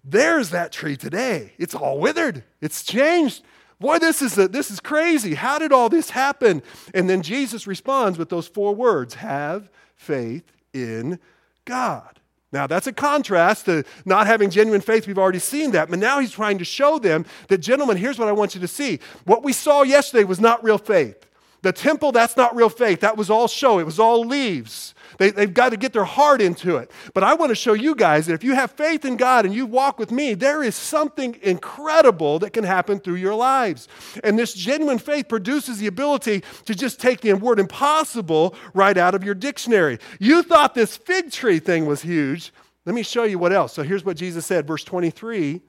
There's 0.05 0.51
that 0.51 0.73
tree 0.73 0.97
today. 0.97 1.53
It's 1.59 1.75
all 1.75 1.99
withered, 1.99 2.45
it's 2.61 2.83
changed. 2.83 3.45
Boy, 3.79 3.99
this 3.99 4.21
is, 4.21 4.37
a, 4.37 4.47
this 4.47 4.71
is 4.71 4.79
crazy. 4.79 5.35
How 5.35 5.59
did 5.59 5.73
all 5.73 5.89
this 5.89 6.11
happen? 6.11 6.63
And 6.93 7.09
then 7.09 7.23
Jesus 7.23 7.67
responds 7.67 8.19
with 8.19 8.29
those 8.29 8.47
four 8.47 8.75
words 8.75 9.15
have 9.15 9.71
faith 9.97 10.53
in 10.75 11.19
God. 11.65 12.20
Now, 12.53 12.67
that's 12.67 12.89
a 12.89 12.93
contrast 12.93 13.67
to 13.67 13.85
not 14.05 14.27
having 14.27 14.51
genuine 14.51 14.81
faith. 14.81 15.07
We've 15.07 15.19
already 15.19 15.39
seen 15.39 15.71
that. 15.71 15.89
But 15.89 16.01
now 16.01 16.19
he's 16.19 16.33
trying 16.33 16.59
to 16.59 16.65
show 16.65 16.99
them 16.99 17.25
that, 17.49 17.59
gentlemen, 17.59 17.97
here's 17.97 18.19
what 18.19 18.29
I 18.29 18.33
want 18.33 18.55
you 18.55 18.61
to 18.61 18.69
see. 18.69 18.99
What 19.25 19.45
we 19.45 19.53
saw 19.53 19.83
yesterday 19.83 20.25
was 20.25 20.41
not 20.41 20.65
real 20.65 20.79
faith. 20.79 21.27
The 21.63 21.73
temple, 21.73 22.13
that's 22.13 22.37
not 22.37 22.57
real 22.57 22.71
faith. 22.71 23.01
That 23.01 23.17
was 23.17 23.29
all 23.31 23.47
show, 23.47 23.79
it 23.79 23.87
was 23.87 23.99
all 23.99 24.25
leaves. 24.25 24.95
They, 25.19 25.31
they've 25.31 25.53
got 25.53 25.71
to 25.71 25.77
get 25.77 25.93
their 25.93 26.05
heart 26.05 26.41
into 26.41 26.77
it. 26.77 26.91
But 27.13 27.25
I 27.25 27.35
want 27.35 27.51
to 27.51 27.55
show 27.55 27.75
you 27.75 27.95
guys 27.95 28.27
that 28.27 28.35
if 28.35 28.43
you 28.43 28.55
have 28.55 28.71
faith 28.71 29.05
in 29.05 29.17
God 29.19 29.45
and 29.45 29.55
you 29.55 29.67
walk 29.67 29.99
with 29.99 30.11
me, 30.11 30.33
there 30.33 30.63
is 30.63 30.75
something 30.75 31.37
incredible 31.43 32.39
that 32.39 32.55
can 32.55 32.65
happen 32.65 33.01
through 33.01 33.17
your 33.17 33.35
lives. 33.35 33.89
And 34.25 34.39
this 34.39 34.55
genuine 34.55 34.99
faith 34.99 35.29
produces 35.29 35.79
the 35.79 35.89
ability 35.89 36.43
to 36.65 36.75
just 36.75 37.01
take 37.01 37.21
the 37.21 37.35
word 37.35 37.61
impossible 37.61 38.55
right 38.73 38.97
out 38.97 39.15
of 39.15 39.23
your 39.23 39.35
dictionary. 39.35 39.99
You 40.19 40.43
thought 40.43 40.75
this 40.75 40.97
fig 40.97 41.31
tree 41.31 41.59
thing 41.59 41.85
was 41.85 42.01
huge. 42.01 42.53
Let 42.87 42.95
me 42.95 43.03
show 43.03 43.25
you 43.25 43.39
what 43.39 43.53
else. 43.53 43.75
So 43.75 43.83
here's 43.83 44.05
what 44.05 44.17
Jesus 44.17 44.47
said, 44.47 44.67
verse 44.67 44.85
23. 44.85 45.61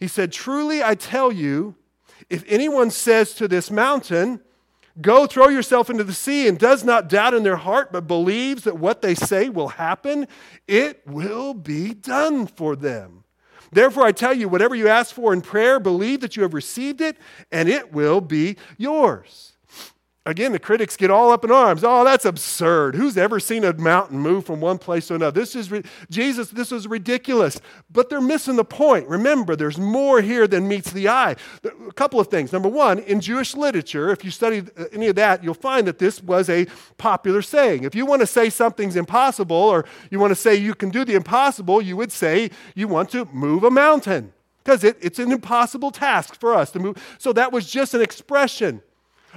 He 0.00 0.08
said, 0.08 0.32
Truly 0.32 0.82
I 0.82 0.96
tell 0.96 1.30
you, 1.30 1.76
if 2.28 2.44
anyone 2.48 2.90
says 2.90 3.34
to 3.34 3.46
this 3.46 3.70
mountain, 3.70 4.40
Go 5.00 5.26
throw 5.26 5.48
yourself 5.48 5.88
into 5.88 6.04
the 6.04 6.12
sea 6.12 6.46
and 6.48 6.58
does 6.58 6.84
not 6.84 7.08
doubt 7.08 7.34
in 7.34 7.42
their 7.42 7.56
heart, 7.56 7.92
but 7.92 8.06
believes 8.06 8.64
that 8.64 8.78
what 8.78 9.02
they 9.02 9.14
say 9.14 9.48
will 9.48 9.68
happen, 9.68 10.26
it 10.66 11.02
will 11.06 11.54
be 11.54 11.94
done 11.94 12.46
for 12.46 12.76
them. 12.76 13.24
Therefore, 13.72 14.04
I 14.04 14.12
tell 14.12 14.34
you, 14.34 14.48
whatever 14.48 14.74
you 14.74 14.88
ask 14.88 15.14
for 15.14 15.32
in 15.32 15.42
prayer, 15.42 15.78
believe 15.78 16.20
that 16.20 16.36
you 16.36 16.42
have 16.42 16.54
received 16.54 17.00
it, 17.00 17.16
and 17.52 17.68
it 17.68 17.92
will 17.92 18.20
be 18.20 18.56
yours. 18.76 19.49
Again, 20.26 20.52
the 20.52 20.58
critics 20.58 20.98
get 20.98 21.10
all 21.10 21.32
up 21.32 21.44
in 21.44 21.50
arms. 21.50 21.82
Oh, 21.82 22.04
that's 22.04 22.26
absurd. 22.26 22.94
Who's 22.94 23.16
ever 23.16 23.40
seen 23.40 23.64
a 23.64 23.72
mountain 23.72 24.18
move 24.18 24.44
from 24.44 24.60
one 24.60 24.76
place 24.76 25.06
to 25.06 25.14
another? 25.14 25.40
This 25.40 25.56
is 25.56 25.72
Jesus, 26.10 26.50
this 26.50 26.72
is 26.72 26.86
ridiculous. 26.86 27.58
But 27.90 28.10
they're 28.10 28.20
missing 28.20 28.56
the 28.56 28.64
point. 28.64 29.08
Remember, 29.08 29.56
there's 29.56 29.78
more 29.78 30.20
here 30.20 30.46
than 30.46 30.68
meets 30.68 30.92
the 30.92 31.08
eye. 31.08 31.36
A 31.64 31.92
couple 31.94 32.20
of 32.20 32.26
things. 32.26 32.52
Number 32.52 32.68
one, 32.68 32.98
in 32.98 33.22
Jewish 33.22 33.56
literature, 33.56 34.10
if 34.10 34.22
you 34.22 34.30
study 34.30 34.62
uh, 34.78 34.84
any 34.92 35.06
of 35.06 35.16
that, 35.16 35.42
you'll 35.42 35.54
find 35.54 35.86
that 35.86 35.98
this 35.98 36.22
was 36.22 36.50
a 36.50 36.66
popular 36.98 37.40
saying. 37.40 37.84
If 37.84 37.94
you 37.94 38.04
want 38.04 38.20
to 38.20 38.26
say 38.26 38.50
something's 38.50 38.96
impossible 38.96 39.56
or 39.56 39.86
you 40.10 40.20
want 40.20 40.32
to 40.32 40.36
say 40.36 40.54
you 40.54 40.74
can 40.74 40.90
do 40.90 41.02
the 41.02 41.14
impossible, 41.14 41.80
you 41.80 41.96
would 41.96 42.12
say 42.12 42.50
you 42.74 42.88
want 42.88 43.08
to 43.12 43.24
move 43.32 43.64
a 43.64 43.70
mountain 43.70 44.34
because 44.62 44.84
it, 44.84 44.98
it's 45.00 45.18
an 45.18 45.32
impossible 45.32 45.90
task 45.90 46.38
for 46.38 46.54
us 46.54 46.70
to 46.72 46.78
move. 46.78 47.16
So 47.16 47.32
that 47.32 47.52
was 47.52 47.70
just 47.70 47.94
an 47.94 48.02
expression. 48.02 48.82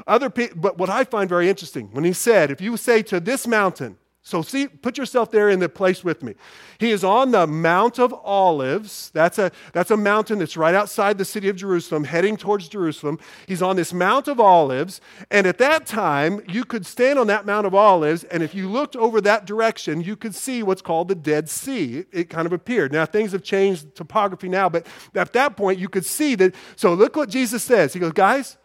Other 0.08 0.30
people, 0.30 0.58
but 0.60 0.78
what 0.78 0.90
I 0.90 1.04
find 1.04 1.30
very 1.30 1.50
interesting, 1.50 1.90
when 1.92 2.04
he 2.04 2.14
said, 2.14 2.52
if 2.52 2.62
you 2.62 2.78
say 2.78 3.02
to 3.04 3.20
this 3.20 3.48
mountain, 3.48 3.98
so 4.26 4.42
see, 4.42 4.70
put 4.70 4.98
yourself 4.98 5.32
there 5.32 5.50
in 5.50 5.60
the 5.60 5.68
place 5.68 6.02
with 6.02 6.24
me. 6.24 6.36
He 6.78 6.92
is 6.92 7.04
on 7.04 7.32
the 7.32 7.46
Mount 7.46 8.00
of 8.00 8.14
Olives. 8.14 9.12
That's 9.14 9.38
a, 9.38 9.52
that's 9.74 9.92
a 9.92 9.98
mountain 9.98 10.40
that's 10.40 10.56
right 10.56 10.74
outside 10.74 11.18
the 11.18 11.26
city 11.26 11.50
of 11.50 11.58
Jerusalem, 11.58 12.06
heading 12.06 12.38
towards 12.38 12.70
Jerusalem. 12.70 13.20
He's 13.48 13.62
on 13.62 13.76
this 13.76 13.92
Mount 13.92 14.30
of 14.30 14.40
Olives. 14.40 15.02
And 15.30 15.46
at 15.46 15.58
that 15.58 15.86
time, 15.86 16.42
you 16.48 16.64
could 16.64 16.86
stand 16.86 17.20
on 17.20 17.28
that 17.28 17.46
Mount 17.46 17.68
of 17.68 17.76
Olives, 17.76 18.24
and 18.24 18.42
if 18.42 18.56
you 18.56 18.70
looked 18.70 18.96
over 18.96 19.20
that 19.20 19.46
direction, 19.46 20.00
you 20.00 20.16
could 20.16 20.34
see 20.34 20.64
what's 20.64 20.82
called 20.82 21.10
the 21.10 21.16
Dead 21.16 21.50
Sea. 21.50 22.06
It, 22.14 22.30
kind 22.30 22.46
of 22.46 22.54
appeared. 22.54 22.94
Now, 22.94 23.06
things 23.06 23.34
have 23.34 23.44
changed 23.44 23.94
topography 23.94 24.48
now, 24.48 24.70
but 24.70 24.88
at 25.14 25.34
that 25.34 25.58
point, 25.58 25.80
you 25.80 25.90
could 25.90 26.06
see 26.06 26.36
that. 26.36 26.56
So 26.78 26.94
look 26.94 27.18
what 27.18 27.28
Jesus 27.28 27.62
says. 27.62 27.92
He 27.94 28.00
goes, 28.00 28.14
Guys, 28.14 28.58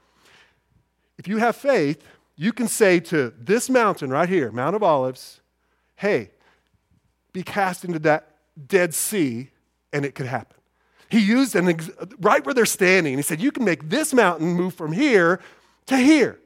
if 1.19 1.27
you 1.29 1.39
have 1.39 1.57
faith, 1.57 2.03
you 2.37 2.53
can 2.53 2.69
say 2.69 3.01
to 3.01 3.35
this 3.39 3.69
mountain 3.69 4.11
right 4.11 4.29
here, 4.29 4.53
Mount 4.53 4.77
of 4.77 4.83
Olives, 4.83 5.41
hey, 5.97 6.31
be 7.33 7.43
cast 7.43 7.85
into 7.85 7.99
that 8.01 8.37
Dead 8.66 8.95
Sea, 8.95 9.51
and 9.93 10.05
it 10.05 10.14
could 10.14 10.27
happen. 10.27 10.57
He 11.11 11.19
used 11.19 11.57
an 11.57 11.69
ex- 11.69 11.91
right 12.21 12.45
where 12.45 12.55
they're 12.55 12.66
standing, 12.66 13.14
and 13.14 13.19
he 13.19 13.23
said, 13.23 13.41
You 13.41 13.51
can 13.51 13.64
make 13.64 13.89
this 13.89 14.12
mountain 14.12 14.53
move 14.53 14.75
from 14.75 14.93
here 14.93 15.41
to 15.87 15.97
here. 15.97 16.39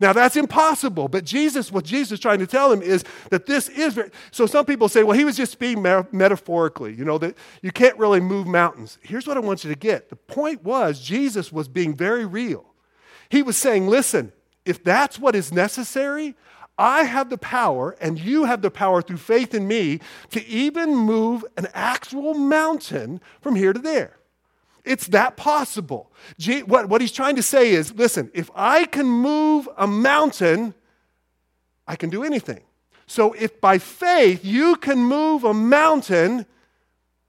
Now 0.00 0.14
that's 0.14 0.34
impossible, 0.34 1.08
but 1.08 1.24
Jesus, 1.24 1.70
what 1.70 1.84
Jesus 1.84 2.12
is 2.12 2.20
trying 2.20 2.38
to 2.38 2.46
tell 2.46 2.72
him 2.72 2.80
is 2.80 3.04
that 3.28 3.44
this 3.44 3.68
is 3.68 3.94
very, 3.94 4.10
so. 4.30 4.46
Some 4.46 4.64
people 4.64 4.88
say, 4.88 5.02
well, 5.02 5.16
he 5.16 5.24
was 5.24 5.36
just 5.36 5.52
speaking 5.52 5.82
metaphorically, 5.82 6.94
you 6.94 7.04
know, 7.04 7.18
that 7.18 7.36
you 7.60 7.70
can't 7.70 7.96
really 7.98 8.18
move 8.18 8.46
mountains. 8.46 8.98
Here's 9.02 9.26
what 9.26 9.36
I 9.36 9.40
want 9.40 9.62
you 9.62 9.70
to 9.70 9.78
get 9.78 10.08
the 10.08 10.16
point 10.16 10.64
was, 10.64 11.00
Jesus 11.00 11.52
was 11.52 11.68
being 11.68 11.94
very 11.94 12.24
real. 12.24 12.69
He 13.30 13.42
was 13.42 13.56
saying, 13.56 13.86
listen, 13.86 14.32
if 14.66 14.84
that's 14.84 15.18
what 15.18 15.34
is 15.34 15.52
necessary, 15.52 16.34
I 16.76 17.04
have 17.04 17.30
the 17.30 17.38
power, 17.38 17.96
and 18.00 18.18
you 18.18 18.44
have 18.44 18.60
the 18.60 18.70
power 18.70 19.00
through 19.00 19.18
faith 19.18 19.54
in 19.54 19.66
me, 19.66 20.00
to 20.30 20.44
even 20.46 20.94
move 20.94 21.44
an 21.56 21.68
actual 21.72 22.34
mountain 22.34 23.20
from 23.40 23.54
here 23.54 23.72
to 23.72 23.78
there. 23.78 24.16
It's 24.84 25.06
that 25.08 25.36
possible. 25.36 26.10
What, 26.66 27.00
he's 27.00 27.12
trying 27.12 27.36
to 27.36 27.42
say 27.42 27.70
is 27.70 27.92
listen, 27.94 28.30
if 28.34 28.50
I 28.54 28.86
can 28.86 29.06
move 29.06 29.68
a 29.76 29.86
mountain, 29.86 30.74
I 31.86 31.96
can 31.96 32.10
do 32.10 32.24
anything. 32.24 32.62
So 33.06 33.32
if 33.34 33.60
by 33.60 33.78
faith 33.78 34.44
you 34.44 34.76
can 34.76 34.98
move 34.98 35.44
a 35.44 35.52
mountain, 35.52 36.46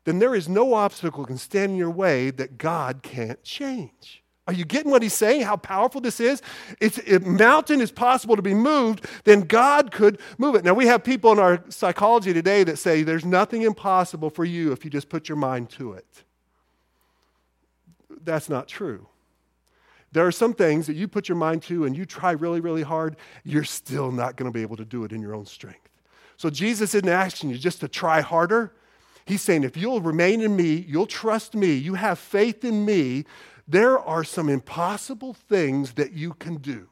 then 0.06 0.20
there 0.20 0.34
is 0.34 0.48
no 0.48 0.74
obstacle 0.74 1.26
can 1.26 1.38
stand 1.38 1.74
in 1.74 1.78
your 1.78 1.92
way 1.92 2.32
that 2.32 2.58
God 2.58 3.04
can't 3.04 3.44
change. 3.44 4.21
Are 4.52 4.54
you 4.54 4.66
getting 4.66 4.92
what 4.92 5.02
he's 5.02 5.14
saying? 5.14 5.44
How 5.44 5.56
powerful 5.56 6.02
this 6.02 6.20
is? 6.20 6.42
If 6.82 7.26
mountain 7.26 7.80
is 7.80 7.90
possible 7.90 8.36
to 8.36 8.42
be 8.42 8.54
moved, 8.54 9.06
then 9.24 9.44
God 9.44 9.92
could 9.92 10.20
move 10.38 10.56
it. 10.56 10.66
Now, 10.66 10.74
we 10.74 10.88
have 10.88 11.06
people 11.06 11.32
in 11.32 11.40
our 11.40 11.64
psychology 11.70 12.34
today 12.34 12.66
that 12.66 12.78
say 12.78 13.04
there's 13.04 13.24
nothing 13.24 13.62
impossible 13.62 14.30
for 14.30 14.44
you 14.44 14.74
if 14.74 14.84
you 14.84 14.92
just 14.92 15.08
put 15.08 15.30
your 15.30 15.38
mind 15.38 15.70
to 15.70 15.94
it. 15.94 16.06
That's 18.26 18.50
not 18.50 18.68
true. 18.68 19.08
There 20.12 20.28
are 20.28 20.34
some 20.34 20.54
things 20.54 20.86
that 20.88 20.98
you 20.98 21.08
put 21.08 21.30
your 21.30 21.38
mind 21.38 21.64
to 21.64 21.86
and 21.86 21.96
you 21.96 22.06
try 22.06 22.32
really, 22.32 22.60
really 22.60 22.84
hard, 22.84 23.16
you're 23.46 23.64
still 23.64 24.12
not 24.12 24.36
going 24.36 24.52
to 24.52 24.54
be 24.54 24.64
able 24.64 24.76
to 24.76 24.86
do 24.86 25.06
it 25.06 25.14
in 25.14 25.22
your 25.22 25.34
own 25.34 25.46
strength. 25.46 25.88
So, 26.36 26.50
Jesus 26.50 26.94
isn't 26.94 27.08
asking 27.08 27.52
you 27.52 27.58
just 27.58 27.80
to 27.80 27.88
try 27.88 28.20
harder. 28.20 28.74
He's 29.26 29.42
saying, 29.42 29.64
if 29.64 29.78
you'll 29.78 30.02
remain 30.02 30.42
in 30.42 30.56
me, 30.56 30.86
you'll 30.88 31.08
trust 31.08 31.56
me, 31.56 31.74
you 31.74 31.94
have 31.94 32.20
faith 32.20 32.66
in 32.66 32.84
me, 32.86 33.26
there 33.68 33.98
are 34.00 34.24
some 34.24 34.50
impossible 34.50 35.34
things 35.34 35.94
that 35.94 36.14
you 36.14 36.34
can 36.34 36.56
do. 36.56 36.88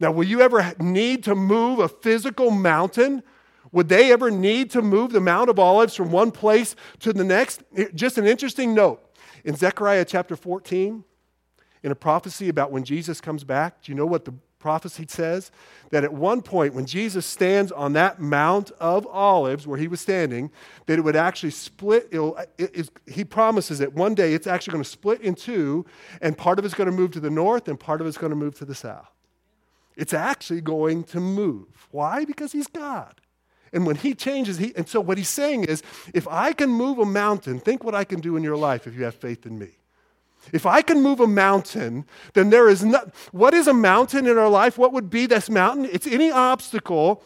Now, 0.00 0.10
will 0.10 0.24
you 0.24 0.40
ever 0.40 0.74
need 0.80 1.22
to 1.24 1.34
move 1.34 1.78
a 1.78 1.88
physical 1.88 2.50
mountain? 2.50 3.22
Would 3.70 3.88
they 3.88 4.12
ever 4.12 4.30
need 4.30 4.70
to 4.72 4.82
move 4.82 5.12
the 5.12 5.20
Mount 5.20 5.48
of 5.48 5.58
Olives 5.58 5.94
from 5.94 6.10
one 6.10 6.30
place 6.30 6.74
to 7.00 7.12
the 7.12 7.24
next? 7.24 7.62
Just 7.94 8.18
an 8.18 8.26
interesting 8.26 8.74
note. 8.74 9.00
In 9.44 9.54
Zechariah 9.54 10.04
chapter 10.04 10.36
14, 10.36 11.04
in 11.82 11.90
a 11.90 11.94
prophecy 11.94 12.48
about 12.48 12.70
when 12.70 12.84
Jesus 12.84 13.20
comes 13.20 13.44
back, 13.44 13.82
do 13.82 13.92
you 13.92 13.96
know 13.96 14.06
what 14.06 14.24
the 14.24 14.34
prophecy 14.62 15.04
says 15.08 15.50
that 15.90 16.04
at 16.04 16.14
one 16.14 16.40
point, 16.40 16.72
when 16.72 16.86
Jesus 16.86 17.26
stands 17.26 17.70
on 17.70 17.92
that 17.92 18.20
Mount 18.20 18.70
of 18.80 19.06
Olives 19.08 19.66
where 19.66 19.78
he 19.78 19.88
was 19.88 20.00
standing, 20.00 20.50
that 20.86 20.98
it 20.98 21.02
would 21.02 21.16
actually 21.16 21.50
split. 21.50 22.08
It, 22.10 22.88
he 23.06 23.24
promises 23.24 23.80
that 23.80 23.92
one 23.92 24.14
day 24.14 24.32
it's 24.32 24.46
actually 24.46 24.72
going 24.72 24.84
to 24.84 24.88
split 24.88 25.20
in 25.20 25.34
two, 25.34 25.84
and 26.22 26.38
part 26.38 26.58
of 26.58 26.64
it's 26.64 26.74
going 26.74 26.90
to 26.90 26.96
move 26.96 27.10
to 27.10 27.20
the 27.20 27.28
north, 27.28 27.68
and 27.68 27.78
part 27.78 28.00
of 28.00 28.06
it's 28.06 28.16
going 28.16 28.30
to 28.30 28.36
move 28.36 28.56
to 28.58 28.64
the 28.64 28.74
south. 28.74 29.10
It's 29.96 30.14
actually 30.14 30.62
going 30.62 31.04
to 31.04 31.20
move. 31.20 31.88
Why? 31.90 32.24
Because 32.24 32.52
he's 32.52 32.68
God. 32.68 33.20
And 33.74 33.86
when 33.86 33.96
he 33.96 34.14
changes, 34.14 34.58
he, 34.58 34.72
and 34.76 34.88
so 34.88 35.00
what 35.00 35.18
he's 35.18 35.28
saying 35.28 35.64
is 35.64 35.82
if 36.14 36.28
I 36.28 36.52
can 36.52 36.70
move 36.70 36.98
a 36.98 37.04
mountain, 37.04 37.58
think 37.58 37.84
what 37.84 37.94
I 37.94 38.04
can 38.04 38.20
do 38.20 38.36
in 38.36 38.42
your 38.42 38.56
life 38.56 38.86
if 38.86 38.94
you 38.94 39.04
have 39.04 39.14
faith 39.14 39.44
in 39.44 39.58
me. 39.58 39.68
If 40.52 40.66
I 40.66 40.82
can 40.82 41.02
move 41.02 41.20
a 41.20 41.26
mountain, 41.26 42.04
then 42.34 42.50
there 42.50 42.68
is 42.68 42.84
not. 42.84 43.14
What 43.32 43.54
is 43.54 43.68
a 43.68 43.74
mountain 43.74 44.26
in 44.26 44.36
our 44.38 44.48
life? 44.48 44.76
What 44.76 44.92
would 44.92 45.10
be 45.10 45.26
this 45.26 45.48
mountain? 45.48 45.88
It's 45.90 46.06
any 46.06 46.30
obstacle 46.30 47.22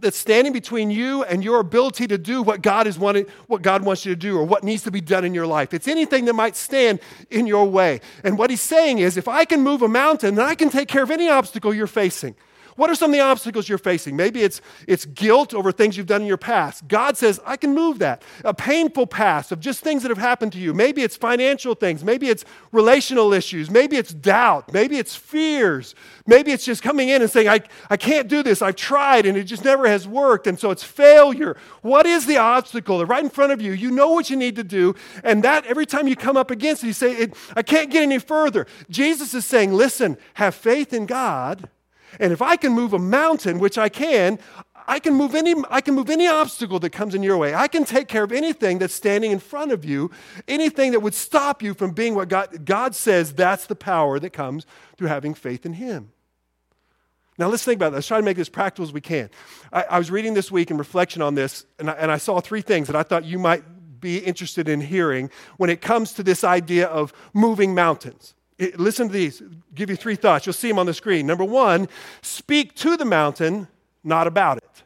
that's 0.00 0.18
standing 0.18 0.52
between 0.52 0.90
you 0.90 1.24
and 1.24 1.42
your 1.42 1.60
ability 1.60 2.06
to 2.08 2.18
do 2.18 2.42
what 2.42 2.60
God 2.62 2.86
is 2.86 2.98
wanting, 2.98 3.26
what 3.46 3.62
God 3.62 3.82
wants 3.82 4.04
you 4.04 4.12
to 4.12 4.16
do, 4.16 4.36
or 4.36 4.44
what 4.44 4.62
needs 4.62 4.82
to 4.82 4.90
be 4.90 5.00
done 5.00 5.24
in 5.24 5.32
your 5.32 5.46
life. 5.46 5.72
It's 5.72 5.88
anything 5.88 6.26
that 6.26 6.34
might 6.34 6.56
stand 6.56 7.00
in 7.30 7.46
your 7.46 7.64
way. 7.64 8.00
And 8.22 8.36
what 8.36 8.50
he's 8.50 8.60
saying 8.60 8.98
is, 8.98 9.16
if 9.16 9.28
I 9.28 9.44
can 9.44 9.62
move 9.62 9.82
a 9.82 9.88
mountain, 9.88 10.34
then 10.34 10.44
I 10.44 10.54
can 10.54 10.68
take 10.68 10.88
care 10.88 11.02
of 11.02 11.10
any 11.10 11.28
obstacle 11.28 11.72
you're 11.72 11.86
facing. 11.86 12.34
What 12.76 12.90
are 12.90 12.94
some 12.94 13.10
of 13.10 13.14
the 13.14 13.20
obstacles 13.20 13.68
you're 13.68 13.78
facing? 13.78 14.16
Maybe 14.16 14.42
it's, 14.42 14.60
it's 14.86 15.06
guilt 15.06 15.54
over 15.54 15.72
things 15.72 15.96
you've 15.96 16.06
done 16.06 16.20
in 16.20 16.26
your 16.26 16.36
past. 16.36 16.86
God 16.86 17.16
says, 17.16 17.40
I 17.44 17.56
can 17.56 17.74
move 17.74 17.98
that. 18.00 18.22
A 18.44 18.54
painful 18.54 19.06
past 19.06 19.50
of 19.50 19.60
just 19.60 19.80
things 19.80 20.02
that 20.02 20.10
have 20.10 20.18
happened 20.18 20.52
to 20.52 20.58
you. 20.58 20.74
Maybe 20.74 21.02
it's 21.02 21.16
financial 21.16 21.74
things. 21.74 22.04
Maybe 22.04 22.28
it's 22.28 22.44
relational 22.72 23.32
issues. 23.32 23.70
Maybe 23.70 23.96
it's 23.96 24.12
doubt. 24.12 24.72
Maybe 24.72 24.98
it's 24.98 25.16
fears. 25.16 25.94
Maybe 26.26 26.52
it's 26.52 26.64
just 26.64 26.82
coming 26.82 27.08
in 27.08 27.22
and 27.22 27.30
saying, 27.30 27.48
I, 27.48 27.60
I 27.88 27.96
can't 27.96 28.28
do 28.28 28.42
this. 28.42 28.60
I've 28.60 28.76
tried 28.76 29.26
and 29.26 29.36
it 29.38 29.44
just 29.44 29.64
never 29.64 29.88
has 29.88 30.06
worked. 30.06 30.46
And 30.46 30.58
so 30.58 30.70
it's 30.70 30.84
failure. 30.84 31.56
What 31.80 32.04
is 32.06 32.26
the 32.26 32.36
obstacle? 32.36 32.98
They're 32.98 33.06
right 33.06 33.24
in 33.24 33.30
front 33.30 33.52
of 33.52 33.62
you. 33.62 33.72
You 33.72 33.90
know 33.90 34.10
what 34.10 34.28
you 34.28 34.36
need 34.36 34.56
to 34.56 34.64
do. 34.64 34.94
And 35.24 35.42
that 35.44 35.64
every 35.66 35.86
time 35.86 36.06
you 36.06 36.16
come 36.16 36.36
up 36.36 36.50
against 36.50 36.84
it, 36.84 36.88
you 36.88 36.92
say, 36.92 37.28
I 37.54 37.62
can't 37.62 37.90
get 37.90 38.02
any 38.02 38.18
further. 38.18 38.66
Jesus 38.90 39.32
is 39.32 39.46
saying, 39.46 39.72
listen, 39.72 40.18
have 40.34 40.54
faith 40.54 40.92
in 40.92 41.06
God 41.06 41.70
and 42.18 42.32
if 42.32 42.42
I 42.42 42.56
can 42.56 42.72
move 42.72 42.92
a 42.92 42.98
mountain, 42.98 43.58
which 43.58 43.78
I 43.78 43.88
can, 43.88 44.38
I 44.88 44.98
can 44.98 45.14
move 45.14 45.34
any 45.34 45.54
I 45.70 45.80
can 45.80 45.94
move 45.94 46.10
any 46.10 46.26
obstacle 46.26 46.78
that 46.80 46.90
comes 46.90 47.14
in 47.14 47.22
your 47.22 47.36
way. 47.36 47.54
I 47.54 47.68
can 47.68 47.84
take 47.84 48.08
care 48.08 48.22
of 48.22 48.32
anything 48.32 48.78
that's 48.78 48.94
standing 48.94 49.32
in 49.32 49.38
front 49.38 49.72
of 49.72 49.84
you, 49.84 50.10
anything 50.46 50.92
that 50.92 51.00
would 51.00 51.14
stop 51.14 51.62
you 51.62 51.74
from 51.74 51.90
being 51.90 52.14
what 52.14 52.28
God 52.28 52.64
God 52.64 52.94
says 52.94 53.34
that's 53.34 53.66
the 53.66 53.74
power 53.74 54.18
that 54.20 54.30
comes 54.30 54.66
through 54.96 55.08
having 55.08 55.34
faith 55.34 55.66
in 55.66 55.74
him. 55.74 56.12
Now 57.38 57.48
let's 57.48 57.64
think 57.64 57.78
about 57.78 57.90
this. 57.90 57.96
Let's 57.96 58.08
try 58.08 58.18
to 58.18 58.24
make 58.24 58.36
this 58.36 58.48
practical 58.48 58.84
as 58.84 58.92
we 58.92 59.00
can. 59.00 59.28
I, 59.72 59.82
I 59.82 59.98
was 59.98 60.10
reading 60.10 60.34
this 60.34 60.50
week 60.50 60.70
in 60.70 60.78
reflection 60.78 61.20
on 61.20 61.34
this, 61.34 61.66
and 61.78 61.90
I, 61.90 61.94
and 61.94 62.10
I 62.10 62.16
saw 62.16 62.40
three 62.40 62.62
things 62.62 62.86
that 62.86 62.96
I 62.96 63.02
thought 63.02 63.24
you 63.24 63.38
might 63.38 63.62
be 64.00 64.18
interested 64.18 64.68
in 64.68 64.80
hearing 64.80 65.30
when 65.56 65.68
it 65.68 65.80
comes 65.80 66.12
to 66.14 66.22
this 66.22 66.44
idea 66.44 66.86
of 66.86 67.12
moving 67.34 67.74
mountains. 67.74 68.35
Listen 68.58 69.08
to 69.08 69.12
these. 69.12 69.42
give 69.74 69.90
you 69.90 69.96
three 69.96 70.16
thoughts. 70.16 70.46
You'll 70.46 70.54
see 70.54 70.68
them 70.68 70.78
on 70.78 70.86
the 70.86 70.94
screen. 70.94 71.26
Number 71.26 71.44
one, 71.44 71.88
speak 72.22 72.74
to 72.76 72.96
the 72.96 73.04
mountain, 73.04 73.68
not 74.02 74.26
about 74.26 74.58
it. 74.58 74.82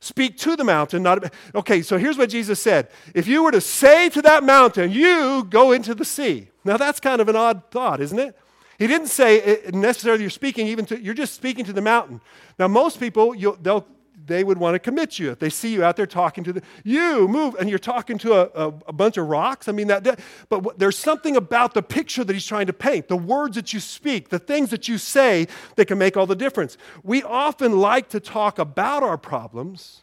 Speak 0.00 0.36
to 0.38 0.56
the 0.56 0.64
mountain, 0.64 1.02
not 1.02 1.18
about. 1.18 1.32
Okay, 1.54 1.80
so 1.80 1.96
here's 1.96 2.18
what 2.18 2.28
Jesus 2.28 2.60
said. 2.60 2.88
If 3.14 3.26
you 3.28 3.42
were 3.42 3.52
to 3.52 3.60
say 3.60 4.08
to 4.10 4.20
that 4.22 4.42
mountain, 4.42 4.90
you 4.90 5.46
go 5.48 5.72
into 5.72 5.94
the 5.94 6.04
sea. 6.04 6.48
Now 6.64 6.76
that's 6.76 7.00
kind 7.00 7.20
of 7.20 7.28
an 7.28 7.36
odd 7.36 7.62
thought, 7.70 8.00
isn't 8.00 8.18
it? 8.18 8.36
He 8.78 8.88
didn't 8.88 9.08
say 9.08 9.40
eh, 9.40 9.70
necessarily 9.72 10.22
you're 10.22 10.30
speaking 10.30 10.66
even 10.66 10.84
to, 10.86 11.00
you're 11.00 11.14
just 11.14 11.34
speaking 11.34 11.64
to 11.66 11.72
the 11.72 11.80
mountain. 11.80 12.20
Now 12.58 12.68
most 12.68 12.98
people, 12.98 13.34
they'll 13.62 13.86
they 14.26 14.44
would 14.44 14.58
want 14.58 14.74
to 14.74 14.78
commit 14.78 15.18
you. 15.18 15.30
If 15.30 15.38
they 15.38 15.50
see 15.50 15.72
you 15.72 15.84
out 15.84 15.96
there 15.96 16.06
talking 16.06 16.44
to 16.44 16.52
the, 16.52 16.62
you 16.84 17.28
move, 17.28 17.54
and 17.58 17.68
you're 17.68 17.78
talking 17.78 18.18
to 18.18 18.34
a, 18.34 18.68
a, 18.68 18.74
a 18.88 18.92
bunch 18.92 19.16
of 19.16 19.28
rocks. 19.28 19.68
I 19.68 19.72
mean, 19.72 19.88
that, 19.88 20.04
that 20.04 20.20
but 20.48 20.62
what, 20.62 20.78
there's 20.78 20.98
something 20.98 21.36
about 21.36 21.74
the 21.74 21.82
picture 21.82 22.24
that 22.24 22.32
he's 22.32 22.46
trying 22.46 22.66
to 22.66 22.72
paint, 22.72 23.08
the 23.08 23.16
words 23.16 23.56
that 23.56 23.72
you 23.72 23.80
speak, 23.80 24.28
the 24.28 24.38
things 24.38 24.70
that 24.70 24.88
you 24.88 24.98
say 24.98 25.48
that 25.76 25.86
can 25.86 25.98
make 25.98 26.16
all 26.16 26.26
the 26.26 26.36
difference. 26.36 26.76
We 27.02 27.22
often 27.22 27.78
like 27.78 28.08
to 28.10 28.20
talk 28.20 28.58
about 28.58 29.02
our 29.02 29.18
problems, 29.18 30.02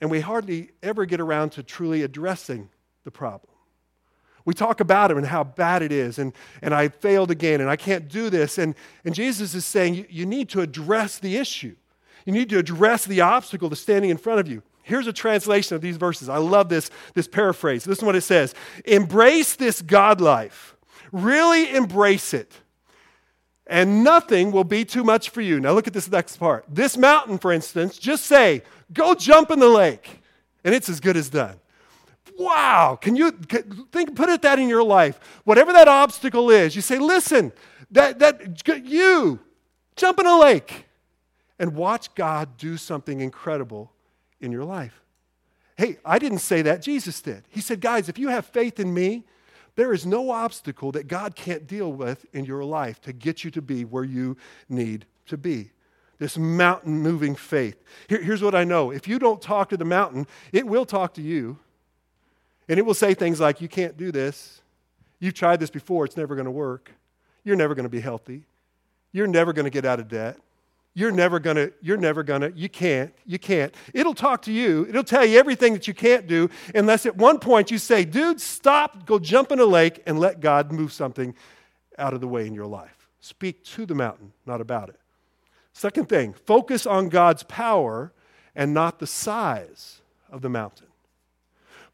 and 0.00 0.10
we 0.10 0.20
hardly 0.20 0.70
ever 0.82 1.06
get 1.06 1.20
around 1.20 1.50
to 1.50 1.62
truly 1.62 2.02
addressing 2.02 2.68
the 3.04 3.10
problem. 3.10 3.50
We 4.44 4.52
talk 4.52 4.80
about 4.80 5.10
it 5.10 5.16
and 5.16 5.26
how 5.26 5.42
bad 5.42 5.80
it 5.80 5.90
is, 5.90 6.18
and, 6.18 6.34
and 6.60 6.74
I 6.74 6.88
failed 6.88 7.30
again, 7.30 7.62
and 7.62 7.70
I 7.70 7.76
can't 7.76 8.08
do 8.08 8.28
this. 8.28 8.58
And, 8.58 8.74
and 9.04 9.14
Jesus 9.14 9.54
is 9.54 9.64
saying 9.64 9.94
you, 9.94 10.06
you 10.10 10.26
need 10.26 10.50
to 10.50 10.60
address 10.60 11.18
the 11.18 11.36
issue. 11.36 11.76
You 12.24 12.32
need 12.32 12.48
to 12.50 12.58
address 12.58 13.04
the 13.04 13.20
obstacle 13.20 13.68
that's 13.68 13.80
standing 13.80 14.10
in 14.10 14.16
front 14.16 14.40
of 14.40 14.48
you. 14.48 14.62
Here's 14.82 15.06
a 15.06 15.12
translation 15.12 15.74
of 15.74 15.80
these 15.80 15.96
verses. 15.96 16.28
I 16.28 16.36
love 16.36 16.68
this, 16.68 16.90
this 17.14 17.26
paraphrase. 17.26 17.84
This 17.84 17.98
is 17.98 18.04
what 18.04 18.16
it 18.16 18.20
says 18.20 18.54
Embrace 18.84 19.56
this 19.56 19.82
God 19.82 20.20
life. 20.20 20.76
Really 21.12 21.74
embrace 21.74 22.34
it. 22.34 22.52
And 23.66 24.04
nothing 24.04 24.52
will 24.52 24.64
be 24.64 24.84
too 24.84 25.04
much 25.04 25.30
for 25.30 25.40
you. 25.40 25.58
Now, 25.58 25.72
look 25.72 25.86
at 25.86 25.94
this 25.94 26.10
next 26.10 26.36
part. 26.36 26.66
This 26.68 26.98
mountain, 26.98 27.38
for 27.38 27.50
instance, 27.50 27.96
just 27.96 28.26
say, 28.26 28.62
go 28.92 29.14
jump 29.14 29.50
in 29.50 29.58
the 29.58 29.68
lake, 29.68 30.20
and 30.64 30.74
it's 30.74 30.90
as 30.90 31.00
good 31.00 31.16
as 31.16 31.30
done. 31.30 31.56
Wow. 32.38 32.98
Can 33.00 33.16
you 33.16 33.30
think, 33.30 34.16
put 34.16 34.28
it 34.28 34.42
that 34.42 34.58
in 34.58 34.68
your 34.68 34.82
life? 34.82 35.18
Whatever 35.44 35.72
that 35.72 35.88
obstacle 35.88 36.50
is, 36.50 36.76
you 36.76 36.82
say, 36.82 36.98
listen, 36.98 37.52
that, 37.90 38.18
that 38.18 38.84
you 38.84 39.40
jump 39.96 40.18
in 40.18 40.26
a 40.26 40.38
lake 40.38 40.84
and 41.58 41.74
watch 41.74 42.14
God 42.14 42.56
do 42.56 42.76
something 42.76 43.20
incredible 43.20 43.92
in 44.40 44.52
your 44.52 44.64
life. 44.64 45.00
Hey, 45.76 45.98
I 46.04 46.18
didn't 46.18 46.38
say 46.38 46.62
that, 46.62 46.82
Jesus 46.82 47.20
did. 47.20 47.44
He 47.48 47.60
said, 47.60 47.80
guys, 47.80 48.08
if 48.08 48.18
you 48.18 48.28
have 48.28 48.46
faith 48.46 48.78
in 48.78 48.94
me, 48.94 49.24
there 49.76 49.92
is 49.92 50.06
no 50.06 50.30
obstacle 50.30 50.92
that 50.92 51.08
God 51.08 51.34
can't 51.34 51.66
deal 51.66 51.92
with 51.92 52.26
in 52.32 52.44
your 52.44 52.64
life 52.64 53.00
to 53.02 53.12
get 53.12 53.42
you 53.42 53.50
to 53.52 53.62
be 53.62 53.84
where 53.84 54.04
you 54.04 54.36
need 54.68 55.06
to 55.26 55.36
be. 55.36 55.70
This 56.18 56.38
mountain 56.38 57.00
moving 57.00 57.34
faith. 57.34 57.82
Here, 58.08 58.22
here's 58.22 58.42
what 58.42 58.54
I 58.54 58.62
know 58.62 58.92
if 58.92 59.08
you 59.08 59.18
don't 59.18 59.42
talk 59.42 59.70
to 59.70 59.76
the 59.76 59.84
mountain, 59.84 60.28
it 60.52 60.66
will 60.66 60.86
talk 60.86 61.14
to 61.14 61.22
you. 61.22 61.58
And 62.68 62.78
it 62.78 62.86
will 62.86 62.94
say 62.94 63.14
things 63.14 63.40
like, 63.40 63.60
You 63.60 63.68
can't 63.68 63.96
do 63.96 64.12
this. 64.12 64.62
You've 65.18 65.34
tried 65.34 65.58
this 65.58 65.70
before, 65.70 66.04
it's 66.04 66.16
never 66.16 66.34
going 66.34 66.44
to 66.44 66.50
work. 66.50 66.92
You're 67.42 67.56
never 67.56 67.74
going 67.74 67.84
to 67.84 67.90
be 67.90 68.00
healthy. 68.00 68.44
You're 69.12 69.26
never 69.26 69.52
going 69.52 69.64
to 69.64 69.70
get 69.70 69.84
out 69.84 70.00
of 70.00 70.08
debt. 70.08 70.38
You're 70.96 71.10
never 71.10 71.40
going 71.40 71.56
to, 71.56 71.72
you're 71.82 71.96
never 71.96 72.22
going 72.22 72.42
to, 72.42 72.52
you 72.52 72.68
can't, 72.68 73.12
you 73.26 73.38
can't. 73.38 73.74
It'll 73.92 74.14
talk 74.14 74.42
to 74.42 74.52
you. 74.52 74.86
It'll 74.88 75.02
tell 75.02 75.26
you 75.26 75.38
everything 75.38 75.72
that 75.72 75.88
you 75.88 75.94
can't 75.94 76.28
do, 76.28 76.48
unless 76.72 77.04
at 77.04 77.16
one 77.16 77.40
point 77.40 77.72
you 77.72 77.78
say, 77.78 78.04
dude, 78.04 78.40
stop, 78.40 79.04
go 79.04 79.18
jump 79.18 79.50
in 79.50 79.58
a 79.58 79.64
lake 79.64 80.02
and 80.06 80.20
let 80.20 80.38
God 80.40 80.70
move 80.70 80.92
something 80.92 81.34
out 81.98 82.14
of 82.14 82.20
the 82.20 82.28
way 82.28 82.46
in 82.46 82.54
your 82.54 82.66
life. 82.66 83.08
Speak 83.18 83.64
to 83.64 83.86
the 83.86 83.94
mountain, 83.94 84.32
not 84.46 84.60
about 84.60 84.88
it. 84.88 85.00
Second 85.72 86.08
thing, 86.08 86.32
focus 86.32 86.86
on 86.86 87.08
God's 87.08 87.42
power 87.42 88.12
and 88.54 88.72
not 88.72 89.00
the 89.00 89.06
size 89.06 90.00
of 90.30 90.42
the 90.42 90.48
mountain. 90.48 90.86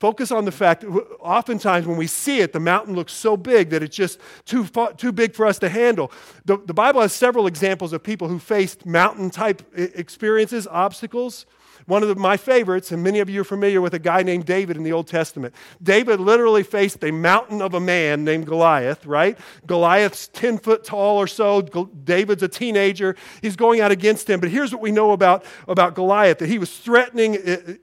Focus 0.01 0.33
on 0.33 0.47
the 0.47 0.53
fact 0.53 0.81
that 0.81 0.89
oftentimes 1.21 1.87
when 1.87 1.99
we 1.99 2.07
see 2.07 2.41
it, 2.41 2.55
the 2.55 2.61
mountain 2.61 2.95
looks 2.95 3.13
so 3.13 3.37
big 3.37 3.69
that 3.69 3.83
it's 3.83 3.95
just 3.95 4.19
too, 4.47 4.65
far, 4.65 4.95
too 4.95 5.13
big 5.13 5.35
for 5.35 5.45
us 5.45 5.59
to 5.59 5.69
handle. 5.69 6.11
The, 6.47 6.57
the 6.57 6.73
Bible 6.73 7.03
has 7.03 7.13
several 7.13 7.47
examples 7.47 7.93
of 7.93 8.03
people 8.03 8.27
who 8.27 8.39
faced 8.39 8.87
mountain 8.87 9.29
type 9.29 9.63
experiences, 9.77 10.67
obstacles. 10.67 11.45
One 11.91 12.05
of 12.05 12.09
the, 12.09 12.15
my 12.15 12.37
favorites, 12.37 12.93
and 12.93 13.03
many 13.03 13.19
of 13.19 13.29
you 13.29 13.41
are 13.41 13.45
familiar 13.45 13.81
with 13.81 13.95
a 13.95 13.99
guy 13.99 14.23
named 14.23 14.47
David 14.47 14.77
in 14.77 14.85
the 14.85 14.93
Old 14.93 15.09
Testament. 15.09 15.53
David 15.83 16.21
literally 16.21 16.63
faced 16.63 17.03
a 17.03 17.11
mountain 17.11 17.61
of 17.61 17.75
a 17.75 17.81
man 17.81 18.25
named 18.25 18.47
Goliath, 18.47 19.05
right? 19.05 19.37
Goliath's 19.67 20.29
10 20.29 20.59
foot 20.59 20.85
tall 20.85 21.19
or 21.19 21.27
so. 21.27 21.63
David's 21.63 22.45
a 22.45 22.49
teenager. 22.49 23.17
He's 23.43 23.57
going 23.57 23.81
out 23.81 23.91
against 23.91 24.31
him. 24.31 24.39
But 24.39 24.51
here's 24.51 24.73
what 24.73 24.81
we 24.81 24.93
know 24.93 25.11
about, 25.11 25.45
about 25.67 25.97
Goliath 25.97 26.39
that 26.39 26.49
he 26.49 26.59
was 26.59 26.79
threatening 26.79 27.35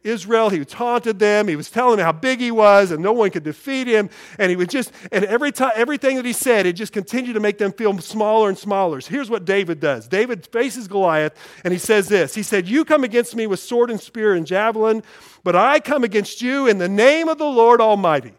Israel. 0.03 0.51
He 0.51 0.63
taunted 0.63 1.19
them. 1.19 1.49
He 1.49 1.57
was 1.57 1.69
telling 1.69 1.97
them 1.97 2.05
how 2.05 2.13
big 2.13 2.39
he 2.39 2.49
was 2.49 2.91
and 2.91 3.03
no 3.03 3.11
one 3.11 3.29
could 3.29 3.43
defeat 3.43 3.87
him. 3.87 4.09
And 4.39 4.49
he 4.49 4.55
was 4.55 4.69
just, 4.69 4.93
and 5.11 5.25
every 5.25 5.51
time, 5.51 5.73
everything 5.75 6.15
that 6.15 6.23
he 6.23 6.31
said, 6.31 6.65
it 6.65 6.77
just 6.77 6.93
continued 6.93 7.33
to 7.33 7.41
make 7.41 7.57
them 7.57 7.73
feel 7.73 7.99
smaller 7.99 8.47
and 8.47 8.57
smaller. 8.57 9.01
Here's 9.01 9.29
what 9.29 9.43
David 9.43 9.81
does 9.81 10.07
David 10.07 10.47
faces 10.47 10.87
Goliath 10.87 11.33
and 11.65 11.73
he 11.73 11.77
says 11.77 12.07
this 12.07 12.33
He 12.33 12.43
said, 12.43 12.69
You 12.69 12.85
come 12.85 13.03
against 13.03 13.35
me 13.35 13.47
with 13.47 13.59
sword 13.59 13.89
and 13.89 13.96
spear 13.97 14.33
and 14.33 14.45
javelin, 14.45 15.03
but 15.43 15.55
I 15.55 15.79
come 15.79 16.03
against 16.03 16.41
you 16.41 16.67
in 16.67 16.77
the 16.77 16.89
name 16.89 17.27
of 17.27 17.37
the 17.37 17.45
Lord 17.45 17.81
Almighty. 17.81 18.33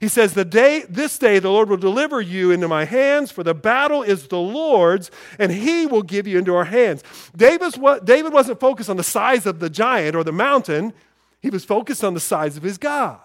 He 0.00 0.08
says, 0.08 0.34
the 0.34 0.44
day, 0.44 0.84
This 0.88 1.18
day 1.18 1.38
the 1.38 1.50
Lord 1.50 1.70
will 1.70 1.76
deliver 1.76 2.20
you 2.20 2.50
into 2.50 2.68
my 2.68 2.84
hands, 2.84 3.30
for 3.30 3.42
the 3.42 3.54
battle 3.54 4.02
is 4.02 4.28
the 4.28 4.38
Lord's, 4.38 5.10
and 5.38 5.50
he 5.50 5.86
will 5.86 6.02
give 6.02 6.26
you 6.26 6.38
into 6.38 6.54
our 6.54 6.66
hands. 6.66 7.02
David's 7.36 7.78
David 8.04 8.32
wasn't 8.32 8.60
focused 8.60 8.90
on 8.90 8.96
the 8.96 9.02
size 9.02 9.46
of 9.46 9.60
the 9.60 9.70
giant 9.70 10.14
or 10.14 10.24
the 10.24 10.32
mountain, 10.32 10.92
he 11.40 11.50
was 11.50 11.64
focused 11.64 12.02
on 12.02 12.14
the 12.14 12.20
size 12.20 12.56
of 12.56 12.62
his 12.62 12.78
God. 12.78 13.20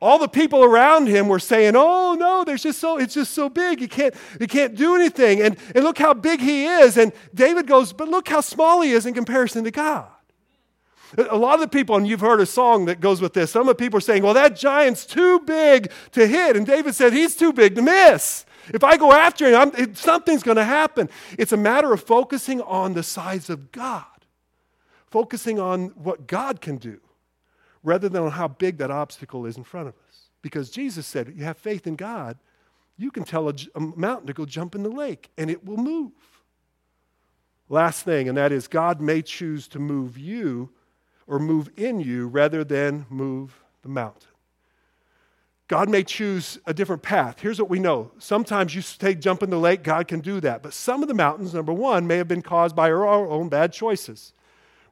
All 0.00 0.18
the 0.18 0.28
people 0.28 0.62
around 0.62 1.06
him 1.06 1.28
were 1.28 1.38
saying, 1.38 1.74
Oh 1.76 2.16
no, 2.18 2.44
there's 2.44 2.62
just 2.62 2.78
so 2.78 2.98
it's 2.98 3.14
just 3.14 3.32
so 3.32 3.48
big. 3.48 3.80
You 3.80 3.88
can't, 3.88 4.14
you 4.40 4.46
can't 4.46 4.74
do 4.74 4.94
anything. 4.94 5.40
And, 5.40 5.56
and 5.74 5.84
look 5.84 5.98
how 5.98 6.14
big 6.14 6.40
he 6.40 6.66
is. 6.66 6.96
And 6.96 7.12
David 7.34 7.66
goes, 7.66 7.92
But 7.92 8.08
look 8.08 8.28
how 8.28 8.40
small 8.40 8.82
he 8.82 8.92
is 8.92 9.06
in 9.06 9.14
comparison 9.14 9.64
to 9.64 9.70
God. 9.70 10.08
A 11.16 11.36
lot 11.36 11.54
of 11.54 11.60
the 11.60 11.68
people, 11.68 11.96
and 11.96 12.06
you've 12.06 12.20
heard 12.20 12.40
a 12.40 12.46
song 12.46 12.86
that 12.86 13.00
goes 13.00 13.20
with 13.20 13.32
this, 13.32 13.52
some 13.52 13.62
of 13.62 13.68
the 13.68 13.74
people 13.76 13.98
are 13.98 14.00
saying, 14.00 14.22
well, 14.22 14.34
that 14.34 14.56
giant's 14.56 15.06
too 15.06 15.38
big 15.40 15.92
to 16.12 16.26
hit. 16.26 16.56
And 16.56 16.66
David 16.66 16.94
said, 16.94 17.12
he's 17.12 17.36
too 17.36 17.52
big 17.52 17.76
to 17.76 17.82
miss. 17.82 18.44
If 18.74 18.82
I 18.82 18.96
go 18.96 19.12
after 19.12 19.48
him, 19.48 19.70
it, 19.78 19.96
something's 19.96 20.42
going 20.42 20.56
to 20.56 20.64
happen. 20.64 21.08
It's 21.38 21.52
a 21.52 21.56
matter 21.56 21.92
of 21.92 22.02
focusing 22.02 22.60
on 22.62 22.94
the 22.94 23.04
size 23.04 23.48
of 23.48 23.70
God, 23.70 24.04
focusing 25.06 25.60
on 25.60 25.90
what 25.90 26.26
God 26.26 26.60
can 26.60 26.76
do, 26.76 27.00
rather 27.84 28.08
than 28.08 28.24
on 28.24 28.32
how 28.32 28.48
big 28.48 28.78
that 28.78 28.90
obstacle 28.90 29.46
is 29.46 29.56
in 29.56 29.62
front 29.62 29.86
of 29.88 29.94
us. 30.08 30.30
Because 30.42 30.70
Jesus 30.70 31.06
said, 31.06 31.32
you 31.36 31.44
have 31.44 31.56
faith 31.56 31.86
in 31.86 31.94
God, 31.94 32.36
you 32.98 33.12
can 33.12 33.22
tell 33.22 33.48
a, 33.48 33.54
a 33.76 33.80
mountain 33.80 34.26
to 34.26 34.32
go 34.32 34.44
jump 34.44 34.74
in 34.74 34.82
the 34.82 34.88
lake, 34.88 35.30
and 35.38 35.50
it 35.50 35.64
will 35.64 35.76
move. 35.76 36.12
Last 37.68 38.04
thing, 38.04 38.28
and 38.28 38.36
that 38.36 38.50
is 38.50 38.66
God 38.66 39.00
may 39.00 39.22
choose 39.22 39.68
to 39.68 39.78
move 39.78 40.18
you 40.18 40.70
or 41.26 41.38
move 41.38 41.70
in 41.76 42.00
you 42.00 42.28
rather 42.28 42.64
than 42.64 43.06
move 43.10 43.62
the 43.82 43.88
mountain. 43.88 44.28
God 45.68 45.88
may 45.88 46.04
choose 46.04 46.58
a 46.66 46.72
different 46.72 47.02
path. 47.02 47.40
Here's 47.40 47.58
what 47.58 47.68
we 47.68 47.80
know. 47.80 48.12
Sometimes 48.18 48.74
you 48.74 48.82
take 48.82 49.20
jump 49.20 49.42
in 49.42 49.50
the 49.50 49.58
lake, 49.58 49.82
God 49.82 50.06
can 50.06 50.20
do 50.20 50.40
that. 50.40 50.62
But 50.62 50.72
some 50.72 51.02
of 51.02 51.08
the 51.08 51.14
mountains, 51.14 51.54
number 51.54 51.72
one, 51.72 52.06
may 52.06 52.18
have 52.18 52.28
been 52.28 52.42
caused 52.42 52.76
by 52.76 52.88
our 52.90 53.06
own 53.06 53.48
bad 53.48 53.72
choices. 53.72 54.32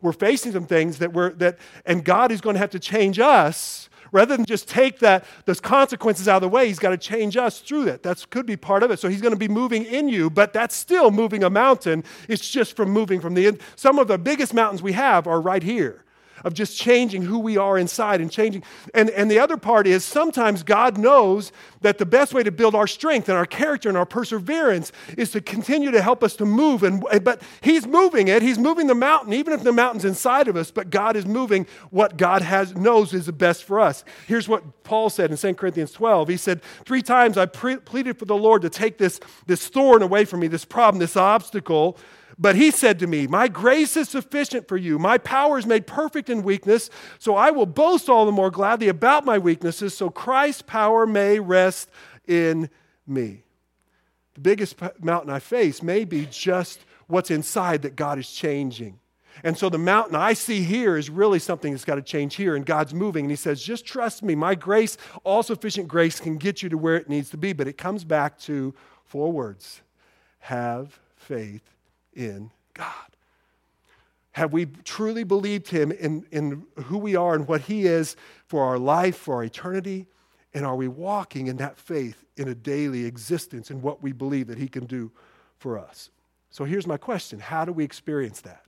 We're 0.03 0.13
facing 0.13 0.53
some 0.53 0.67
things 0.67 0.99
that 0.99 1.13
we're 1.13 1.33
that, 1.35 1.59
and 1.87 2.05
God 2.05 2.33
is 2.33 2.41
going 2.41 2.55
to 2.55 2.61
have 2.61 2.71
to 2.71 2.81
change 2.81 3.21
us 3.21 3.89
rather 4.11 4.37
than 4.37 4.45
just 4.45 4.69
take 4.69 4.99
that 4.99 5.25
those 5.45 5.61
consequences 5.61 6.27
out 6.27 6.37
of 6.37 6.43
the 6.43 6.49
way. 6.49 6.67
He's 6.67 6.81
got 6.81 6.91
to 6.91 6.99
change 6.99 7.37
us 7.37 7.61
through 7.61 7.85
that. 7.87 8.03
That 8.03 8.29
could 8.31 8.45
be 8.45 8.57
part 8.57 8.83
of 8.83 8.91
it. 8.91 8.99
So 8.99 9.09
he's 9.09 9.23
going 9.23 9.33
to 9.33 9.39
be 9.39 9.49
moving 9.49 9.85
in 9.85 10.09
you, 10.09 10.29
but 10.29 10.53
that's 10.53 10.75
still 10.75 11.13
moving 11.13 11.45
a 11.45 11.51
mountain. 11.51 12.03
It's 12.29 12.51
just 12.51 12.75
from 12.75 12.91
moving 12.91 13.21
from 13.21 13.35
the. 13.35 13.47
End. 13.47 13.61
Some 13.77 14.01
of 14.01 14.09
the 14.09 14.19
biggest 14.19 14.53
mountains 14.53 14.83
we 14.83 14.93
have 14.93 15.29
are 15.29 15.41
right 15.41 15.63
here 15.63 16.04
of 16.45 16.55
just 16.55 16.79
changing 16.79 17.23
who 17.23 17.39
we 17.39 17.57
are 17.57 17.79
inside 17.79 18.21
and 18.21 18.31
changing. 18.31 18.63
And, 18.93 19.11
and 19.11 19.31
the 19.31 19.39
other 19.39 19.57
part 19.57 19.87
is 19.87 20.05
sometimes 20.05 20.63
God 20.63 20.99
knows 20.99 21.53
that 21.81 21.99
the 21.99 22.07
best 22.07 22.35
way 22.35 22.43
to 22.43 22.53
build 22.53 22.75
our 22.75 22.87
strength 22.87 23.29
and 23.29 23.37
our 23.37 23.47
character 23.47 23.89
and 23.89 23.99
our 23.99 24.07
perseverance 24.07 24.93
is 25.17 25.31
to 25.33 25.41
continue 25.41 25.91
to 25.91 26.03
help 26.03 26.23
us 26.23 26.37
to 26.37 26.45
move. 26.45 26.83
And, 26.83 27.05
eh, 27.11 27.19
but 27.19 27.43
He's 27.63 27.87
moving 27.87 28.29
it. 28.29 28.43
He's 28.43 28.59
moving 28.59 28.87
the 28.87 28.95
mountain, 28.95 29.33
even 29.33 29.53
if 29.53 29.63
the 29.63 29.73
mountain's 29.73 30.05
inside 30.05 30.49
of 30.49 30.57
us, 30.57 30.71
but 30.71 30.91
God 30.91 31.17
is 31.17 31.27
moving 31.27 31.67
what 31.91 32.17
God 32.17 32.43
has, 32.43 32.75
knows 32.75 33.15
is 33.15 33.27
the 33.27 33.33
best 33.33 33.65
for 33.65 33.81
us. 33.81 34.05
Here's 34.27 34.49
what 34.49 34.85
Paul 34.85 35.11
said 35.11 35.31
in 35.31 35.37
2 35.37 35.55
Corinthians 35.55 35.93
12. 35.93 36.29
He 36.29 36.37
said, 36.37 36.63
Three 36.85 37.03
times 37.03 37.39
I 37.39 37.47
pre- 37.47 37.77
pleaded 37.77 38.19
for 38.19 38.27
the 38.27 38.37
Lord 38.37 38.63
to 38.63 38.71
take 38.71 38.99
this, 38.99 39.21
this 39.47 39.69
thorn 39.69 40.03
away 40.03 40.25
from 40.25 40.41
me, 40.41 40.49
this 40.49 40.65
problem, 40.65 40.99
this 40.99 41.17
obstacle. 41.17 41.97
But 42.39 42.57
he 42.57 42.71
said 42.71 42.99
to 42.99 43.07
me, 43.07 43.27
My 43.27 43.49
grace 43.49 43.97
is 43.97 44.09
sufficient 44.09 44.69
for 44.69 44.77
you. 44.77 44.99
My 44.99 45.19
power 45.19 45.59
is 45.59 45.67
made 45.67 45.87
perfect 45.87 46.29
in 46.29 46.43
weakness. 46.43 46.91
So 47.19 47.37
I 47.37 47.51
will 47.51 47.67
boast 47.67 48.09
all 48.09 48.27
the 48.27 48.33
more 48.33 48.51
gladly 48.51 48.89
about 48.89 49.25
my 49.25 49.39
weaknesses, 49.39 49.97
so 49.97 50.11
Christ's 50.11 50.63
power 50.63 51.07
may 51.07 51.39
rest 51.39 51.91
in 52.27 52.71
me. 53.07 53.45
The 54.35 54.41
biggest 54.41 54.77
mountain 55.01 55.31
I 55.31 55.39
face 55.39 55.83
may 55.83 56.05
be 56.05 56.27
just 56.27 56.81
what's 57.07 57.31
inside 57.31 57.83
that 57.83 57.95
God 57.95 58.19
is 58.19 58.31
changing. 58.31 58.99
And 59.43 59.59
so 59.59 59.69
the 59.69 59.79
mountain 59.79 60.17
I 60.17 60.33
see 60.33 60.63
here 60.63 60.97
is 60.97 61.11
really 61.11 61.41
something 61.41 61.73
that's 61.73 61.85
got 61.85 61.97
to 61.97 62.03
change 62.03 62.37
here, 62.37 62.57
and 62.57 62.65
God's 62.65 62.95
moving. 62.95 63.25
And 63.25 63.31
He 63.31 63.37
says, 63.37 63.63
Just 63.63 63.85
trust 63.85 64.23
me. 64.23 64.35
My 64.35 64.55
grace, 64.55 64.97
all 65.23 65.43
sufficient 65.43 65.87
grace, 65.87 66.19
can 66.19 66.37
get 66.37 66.63
you 66.63 66.69
to 66.69 66.79
where 66.79 66.97
it 66.97 67.09
needs 67.09 67.31
to 67.31 67.37
be. 67.37 67.53
But 67.53 67.69
it 67.69 67.79
comes 67.79 68.03
back 68.03 68.39
to 68.41 68.75
four 69.05 69.31
words 69.31 69.83
have 70.41 71.01
faith 71.17 71.74
in 72.15 72.51
God. 72.75 72.87
Have 74.33 74.53
we 74.53 74.67
truly 74.67 75.23
believed 75.23 75.69
him 75.69 75.93
in, 75.93 76.27
in 76.33 76.65
who 76.87 76.99
we 76.99 77.15
are 77.15 77.35
and 77.35 77.47
what 77.47 77.63
he 77.63 77.87
is 77.87 78.17
for 78.47 78.65
our 78.65 78.79
life, 78.79 79.17
for 79.17 79.37
our 79.37 79.45
eternity? 79.45 80.07
And 80.53 80.67
are 80.67 80.75
we 80.75 80.89
walking 80.89 81.47
in 81.47 81.57
that 81.59 81.79
faith 81.79 82.25
in 82.37 82.49
a 82.49 82.55
daily 82.55 83.05
existence 83.05 83.71
in 83.71 83.81
what 83.81 84.03
we 84.03 84.11
believe 84.11 84.49
that 84.49 84.59
he 84.59 84.67
can 84.67 84.87
do 84.87 85.13
for 85.59 85.79
us? 85.79 86.11
So 86.51 86.65
here's 86.65 86.87
my 86.87 86.97
question 86.97 87.39
How 87.39 87.65
do 87.65 87.73
we 87.73 87.85
experience 87.85 88.41
that? 88.41 88.65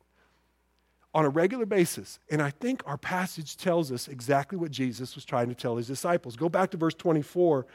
On 1.14 1.24
a 1.24 1.28
regular 1.28 1.66
basis. 1.66 2.18
And 2.30 2.42
I 2.42 2.50
think 2.50 2.82
our 2.86 2.98
passage 2.98 3.56
tells 3.56 3.90
us 3.90 4.06
exactly 4.06 4.58
what 4.58 4.70
Jesus 4.70 5.14
was 5.14 5.24
trying 5.24 5.48
to 5.48 5.54
tell 5.54 5.76
his 5.76 5.86
disciples. 5.86 6.36
Go 6.36 6.48
back 6.48 6.70
to 6.72 6.76
verse 6.76 6.94
24 6.94 7.66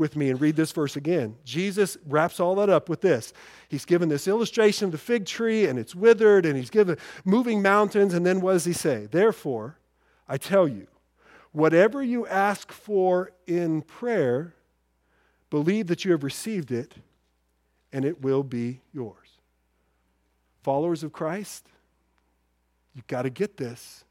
with 0.00 0.16
me 0.16 0.30
and 0.30 0.40
read 0.40 0.56
this 0.56 0.72
verse 0.72 0.96
again. 0.96 1.36
Jesus 1.44 1.96
wraps 2.06 2.40
all 2.40 2.56
that 2.56 2.68
up 2.68 2.88
with 2.88 3.02
this. 3.02 3.32
He's 3.68 3.84
given 3.84 4.08
this 4.08 4.26
illustration 4.26 4.86
of 4.86 4.92
the 4.92 4.98
fig 4.98 5.26
tree 5.26 5.66
and 5.66 5.78
it's 5.78 5.94
withered, 5.94 6.46
and 6.46 6.56
he's 6.56 6.70
given 6.70 6.96
moving 7.24 7.62
mountains. 7.62 8.14
And 8.14 8.26
then 8.26 8.40
what 8.40 8.54
does 8.54 8.64
he 8.64 8.72
say? 8.72 9.06
Therefore, 9.08 9.78
I 10.26 10.38
tell 10.38 10.66
you, 10.66 10.88
whatever 11.52 12.02
you 12.02 12.26
ask 12.26 12.72
for 12.72 13.30
in 13.46 13.82
prayer, 13.82 14.54
believe 15.50 15.86
that 15.88 16.04
you 16.04 16.12
have 16.12 16.24
received 16.24 16.72
it, 16.72 16.94
and 17.92 18.04
it 18.04 18.22
will 18.22 18.42
be 18.42 18.80
yours. 18.92 19.28
Followers 20.62 21.02
of 21.02 21.12
Christ, 21.12 21.66
you've 22.94 23.06
got 23.06 23.22
to 23.22 23.30
get 23.30 23.56
this. 23.56 24.04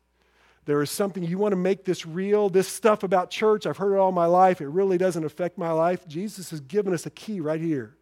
There 0.70 0.84
is 0.84 0.92
something 0.92 1.24
you 1.24 1.40
want 1.40 1.54
to 1.54 1.56
make 1.56 1.84
this 1.84 2.06
real. 2.06 2.48
This 2.48 2.68
stuff 2.68 3.02
about 3.02 3.32
church, 3.32 3.66
I've 3.66 3.78
heard 3.78 3.96
it 3.96 3.98
all 3.98 4.12
my 4.12 4.28
life. 4.28 4.62
It 4.62 4.68
really 4.68 5.00
doesn't 5.00 5.26
affect 5.26 5.58
my 5.58 5.72
life. 5.72 6.08
Jesus 6.08 6.52
has 6.52 6.60
given 6.60 6.94
us 6.94 7.08
a 7.08 7.10
key 7.10 7.40
right 7.42 7.60
here. 7.60 7.98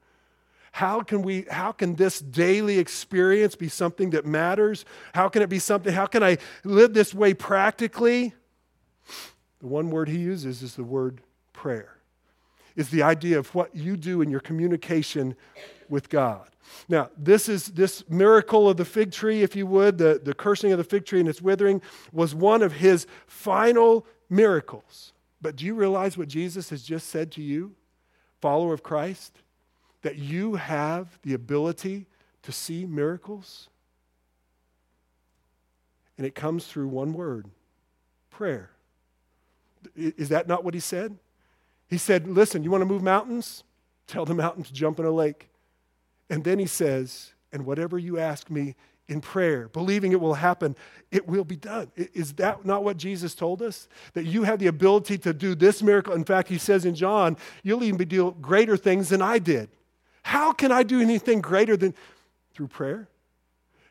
How 0.74 1.00
can 1.00 1.22
we 1.22 1.46
how 1.50 1.72
can 1.72 1.96
this 1.96 2.20
daily 2.20 2.78
experience 2.78 3.56
be 3.56 3.70
something 3.70 4.10
that 4.10 4.26
matters? 4.26 4.84
How 5.14 5.30
can 5.30 5.42
it 5.44 5.48
be 5.48 5.60
something 5.60 5.94
how 5.94 6.08
can 6.08 6.22
I 6.24 6.40
live 6.66 6.94
this 6.94 7.14
way 7.14 7.34
practically? 7.34 8.34
The 9.62 9.68
one 9.68 9.90
word 9.90 10.10
he 10.10 10.18
uses 10.18 10.62
is 10.62 10.76
the 10.76 10.84
word 10.84 11.22
prayer. 11.54 11.96
Is 12.76 12.90
the 12.90 13.02
idea 13.02 13.40
of 13.40 13.56
what 13.56 13.78
you 13.78 13.96
do 13.96 14.22
in 14.22 14.30
your 14.30 14.42
communication 14.42 15.38
with 15.90 16.10
God. 16.10 16.50
Now, 16.90 17.10
this 17.18 17.48
is 17.48 17.68
this 17.68 18.04
miracle 18.10 18.70
of 18.70 18.78
the 18.78 18.86
fig 18.86 19.12
tree, 19.12 19.42
if 19.42 19.56
you 19.56 19.66
would, 19.68 19.98
the, 19.98 20.20
the 20.24 20.34
cursing 20.34 20.72
of 20.72 20.78
the 20.78 20.84
fig 20.84 21.06
tree 21.06 21.20
and 21.20 21.30
its 21.30 21.42
withering, 21.42 21.82
was 22.12 22.36
one 22.36 22.62
of 22.62 22.74
his 22.74 23.08
final 23.26 24.06
miracles. 24.30 25.14
But 25.42 25.56
do 25.56 25.66
you 25.66 25.76
realize 25.76 26.18
what 26.18 26.28
Jesus 26.28 26.70
has 26.70 26.84
just 26.84 27.10
said 27.10 27.32
to 27.34 27.42
you, 27.42 27.76
follower 28.42 28.74
of 28.74 28.84
Christ? 28.84 29.42
That 30.02 30.18
you 30.18 30.56
have 30.56 31.20
the 31.24 31.34
ability 31.34 32.06
to 32.44 32.52
see 32.52 32.86
miracles? 32.86 33.70
And 36.18 36.26
it 36.26 36.36
comes 36.36 36.66
through 36.66 36.88
one 36.88 37.14
word 37.14 37.48
prayer. 38.30 38.72
Is 39.96 40.30
that 40.30 40.48
not 40.48 40.64
what 40.64 40.74
he 40.74 40.80
said? 40.80 41.18
He 41.88 41.98
said, 41.98 42.28
Listen, 42.28 42.64
you 42.64 42.72
want 42.72 42.82
to 42.82 42.86
move 42.86 43.02
mountains? 43.02 43.64
Tell 44.08 44.26
the 44.26 44.34
mountain 44.34 44.64
to 44.64 44.74
jump 44.74 45.00
in 45.00 45.06
a 45.06 45.12
lake. 45.12 45.50
And 46.30 46.44
then 46.44 46.60
he 46.60 46.66
says, 46.66 47.34
And 47.52 47.66
whatever 47.66 47.98
you 47.98 48.18
ask 48.18 48.50
me 48.50 48.76
in 49.08 49.22
prayer, 49.22 49.70
believing 49.70 50.12
it 50.12 50.20
will 50.20 50.34
happen, 50.34 50.76
it 51.12 51.28
will 51.28 51.46
be 51.46 51.56
done. 51.56 51.92
Is 51.96 52.34
that 52.34 52.66
not 52.66 52.84
what 52.84 52.98
Jesus 52.98 53.34
told 53.34 53.62
us? 53.62 53.88
That 54.14 54.26
you 54.26 54.44
have 54.44 54.60
the 54.60 54.68
ability 54.68 55.18
to 55.20 55.34
do 55.34 55.56
this 55.56 55.82
miracle. 55.82 56.14
In 56.14 56.26
fact, 56.26 56.50
he 56.50 56.58
says 56.58 56.86
in 56.86 56.96
John, 56.96 57.38
You'll 57.64 57.84
even 57.84 57.98
be 57.98 58.06
doing 58.06 58.36
greater 58.42 58.78
things 58.78 59.10
than 59.10 59.22
I 59.22 59.40
did. 59.40 59.70
How 60.24 60.52
can 60.52 60.72
I 60.72 60.84
do 60.84 61.00
anything 61.00 61.40
greater 61.40 61.78
than 61.78 61.94
through 62.54 62.68
prayer? 62.68 63.08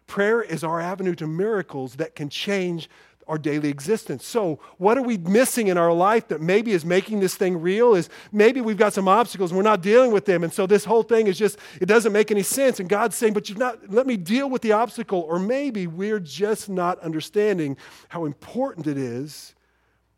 Prayer 0.06 0.42
is 0.42 0.62
our 0.62 0.80
avenue 0.80 1.14
to 1.16 1.26
miracles 1.26 1.96
that 1.96 2.14
can 2.14 2.28
change 2.28 2.88
our 3.28 3.38
daily 3.38 3.68
existence. 3.68 4.24
So, 4.24 4.60
what 4.78 4.96
are 4.96 5.02
we 5.02 5.18
missing 5.18 5.66
in 5.66 5.76
our 5.76 5.92
life 5.92 6.28
that 6.28 6.40
maybe 6.40 6.72
is 6.72 6.84
making 6.84 7.20
this 7.20 7.34
thing 7.34 7.60
real? 7.60 7.94
Is 7.94 8.08
maybe 8.30 8.60
we've 8.60 8.76
got 8.76 8.92
some 8.92 9.08
obstacles 9.08 9.50
and 9.50 9.56
we're 9.56 9.64
not 9.64 9.82
dealing 9.82 10.12
with 10.12 10.26
them. 10.26 10.44
And 10.44 10.52
so, 10.52 10.66
this 10.66 10.84
whole 10.84 11.02
thing 11.02 11.26
is 11.26 11.36
just, 11.36 11.58
it 11.80 11.86
doesn't 11.86 12.12
make 12.12 12.30
any 12.30 12.42
sense. 12.42 12.78
And 12.78 12.88
God's 12.88 13.16
saying, 13.16 13.32
but 13.32 13.48
you've 13.48 13.58
not, 13.58 13.90
let 13.90 14.06
me 14.06 14.16
deal 14.16 14.48
with 14.48 14.62
the 14.62 14.72
obstacle. 14.72 15.20
Or 15.20 15.38
maybe 15.38 15.86
we're 15.86 16.20
just 16.20 16.68
not 16.68 16.98
understanding 17.00 17.76
how 18.08 18.24
important 18.24 18.86
it 18.86 18.96
is 18.96 19.54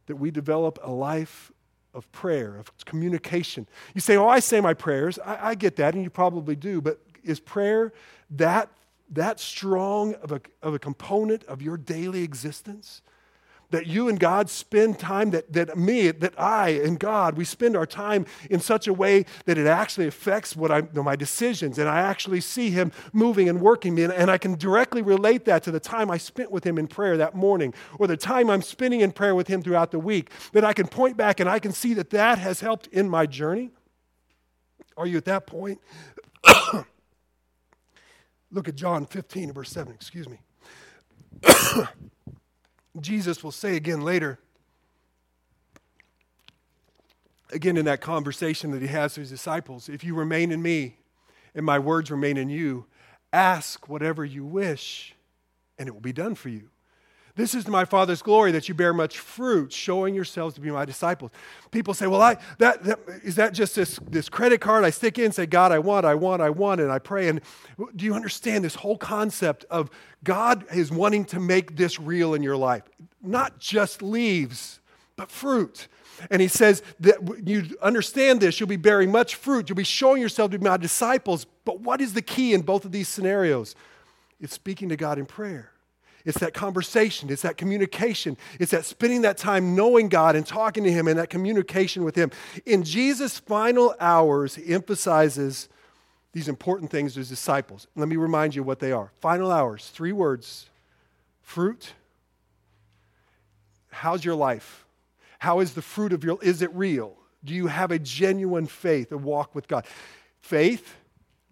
that 0.06 0.16
we 0.16 0.30
develop 0.30 0.78
a 0.82 0.90
life 0.90 1.50
of 1.94 2.10
prayer, 2.12 2.56
of 2.56 2.72
communication. 2.84 3.66
You 3.94 4.00
say, 4.00 4.16
Oh, 4.16 4.28
I 4.28 4.40
say 4.40 4.60
my 4.60 4.74
prayers. 4.74 5.18
I, 5.18 5.50
I 5.50 5.54
get 5.54 5.76
that, 5.76 5.94
and 5.94 6.04
you 6.04 6.10
probably 6.10 6.56
do. 6.56 6.80
But 6.80 7.00
is 7.24 7.40
prayer 7.40 7.92
that 8.30 8.70
that 9.10 9.40
strong 9.40 10.14
of 10.16 10.32
a, 10.32 10.40
of 10.62 10.74
a 10.74 10.78
component 10.78 11.44
of 11.44 11.62
your 11.62 11.76
daily 11.76 12.22
existence? 12.22 13.02
That 13.70 13.86
you 13.86 14.08
and 14.08 14.18
God 14.18 14.48
spend 14.48 14.98
time, 14.98 15.30
that, 15.32 15.52
that 15.52 15.76
me, 15.76 16.10
that 16.10 16.40
I 16.40 16.70
and 16.70 16.98
God, 16.98 17.36
we 17.36 17.44
spend 17.44 17.76
our 17.76 17.84
time 17.84 18.24
in 18.48 18.60
such 18.60 18.88
a 18.88 18.94
way 18.94 19.26
that 19.44 19.58
it 19.58 19.66
actually 19.66 20.06
affects 20.06 20.56
what 20.56 20.70
I, 20.70 20.82
my 20.94 21.16
decisions, 21.16 21.78
and 21.78 21.86
I 21.86 22.00
actually 22.00 22.40
see 22.40 22.70
Him 22.70 22.92
moving 23.12 23.46
and 23.46 23.60
working 23.60 23.94
me, 23.94 24.04
and, 24.04 24.12
and 24.12 24.30
I 24.30 24.38
can 24.38 24.54
directly 24.54 25.02
relate 25.02 25.44
that 25.44 25.62
to 25.64 25.70
the 25.70 25.80
time 25.80 26.10
I 26.10 26.16
spent 26.16 26.50
with 26.50 26.64
Him 26.64 26.78
in 26.78 26.86
prayer 26.86 27.18
that 27.18 27.34
morning, 27.34 27.74
or 27.98 28.06
the 28.06 28.16
time 28.16 28.48
I'm 28.48 28.62
spending 28.62 29.02
in 29.02 29.12
prayer 29.12 29.34
with 29.34 29.48
Him 29.48 29.60
throughout 29.60 29.90
the 29.90 29.98
week, 29.98 30.30
that 30.52 30.64
I 30.64 30.72
can 30.72 30.86
point 30.86 31.18
back 31.18 31.38
and 31.38 31.48
I 31.48 31.58
can 31.58 31.72
see 31.72 31.92
that 31.92 32.08
that 32.10 32.38
has 32.38 32.60
helped 32.60 32.86
in 32.86 33.06
my 33.06 33.26
journey. 33.26 33.70
Are 34.96 35.06
you 35.06 35.18
at 35.18 35.26
that 35.26 35.46
point? 35.46 35.78
Look 38.50 38.68
at 38.68 38.74
John 38.74 39.06
15, 39.06 39.52
verse 39.52 39.70
7, 39.70 39.92
excuse 39.92 40.28
me. 40.28 40.38
Jesus 43.00 43.44
will 43.44 43.52
say 43.52 43.76
again 43.76 44.00
later, 44.00 44.38
again 47.52 47.76
in 47.76 47.84
that 47.84 48.00
conversation 48.00 48.70
that 48.70 48.82
he 48.82 48.88
has 48.88 49.16
with 49.16 49.28
his 49.28 49.30
disciples, 49.30 49.88
if 49.88 50.02
you 50.02 50.14
remain 50.14 50.50
in 50.50 50.62
me 50.62 50.96
and 51.54 51.64
my 51.64 51.78
words 51.78 52.10
remain 52.10 52.36
in 52.36 52.48
you, 52.48 52.86
ask 53.32 53.88
whatever 53.88 54.24
you 54.24 54.44
wish 54.44 55.14
and 55.78 55.88
it 55.88 55.92
will 55.92 56.00
be 56.00 56.12
done 56.12 56.34
for 56.34 56.48
you. 56.48 56.70
This 57.38 57.54
is 57.54 57.68
my 57.68 57.84
Father's 57.84 58.20
glory 58.20 58.50
that 58.50 58.68
you 58.68 58.74
bear 58.74 58.92
much 58.92 59.20
fruit, 59.20 59.72
showing 59.72 60.12
yourselves 60.12 60.56
to 60.56 60.60
be 60.60 60.72
my 60.72 60.84
disciples. 60.84 61.30
People 61.70 61.94
say, 61.94 62.08
Well, 62.08 62.20
I, 62.20 62.36
that, 62.58 62.82
that, 62.82 62.98
is 63.22 63.36
that 63.36 63.52
just 63.52 63.76
this, 63.76 64.00
this 64.10 64.28
credit 64.28 64.60
card 64.60 64.82
I 64.82 64.90
stick 64.90 65.20
in 65.20 65.26
and 65.26 65.34
say, 65.34 65.46
God, 65.46 65.70
I 65.70 65.78
want, 65.78 66.04
I 66.04 66.16
want, 66.16 66.42
I 66.42 66.50
want, 66.50 66.80
and 66.80 66.90
I 66.90 66.98
pray? 66.98 67.28
And 67.28 67.40
do 67.94 68.04
you 68.04 68.14
understand 68.14 68.64
this 68.64 68.74
whole 68.74 68.98
concept 68.98 69.64
of 69.70 69.88
God 70.24 70.64
is 70.74 70.90
wanting 70.90 71.24
to 71.26 71.38
make 71.38 71.76
this 71.76 72.00
real 72.00 72.34
in 72.34 72.42
your 72.42 72.56
life? 72.56 72.82
Not 73.22 73.60
just 73.60 74.02
leaves, 74.02 74.80
but 75.14 75.30
fruit. 75.30 75.86
And 76.32 76.42
he 76.42 76.48
says 76.48 76.82
that 76.98 77.18
you 77.46 77.78
understand 77.80 78.40
this, 78.40 78.58
you'll 78.58 78.68
be 78.68 78.74
bearing 78.74 79.12
much 79.12 79.36
fruit. 79.36 79.68
You'll 79.68 79.76
be 79.76 79.84
showing 79.84 80.20
yourself 80.20 80.50
to 80.50 80.58
be 80.58 80.64
my 80.64 80.76
disciples. 80.76 81.46
But 81.64 81.82
what 81.82 82.00
is 82.00 82.14
the 82.14 82.22
key 82.22 82.52
in 82.52 82.62
both 82.62 82.84
of 82.84 82.90
these 82.90 83.06
scenarios? 83.06 83.76
It's 84.40 84.54
speaking 84.54 84.88
to 84.88 84.96
God 84.96 85.20
in 85.20 85.26
prayer. 85.26 85.70
It's 86.24 86.38
that 86.38 86.52
conversation, 86.52 87.30
it's 87.30 87.42
that 87.42 87.56
communication, 87.56 88.36
it's 88.58 88.72
that 88.72 88.84
spending 88.84 89.22
that 89.22 89.38
time 89.38 89.74
knowing 89.74 90.08
God 90.08 90.36
and 90.36 90.46
talking 90.46 90.84
to 90.84 90.92
Him 90.92 91.08
and 91.08 91.18
that 91.18 91.30
communication 91.30 92.04
with 92.04 92.16
Him. 92.16 92.30
In 92.66 92.82
Jesus' 92.82 93.38
final 93.38 93.94
hours, 94.00 94.56
He 94.56 94.74
emphasizes 94.74 95.68
these 96.32 96.48
important 96.48 96.90
things 96.90 97.14
to 97.14 97.20
His 97.20 97.28
disciples. 97.28 97.86
Let 97.96 98.08
me 98.08 98.16
remind 98.16 98.54
you 98.54 98.62
what 98.62 98.80
they 98.80 98.92
are. 98.92 99.10
Final 99.20 99.50
hours, 99.50 99.88
three 99.88 100.12
words 100.12 100.66
fruit. 101.40 101.94
How's 103.90 104.24
your 104.24 104.34
life? 104.34 104.84
How 105.38 105.60
is 105.60 105.72
the 105.72 105.82
fruit 105.82 106.12
of 106.12 106.24
your 106.24 106.38
is 106.42 106.62
it 106.62 106.74
real? 106.74 107.16
Do 107.44 107.54
you 107.54 107.68
have 107.68 107.90
a 107.90 107.98
genuine 107.98 108.66
faith, 108.66 109.12
a 109.12 109.16
walk 109.16 109.54
with 109.54 109.68
God? 109.68 109.86
Faith 110.40 110.96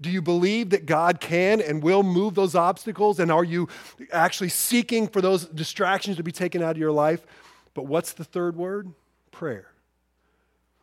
do 0.00 0.10
you 0.10 0.20
believe 0.20 0.70
that 0.70 0.84
God 0.84 1.20
can 1.20 1.60
and 1.60 1.82
will 1.82 2.02
move 2.02 2.34
those 2.34 2.54
obstacles? 2.54 3.18
And 3.18 3.32
are 3.32 3.44
you 3.44 3.68
actually 4.12 4.50
seeking 4.50 5.08
for 5.08 5.20
those 5.20 5.46
distractions 5.46 6.16
to 6.18 6.22
be 6.22 6.32
taken 6.32 6.62
out 6.62 6.72
of 6.72 6.78
your 6.78 6.92
life? 6.92 7.24
But 7.72 7.86
what's 7.86 8.12
the 8.12 8.24
third 8.24 8.56
word? 8.56 8.92
Prayer. 9.30 9.68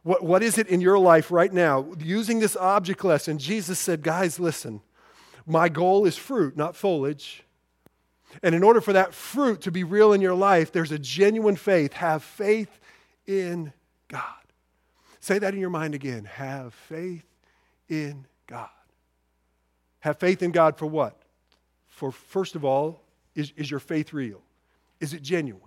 What, 0.02 0.24
what 0.24 0.44
is 0.44 0.58
it 0.58 0.68
in 0.68 0.82
your 0.82 1.00
life 1.00 1.32
right 1.32 1.52
now? 1.52 1.88
Using 2.00 2.40
this 2.40 2.56
object 2.56 3.06
lesson, 3.06 3.38
Jesus 3.38 3.80
said, 3.80 4.02
Guys, 4.02 4.40
listen, 4.40 4.82
my 5.46 5.70
goal 5.70 6.06
is 6.06 6.18
fruit, 6.18 6.58
not 6.58 6.76
foliage. 6.76 7.44
And 8.42 8.56
in 8.56 8.64
order 8.64 8.82
for 8.82 8.94
that 8.94 9.14
fruit 9.14 9.62
to 9.62 9.72
be 9.72 9.84
real 9.84 10.12
in 10.12 10.22
your 10.22 10.34
life, 10.34 10.72
there's 10.72 10.92
a 10.92 10.98
genuine 10.98 11.56
faith. 11.56 11.94
Have 11.94 12.24
faith 12.24 12.80
in 13.28 13.72
God. 14.08 14.24
Say 15.20 15.40
that 15.40 15.54
in 15.54 15.60
your 15.60 15.70
mind 15.70 15.94
again. 15.94 16.26
Have 16.26 16.74
faith 16.74 17.26
in 17.88 18.26
God. 18.48 18.70
Have 20.04 20.20
faith 20.20 20.44
in 20.44 20.52
God 20.52 20.78
for 20.78 20.86
what? 20.86 21.16
For, 21.88 22.12
first 22.12 22.56
of 22.56 22.66
all, 22.66 23.00
is, 23.36 23.54
is 23.56 23.72
your 23.72 23.80
faith 23.80 24.12
real? 24.12 24.42
Is 25.00 25.14
it 25.14 25.22
genuine? 25.22 25.62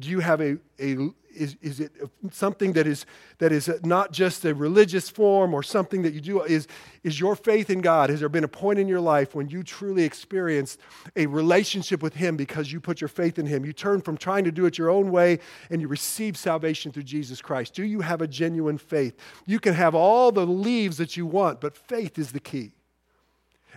Do 0.00 0.08
you 0.08 0.18
have 0.18 0.40
a, 0.40 0.58
a 0.80 1.10
is, 1.32 1.56
is 1.62 1.78
it 1.78 1.92
something 2.32 2.72
that 2.72 2.88
is, 2.88 3.06
that 3.38 3.52
is 3.52 3.70
not 3.84 4.10
just 4.10 4.44
a 4.44 4.52
religious 4.52 5.08
form 5.08 5.54
or 5.54 5.62
something 5.62 6.02
that 6.02 6.12
you 6.12 6.20
do? 6.20 6.42
Is, 6.42 6.66
is 7.04 7.20
your 7.20 7.36
faith 7.36 7.70
in 7.70 7.82
God? 7.82 8.10
Has 8.10 8.18
there 8.18 8.28
been 8.28 8.42
a 8.42 8.48
point 8.48 8.80
in 8.80 8.88
your 8.88 9.00
life 9.00 9.32
when 9.32 9.48
you 9.48 9.62
truly 9.62 10.02
experienced 10.02 10.80
a 11.14 11.26
relationship 11.26 12.02
with 12.02 12.14
Him 12.14 12.36
because 12.36 12.72
you 12.72 12.80
put 12.80 13.00
your 13.00 13.06
faith 13.06 13.38
in 13.38 13.46
Him? 13.46 13.64
You 13.64 13.72
turn 13.72 14.00
from 14.00 14.16
trying 14.16 14.42
to 14.42 14.50
do 14.50 14.66
it 14.66 14.76
your 14.76 14.90
own 14.90 15.12
way 15.12 15.38
and 15.70 15.80
you 15.80 15.86
receive 15.86 16.36
salvation 16.36 16.90
through 16.90 17.04
Jesus 17.04 17.40
Christ. 17.40 17.74
Do 17.74 17.84
you 17.84 18.00
have 18.00 18.22
a 18.22 18.26
genuine 18.26 18.76
faith? 18.76 19.16
You 19.46 19.60
can 19.60 19.74
have 19.74 19.94
all 19.94 20.32
the 20.32 20.44
leaves 20.44 20.96
that 20.96 21.16
you 21.16 21.26
want, 21.26 21.60
but 21.60 21.76
faith 21.76 22.18
is 22.18 22.32
the 22.32 22.40
key. 22.40 22.72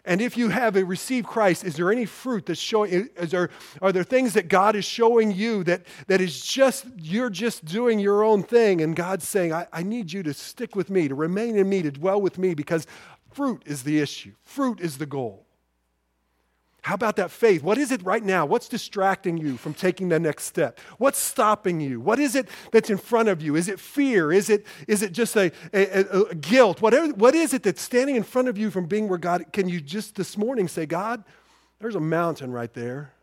And 0.05 0.21
if 0.21 0.35
you 0.35 0.49
have 0.49 0.75
received 0.75 1.27
Christ, 1.27 1.63
is 1.63 1.75
there 1.75 1.89
any 1.89 2.05
fruit 2.05 2.47
that's 2.47 2.59
showing? 2.59 3.09
Is 3.15 3.31
there, 3.31 3.49
are 3.81 3.93
there 3.93 4.03
things 4.03 4.33
that 4.33 4.49
God 4.49 4.75
is 4.75 4.83
showing 4.83 5.31
you 5.31 5.63
that, 5.63 5.83
that 6.07 6.19
is 6.19 6.45
just, 6.45 6.85
you're 6.97 7.29
just 7.29 7.63
doing 7.63 7.99
your 7.99 8.23
own 8.23 8.43
thing? 8.43 8.81
And 8.81 8.97
God's 8.97 9.25
saying, 9.25 9.53
I, 9.53 9.67
I 9.71 9.81
need 9.83 10.11
you 10.11 10.21
to 10.23 10.33
stick 10.33 10.75
with 10.75 10.89
me, 10.89 11.07
to 11.07 11.15
remain 11.15 11.55
in 11.55 11.69
me, 11.69 11.81
to 11.83 11.91
dwell 11.91 12.19
with 12.19 12.37
me, 12.37 12.53
because 12.53 12.85
fruit 13.31 13.63
is 13.65 13.83
the 13.83 14.01
issue, 14.01 14.33
fruit 14.43 14.81
is 14.81 14.97
the 14.97 15.05
goal. 15.05 15.45
How 16.83 16.95
about 16.95 17.15
that 17.15 17.31
faith? 17.31 17.63
What 17.63 17.77
is 17.77 17.93
it 17.93 18.03
right 18.03 18.21
now? 18.21 18.45
What's 18.45 18.67
distracting 18.67 19.37
you 19.37 19.55
from 19.55 19.73
taking 19.73 20.09
the 20.09 20.19
next 20.19 20.43
step? 20.43 20.81
What's 20.97 21.17
stopping 21.17 21.79
you? 21.79 22.01
What 22.01 22.19
is 22.19 22.35
it 22.35 22.49
that's 22.73 22.89
in 22.89 22.97
front 22.97 23.29
of 23.29 23.41
you? 23.41 23.55
Is 23.55 23.69
it 23.69 23.79
fear? 23.79 24.33
Is 24.33 24.49
it, 24.49 24.67
is 24.85 25.01
it 25.01 25.13
just 25.13 25.37
a, 25.37 25.49
a, 25.71 26.29
a 26.29 26.35
guilt? 26.35 26.81
Whatever, 26.81 27.13
what 27.13 27.35
is 27.35 27.53
it 27.53 27.63
that's 27.63 27.81
standing 27.81 28.17
in 28.17 28.23
front 28.23 28.49
of 28.49 28.57
you 28.57 28.69
from 28.69 28.85
being 28.85 29.07
where 29.07 29.17
God? 29.17 29.45
Can 29.53 29.69
you 29.69 29.79
just 29.79 30.15
this 30.15 30.37
morning 30.37 30.67
say, 30.67 30.85
God, 30.85 31.23
there's 31.79 31.95
a 31.95 32.01
mountain 32.01 32.51
right 32.51 32.73
there. 32.73 33.13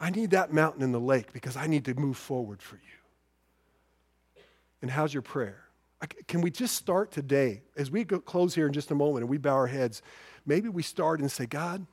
I 0.00 0.08
need 0.08 0.30
that 0.30 0.54
mountain 0.54 0.82
in 0.82 0.92
the 0.92 1.00
lake 1.00 1.34
because 1.34 1.58
I 1.58 1.66
need 1.66 1.84
to 1.84 1.94
move 1.94 2.16
forward 2.16 2.62
for 2.62 2.76
you. 2.76 4.42
And 4.80 4.90
how's 4.90 5.12
your 5.12 5.22
prayer? 5.22 5.64
Can 6.26 6.40
we 6.40 6.50
just 6.50 6.74
start 6.74 7.10
today 7.10 7.64
as 7.76 7.90
we 7.90 8.04
go, 8.04 8.18
close 8.18 8.54
here 8.54 8.66
in 8.66 8.72
just 8.72 8.90
a 8.90 8.94
moment 8.94 9.24
and 9.24 9.28
we 9.28 9.36
bow 9.36 9.52
our 9.52 9.66
heads? 9.66 10.00
Maybe 10.46 10.70
we 10.70 10.82
start 10.82 11.20
and 11.20 11.30
say, 11.30 11.44
God, 11.44 11.86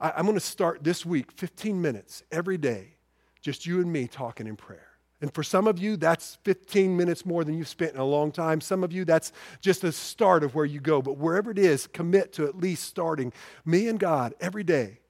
I, 0.00 0.12
I'm 0.16 0.24
going 0.24 0.34
to 0.34 0.40
start 0.40 0.84
this 0.84 1.04
week, 1.04 1.32
15 1.32 1.80
minutes 1.80 2.22
every 2.30 2.58
day, 2.58 2.94
just 3.40 3.66
you 3.66 3.80
and 3.80 3.92
me 3.92 4.06
talking 4.06 4.46
in 4.46 4.56
prayer. 4.56 4.88
And 5.20 5.34
for 5.34 5.42
some 5.42 5.66
of 5.66 5.78
you, 5.78 5.96
that's 5.96 6.38
15 6.44 6.96
minutes 6.96 7.26
more 7.26 7.42
than 7.42 7.58
you've 7.58 7.68
spent 7.68 7.94
in 7.94 7.98
a 7.98 8.04
long 8.04 8.30
time. 8.30 8.60
Some 8.60 8.84
of 8.84 8.92
you, 8.92 9.04
that's 9.04 9.32
just 9.60 9.82
the 9.82 9.90
start 9.90 10.44
of 10.44 10.54
where 10.54 10.64
you 10.64 10.80
go. 10.80 11.02
But 11.02 11.18
wherever 11.18 11.50
it 11.50 11.58
is, 11.58 11.88
commit 11.88 12.32
to 12.34 12.46
at 12.46 12.56
least 12.56 12.84
starting 12.84 13.32
me 13.64 13.88
and 13.88 13.98
God 13.98 14.34
every 14.40 14.62
day. 14.62 15.00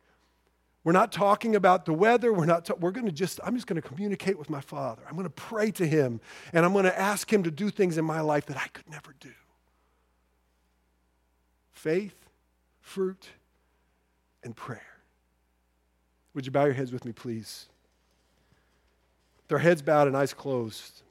We're 0.82 0.92
not 0.92 1.12
talking 1.12 1.54
about 1.54 1.84
the 1.84 1.92
weather. 1.92 2.32
We're 2.32 2.46
not, 2.46 2.64
ta- 2.64 2.76
we're 2.80 2.92
going 2.92 3.04
to 3.04 3.12
just, 3.12 3.38
I'm 3.44 3.54
just 3.54 3.66
going 3.66 3.80
to 3.80 3.86
communicate 3.86 4.38
with 4.38 4.48
my 4.48 4.62
Father. 4.62 5.02
I'm 5.06 5.14
going 5.14 5.24
to 5.24 5.30
pray 5.30 5.70
to 5.72 5.86
Him, 5.86 6.22
and 6.54 6.64
I'm 6.64 6.72
going 6.72 6.84
to 6.84 6.98
ask 6.98 7.30
Him 7.30 7.42
to 7.42 7.50
do 7.50 7.68
things 7.68 7.98
in 7.98 8.06
my 8.06 8.22
life 8.22 8.46
that 8.46 8.56
I 8.56 8.68
could 8.68 8.88
never 8.88 9.14
do. 9.20 9.32
Faith, 11.72 12.16
fruit, 12.80 13.28
and 14.48 14.56
prayer. 14.56 14.80
Would 16.32 16.46
you 16.46 16.52
bow 16.52 16.64
your 16.64 16.72
heads 16.72 16.90
with 16.90 17.04
me, 17.04 17.12
please? 17.12 17.66
Their 19.48 19.58
heads 19.58 19.82
bowed 19.82 20.08
and 20.08 20.16
eyes 20.16 20.32
closed. 20.32 21.02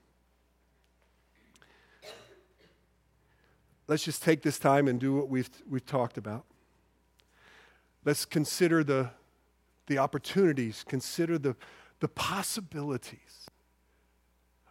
Let's 3.87 4.03
just 4.03 4.23
take 4.23 4.41
this 4.41 4.57
time 4.57 4.87
and 4.87 4.99
do 4.99 5.13
what 5.13 5.29
we've, 5.29 5.49
we've 5.69 5.85
talked 5.85 6.17
about. 6.17 6.45
Let's 8.05 8.25
consider 8.25 8.83
the, 8.83 9.11
the 9.85 9.99
opportunities, 9.99 10.83
consider 10.87 11.37
the, 11.37 11.55
the 11.99 12.07
possibilities 12.07 13.45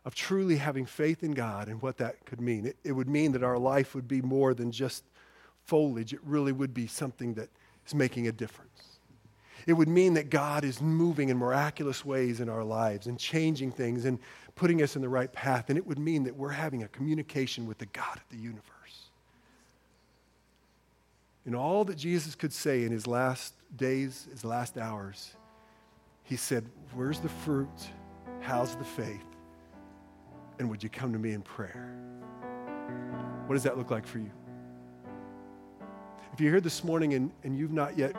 of 0.04 0.16
truly 0.16 0.56
having 0.56 0.86
faith 0.86 1.22
in 1.22 1.32
God 1.32 1.68
and 1.68 1.80
what 1.80 1.98
that 1.98 2.26
could 2.26 2.40
mean. 2.40 2.66
It, 2.66 2.76
it 2.82 2.92
would 2.92 3.08
mean 3.08 3.30
that 3.32 3.44
our 3.44 3.58
life 3.58 3.94
would 3.94 4.08
be 4.08 4.22
more 4.22 4.54
than 4.54 4.72
just 4.72 5.04
foliage, 5.62 6.12
it 6.12 6.20
really 6.24 6.52
would 6.52 6.74
be 6.74 6.88
something 6.88 7.34
that 7.34 7.48
is 7.86 7.94
making 7.94 8.28
a 8.28 8.32
difference. 8.32 8.66
It 9.66 9.72
would 9.72 9.88
mean 9.88 10.14
that 10.14 10.30
God 10.30 10.64
is 10.64 10.80
moving 10.80 11.28
in 11.28 11.36
miraculous 11.36 12.04
ways 12.04 12.40
in 12.40 12.48
our 12.48 12.62
lives 12.62 13.06
and 13.06 13.18
changing 13.18 13.72
things 13.72 14.04
and 14.04 14.18
putting 14.54 14.80
us 14.80 14.94
in 14.94 15.02
the 15.02 15.08
right 15.08 15.32
path. 15.32 15.68
And 15.68 15.76
it 15.76 15.86
would 15.86 15.98
mean 15.98 16.24
that 16.24 16.36
we're 16.36 16.50
having 16.50 16.84
a 16.84 16.88
communication 16.88 17.66
with 17.66 17.78
the 17.78 17.86
God 17.86 18.16
of 18.16 18.24
the 18.30 18.36
universe. 18.36 18.62
In 21.44 21.54
all 21.54 21.84
that 21.84 21.96
Jesus 21.96 22.34
could 22.34 22.52
say 22.52 22.84
in 22.84 22.92
his 22.92 23.06
last 23.06 23.54
days, 23.76 24.28
his 24.30 24.44
last 24.44 24.78
hours, 24.78 25.34
he 26.22 26.36
said, 26.36 26.64
Where's 26.92 27.20
the 27.20 27.28
fruit? 27.28 27.68
How's 28.40 28.76
the 28.76 28.84
faith? 28.84 29.24
And 30.58 30.70
would 30.70 30.82
you 30.82 30.88
come 30.88 31.12
to 31.12 31.18
me 31.18 31.32
in 31.32 31.42
prayer? 31.42 31.92
What 33.46 33.54
does 33.54 33.62
that 33.64 33.76
look 33.76 33.90
like 33.90 34.06
for 34.06 34.18
you? 34.18 34.30
If 36.36 36.42
you're 36.42 36.52
here 36.52 36.60
this 36.60 36.84
morning 36.84 37.14
and, 37.14 37.30
and 37.44 37.56
you've 37.56 37.72
not 37.72 37.96
yet 37.96 38.14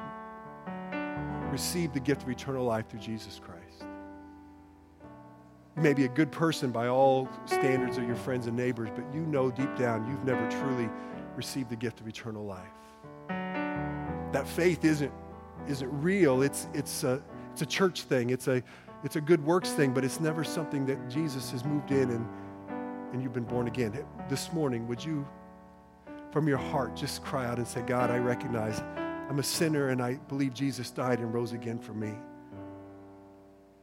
received 1.51 1.93
the 1.93 1.99
gift 1.99 2.23
of 2.23 2.29
eternal 2.31 2.65
life 2.65 2.89
through 2.89 3.01
Jesus 3.01 3.39
Christ. 3.39 3.85
You 5.75 5.83
may 5.83 5.93
be 5.93 6.05
a 6.05 6.09
good 6.09 6.31
person 6.31 6.71
by 6.71 6.87
all 6.87 7.29
standards 7.45 7.99
of 7.99 8.07
your 8.07 8.15
friends 8.15 8.47
and 8.47 8.57
neighbors, 8.57 8.89
but 8.95 9.05
you 9.13 9.21
know 9.21 9.51
deep 9.51 9.75
down 9.77 10.07
you've 10.07 10.23
never 10.23 10.49
truly 10.49 10.89
received 11.35 11.69
the 11.69 11.75
gift 11.75 11.99
of 11.99 12.07
eternal 12.07 12.43
life. 12.43 12.63
That 13.29 14.47
faith 14.47 14.83
isn't, 14.83 15.13
isn't 15.67 16.01
real. 16.01 16.41
It's, 16.41 16.69
it's, 16.73 17.03
a, 17.03 17.21
it's 17.51 17.61
a 17.61 17.67
church 17.67 18.01
thing. 18.01 18.31
It's 18.31 18.47
a, 18.47 18.63
it's 19.03 19.15
a 19.15 19.21
good 19.21 19.45
works 19.45 19.73
thing, 19.73 19.93
but 19.93 20.03
it's 20.03 20.19
never 20.19 20.43
something 20.43 20.87
that 20.87 21.07
Jesus 21.07 21.51
has 21.51 21.63
moved 21.63 21.91
in 21.91 22.09
and, 22.09 22.27
and 23.13 23.21
you've 23.21 23.33
been 23.33 23.43
born 23.43 23.67
again. 23.67 24.03
This 24.27 24.51
morning, 24.51 24.87
would 24.87 25.05
you, 25.05 25.23
from 26.31 26.47
your 26.47 26.57
heart, 26.57 26.95
just 26.95 27.23
cry 27.23 27.45
out 27.45 27.57
and 27.57 27.67
say, 27.67 27.81
God, 27.81 28.11
I 28.11 28.17
recognize 28.17 28.81
I'm 29.29 29.39
a 29.39 29.43
sinner 29.43 29.89
and 29.89 30.01
I 30.01 30.15
believe 30.27 30.53
Jesus 30.53 30.91
died 30.91 31.19
and 31.19 31.33
rose 31.33 31.53
again 31.53 31.79
for 31.79 31.93
me. 31.93 32.13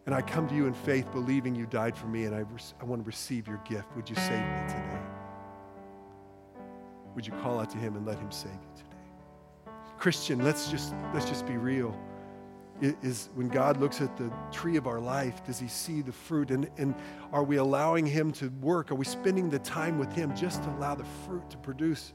And 0.06 0.14
I 0.14 0.20
come 0.20 0.46
to 0.48 0.54
you 0.54 0.66
in 0.66 0.74
faith, 0.74 1.10
believing 1.12 1.54
you 1.54 1.66
died 1.66 1.96
for 1.96 2.06
me, 2.06 2.24
and 2.24 2.34
I, 2.34 2.44
I 2.80 2.84
want 2.84 3.02
to 3.02 3.06
receive 3.06 3.48
your 3.48 3.60
gift. 3.64 3.94
Would 3.96 4.08
you 4.08 4.16
save 4.16 4.40
me 4.40 4.68
today? 4.68 5.00
Would 7.14 7.26
you 7.26 7.32
call 7.34 7.58
out 7.58 7.70
to 7.70 7.78
him 7.78 7.96
and 7.96 8.04
let 8.04 8.18
him 8.18 8.30
save 8.30 8.52
you 8.52 8.68
today? 8.76 9.72
Christian, 9.98 10.44
let's 10.44 10.70
just, 10.70 10.94
let's 11.14 11.26
just 11.26 11.46
be 11.46 11.56
real. 11.56 11.98
It 12.82 12.96
is 13.02 13.30
when 13.34 13.48
God 13.48 13.78
looks 13.78 14.00
at 14.00 14.14
the 14.16 14.30
tree 14.50 14.76
of 14.76 14.86
our 14.86 15.00
life, 15.00 15.44
does 15.46 15.58
he 15.58 15.68
see 15.68 16.02
the 16.02 16.12
fruit? 16.12 16.50
And, 16.50 16.68
and 16.76 16.94
are 17.32 17.44
we 17.44 17.56
allowing 17.56 18.04
him 18.04 18.32
to 18.32 18.48
work? 18.60 18.90
Are 18.90 18.96
we 18.96 19.04
spending 19.04 19.48
the 19.48 19.60
time 19.60 19.98
with 19.98 20.12
him 20.12 20.34
just 20.36 20.62
to 20.64 20.70
allow 20.70 20.94
the 20.94 21.06
fruit 21.24 21.48
to 21.50 21.56
produce? 21.58 22.12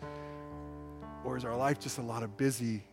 Or 1.23 1.37
is 1.37 1.45
our 1.45 1.55
life 1.55 1.79
just 1.79 1.97
a 1.97 2.01
lot 2.01 2.23
of 2.23 2.37
busy 2.37 2.83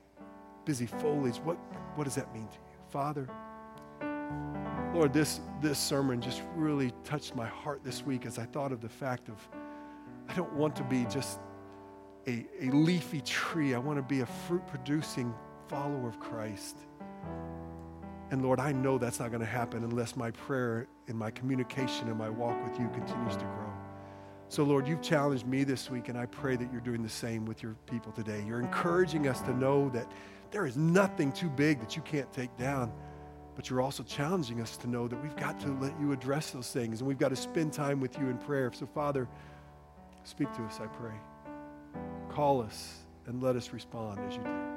busy 0.66 0.85
foliage, 0.85 1.37
what, 1.39 1.57
what 1.95 2.05
does 2.05 2.16
that 2.16 2.31
mean 2.35 2.47
to 2.49 2.55
you? 2.55 2.77
Father, 2.91 3.27
Lord, 4.93 5.14
this, 5.14 5.41
this 5.62 5.79
sermon 5.79 6.20
just 6.20 6.43
really 6.55 6.93
touched 7.05 7.35
my 7.35 7.47
heart 7.47 7.83
this 7.83 8.05
week 8.05 8.27
as 8.27 8.39
I 8.39 8.45
thought 8.45 8.72
of 8.72 8.83
the 8.83 8.89
fact 8.89 9.29
of 9.31 9.49
I 10.29 10.35
don't 10.35 10.53
want 10.55 10.77
to 10.77 10.85
be 10.85 11.07
just 11.07 11.39
a, 12.27 12.45
a 12.61 12.66
leafy 12.70 13.20
tree. 13.20 13.74
I 13.74 13.79
want 13.79 13.97
to 13.97 14.03
be 14.03 14.20
a 14.20 14.27
fruit 14.27 14.66
producing 14.66 15.33
follower 15.68 16.09
of 16.09 16.18
Christ. 16.18 16.79
And 18.33 18.43
Lord, 18.43 18.59
I 18.59 18.72
know 18.72 18.99
that's 18.99 19.20
not 19.20 19.31
going 19.31 19.41
to 19.41 19.47
happen 19.47 19.85
unless 19.85 20.16
my 20.16 20.33
prayer 20.33 20.89
and 21.07 21.16
my 21.16 21.31
communication 21.31 22.09
and 22.09 22.18
my 22.18 22.29
walk 22.29 22.61
with 22.68 22.81
you 22.81 22.89
continues 22.89 23.37
to 23.37 23.45
grow. 23.45 23.86
So, 24.49 24.63
Lord, 24.63 24.87
you've 24.87 25.03
challenged 25.03 25.47
me 25.47 25.65
this 25.65 25.91
week, 25.91 26.09
and 26.09 26.17
I 26.17 26.27
pray 26.27 26.55
that 26.57 26.71
you're 26.71 26.81
doing 26.81 27.03
the 27.03 27.09
same 27.09 27.45
with 27.47 27.63
your 27.63 27.75
people 27.91 28.13
today. 28.13 28.45
You're 28.47 28.61
encouraging 28.61 29.27
us 29.27 29.41
to 29.43 29.53
know 29.53 29.89
that 29.91 30.11
there 30.53 30.67
is 30.67 30.77
nothing 30.77 31.33
too 31.33 31.49
big 31.49 31.81
that 31.81 31.97
you 31.97 32.03
can't 32.03 32.33
take 32.33 32.57
down. 32.57 32.93
But 33.57 33.71
you're 33.71 33.81
also 33.81 34.03
challenging 34.03 34.61
us 34.61 34.77
to 34.79 34.87
know 34.87 35.09
that 35.09 35.21
we've 35.21 35.37
got 35.37 35.59
to 35.61 35.69
let 35.81 35.99
you 35.99 36.13
address 36.13 36.51
those 36.51 36.71
things 36.71 37.01
and 37.01 37.09
we've 37.09 37.19
got 37.19 37.31
to 37.31 37.37
spend 37.37 37.73
time 37.73 38.01
with 38.01 38.19
you 38.19 38.29
in 38.29 38.37
prayer. 38.37 38.71
So, 38.73 38.87
Father, 38.87 39.27
speak 40.25 40.53
to 40.53 40.63
us, 40.65 40.79
I 40.79 40.87
pray. 40.87 41.15
Call 42.29 42.61
us 42.61 42.99
and 43.27 43.43
let 43.43 43.57
us 43.57 43.73
respond 43.73 44.21
as 44.29 44.37
you 44.37 44.43
do. 44.43 44.76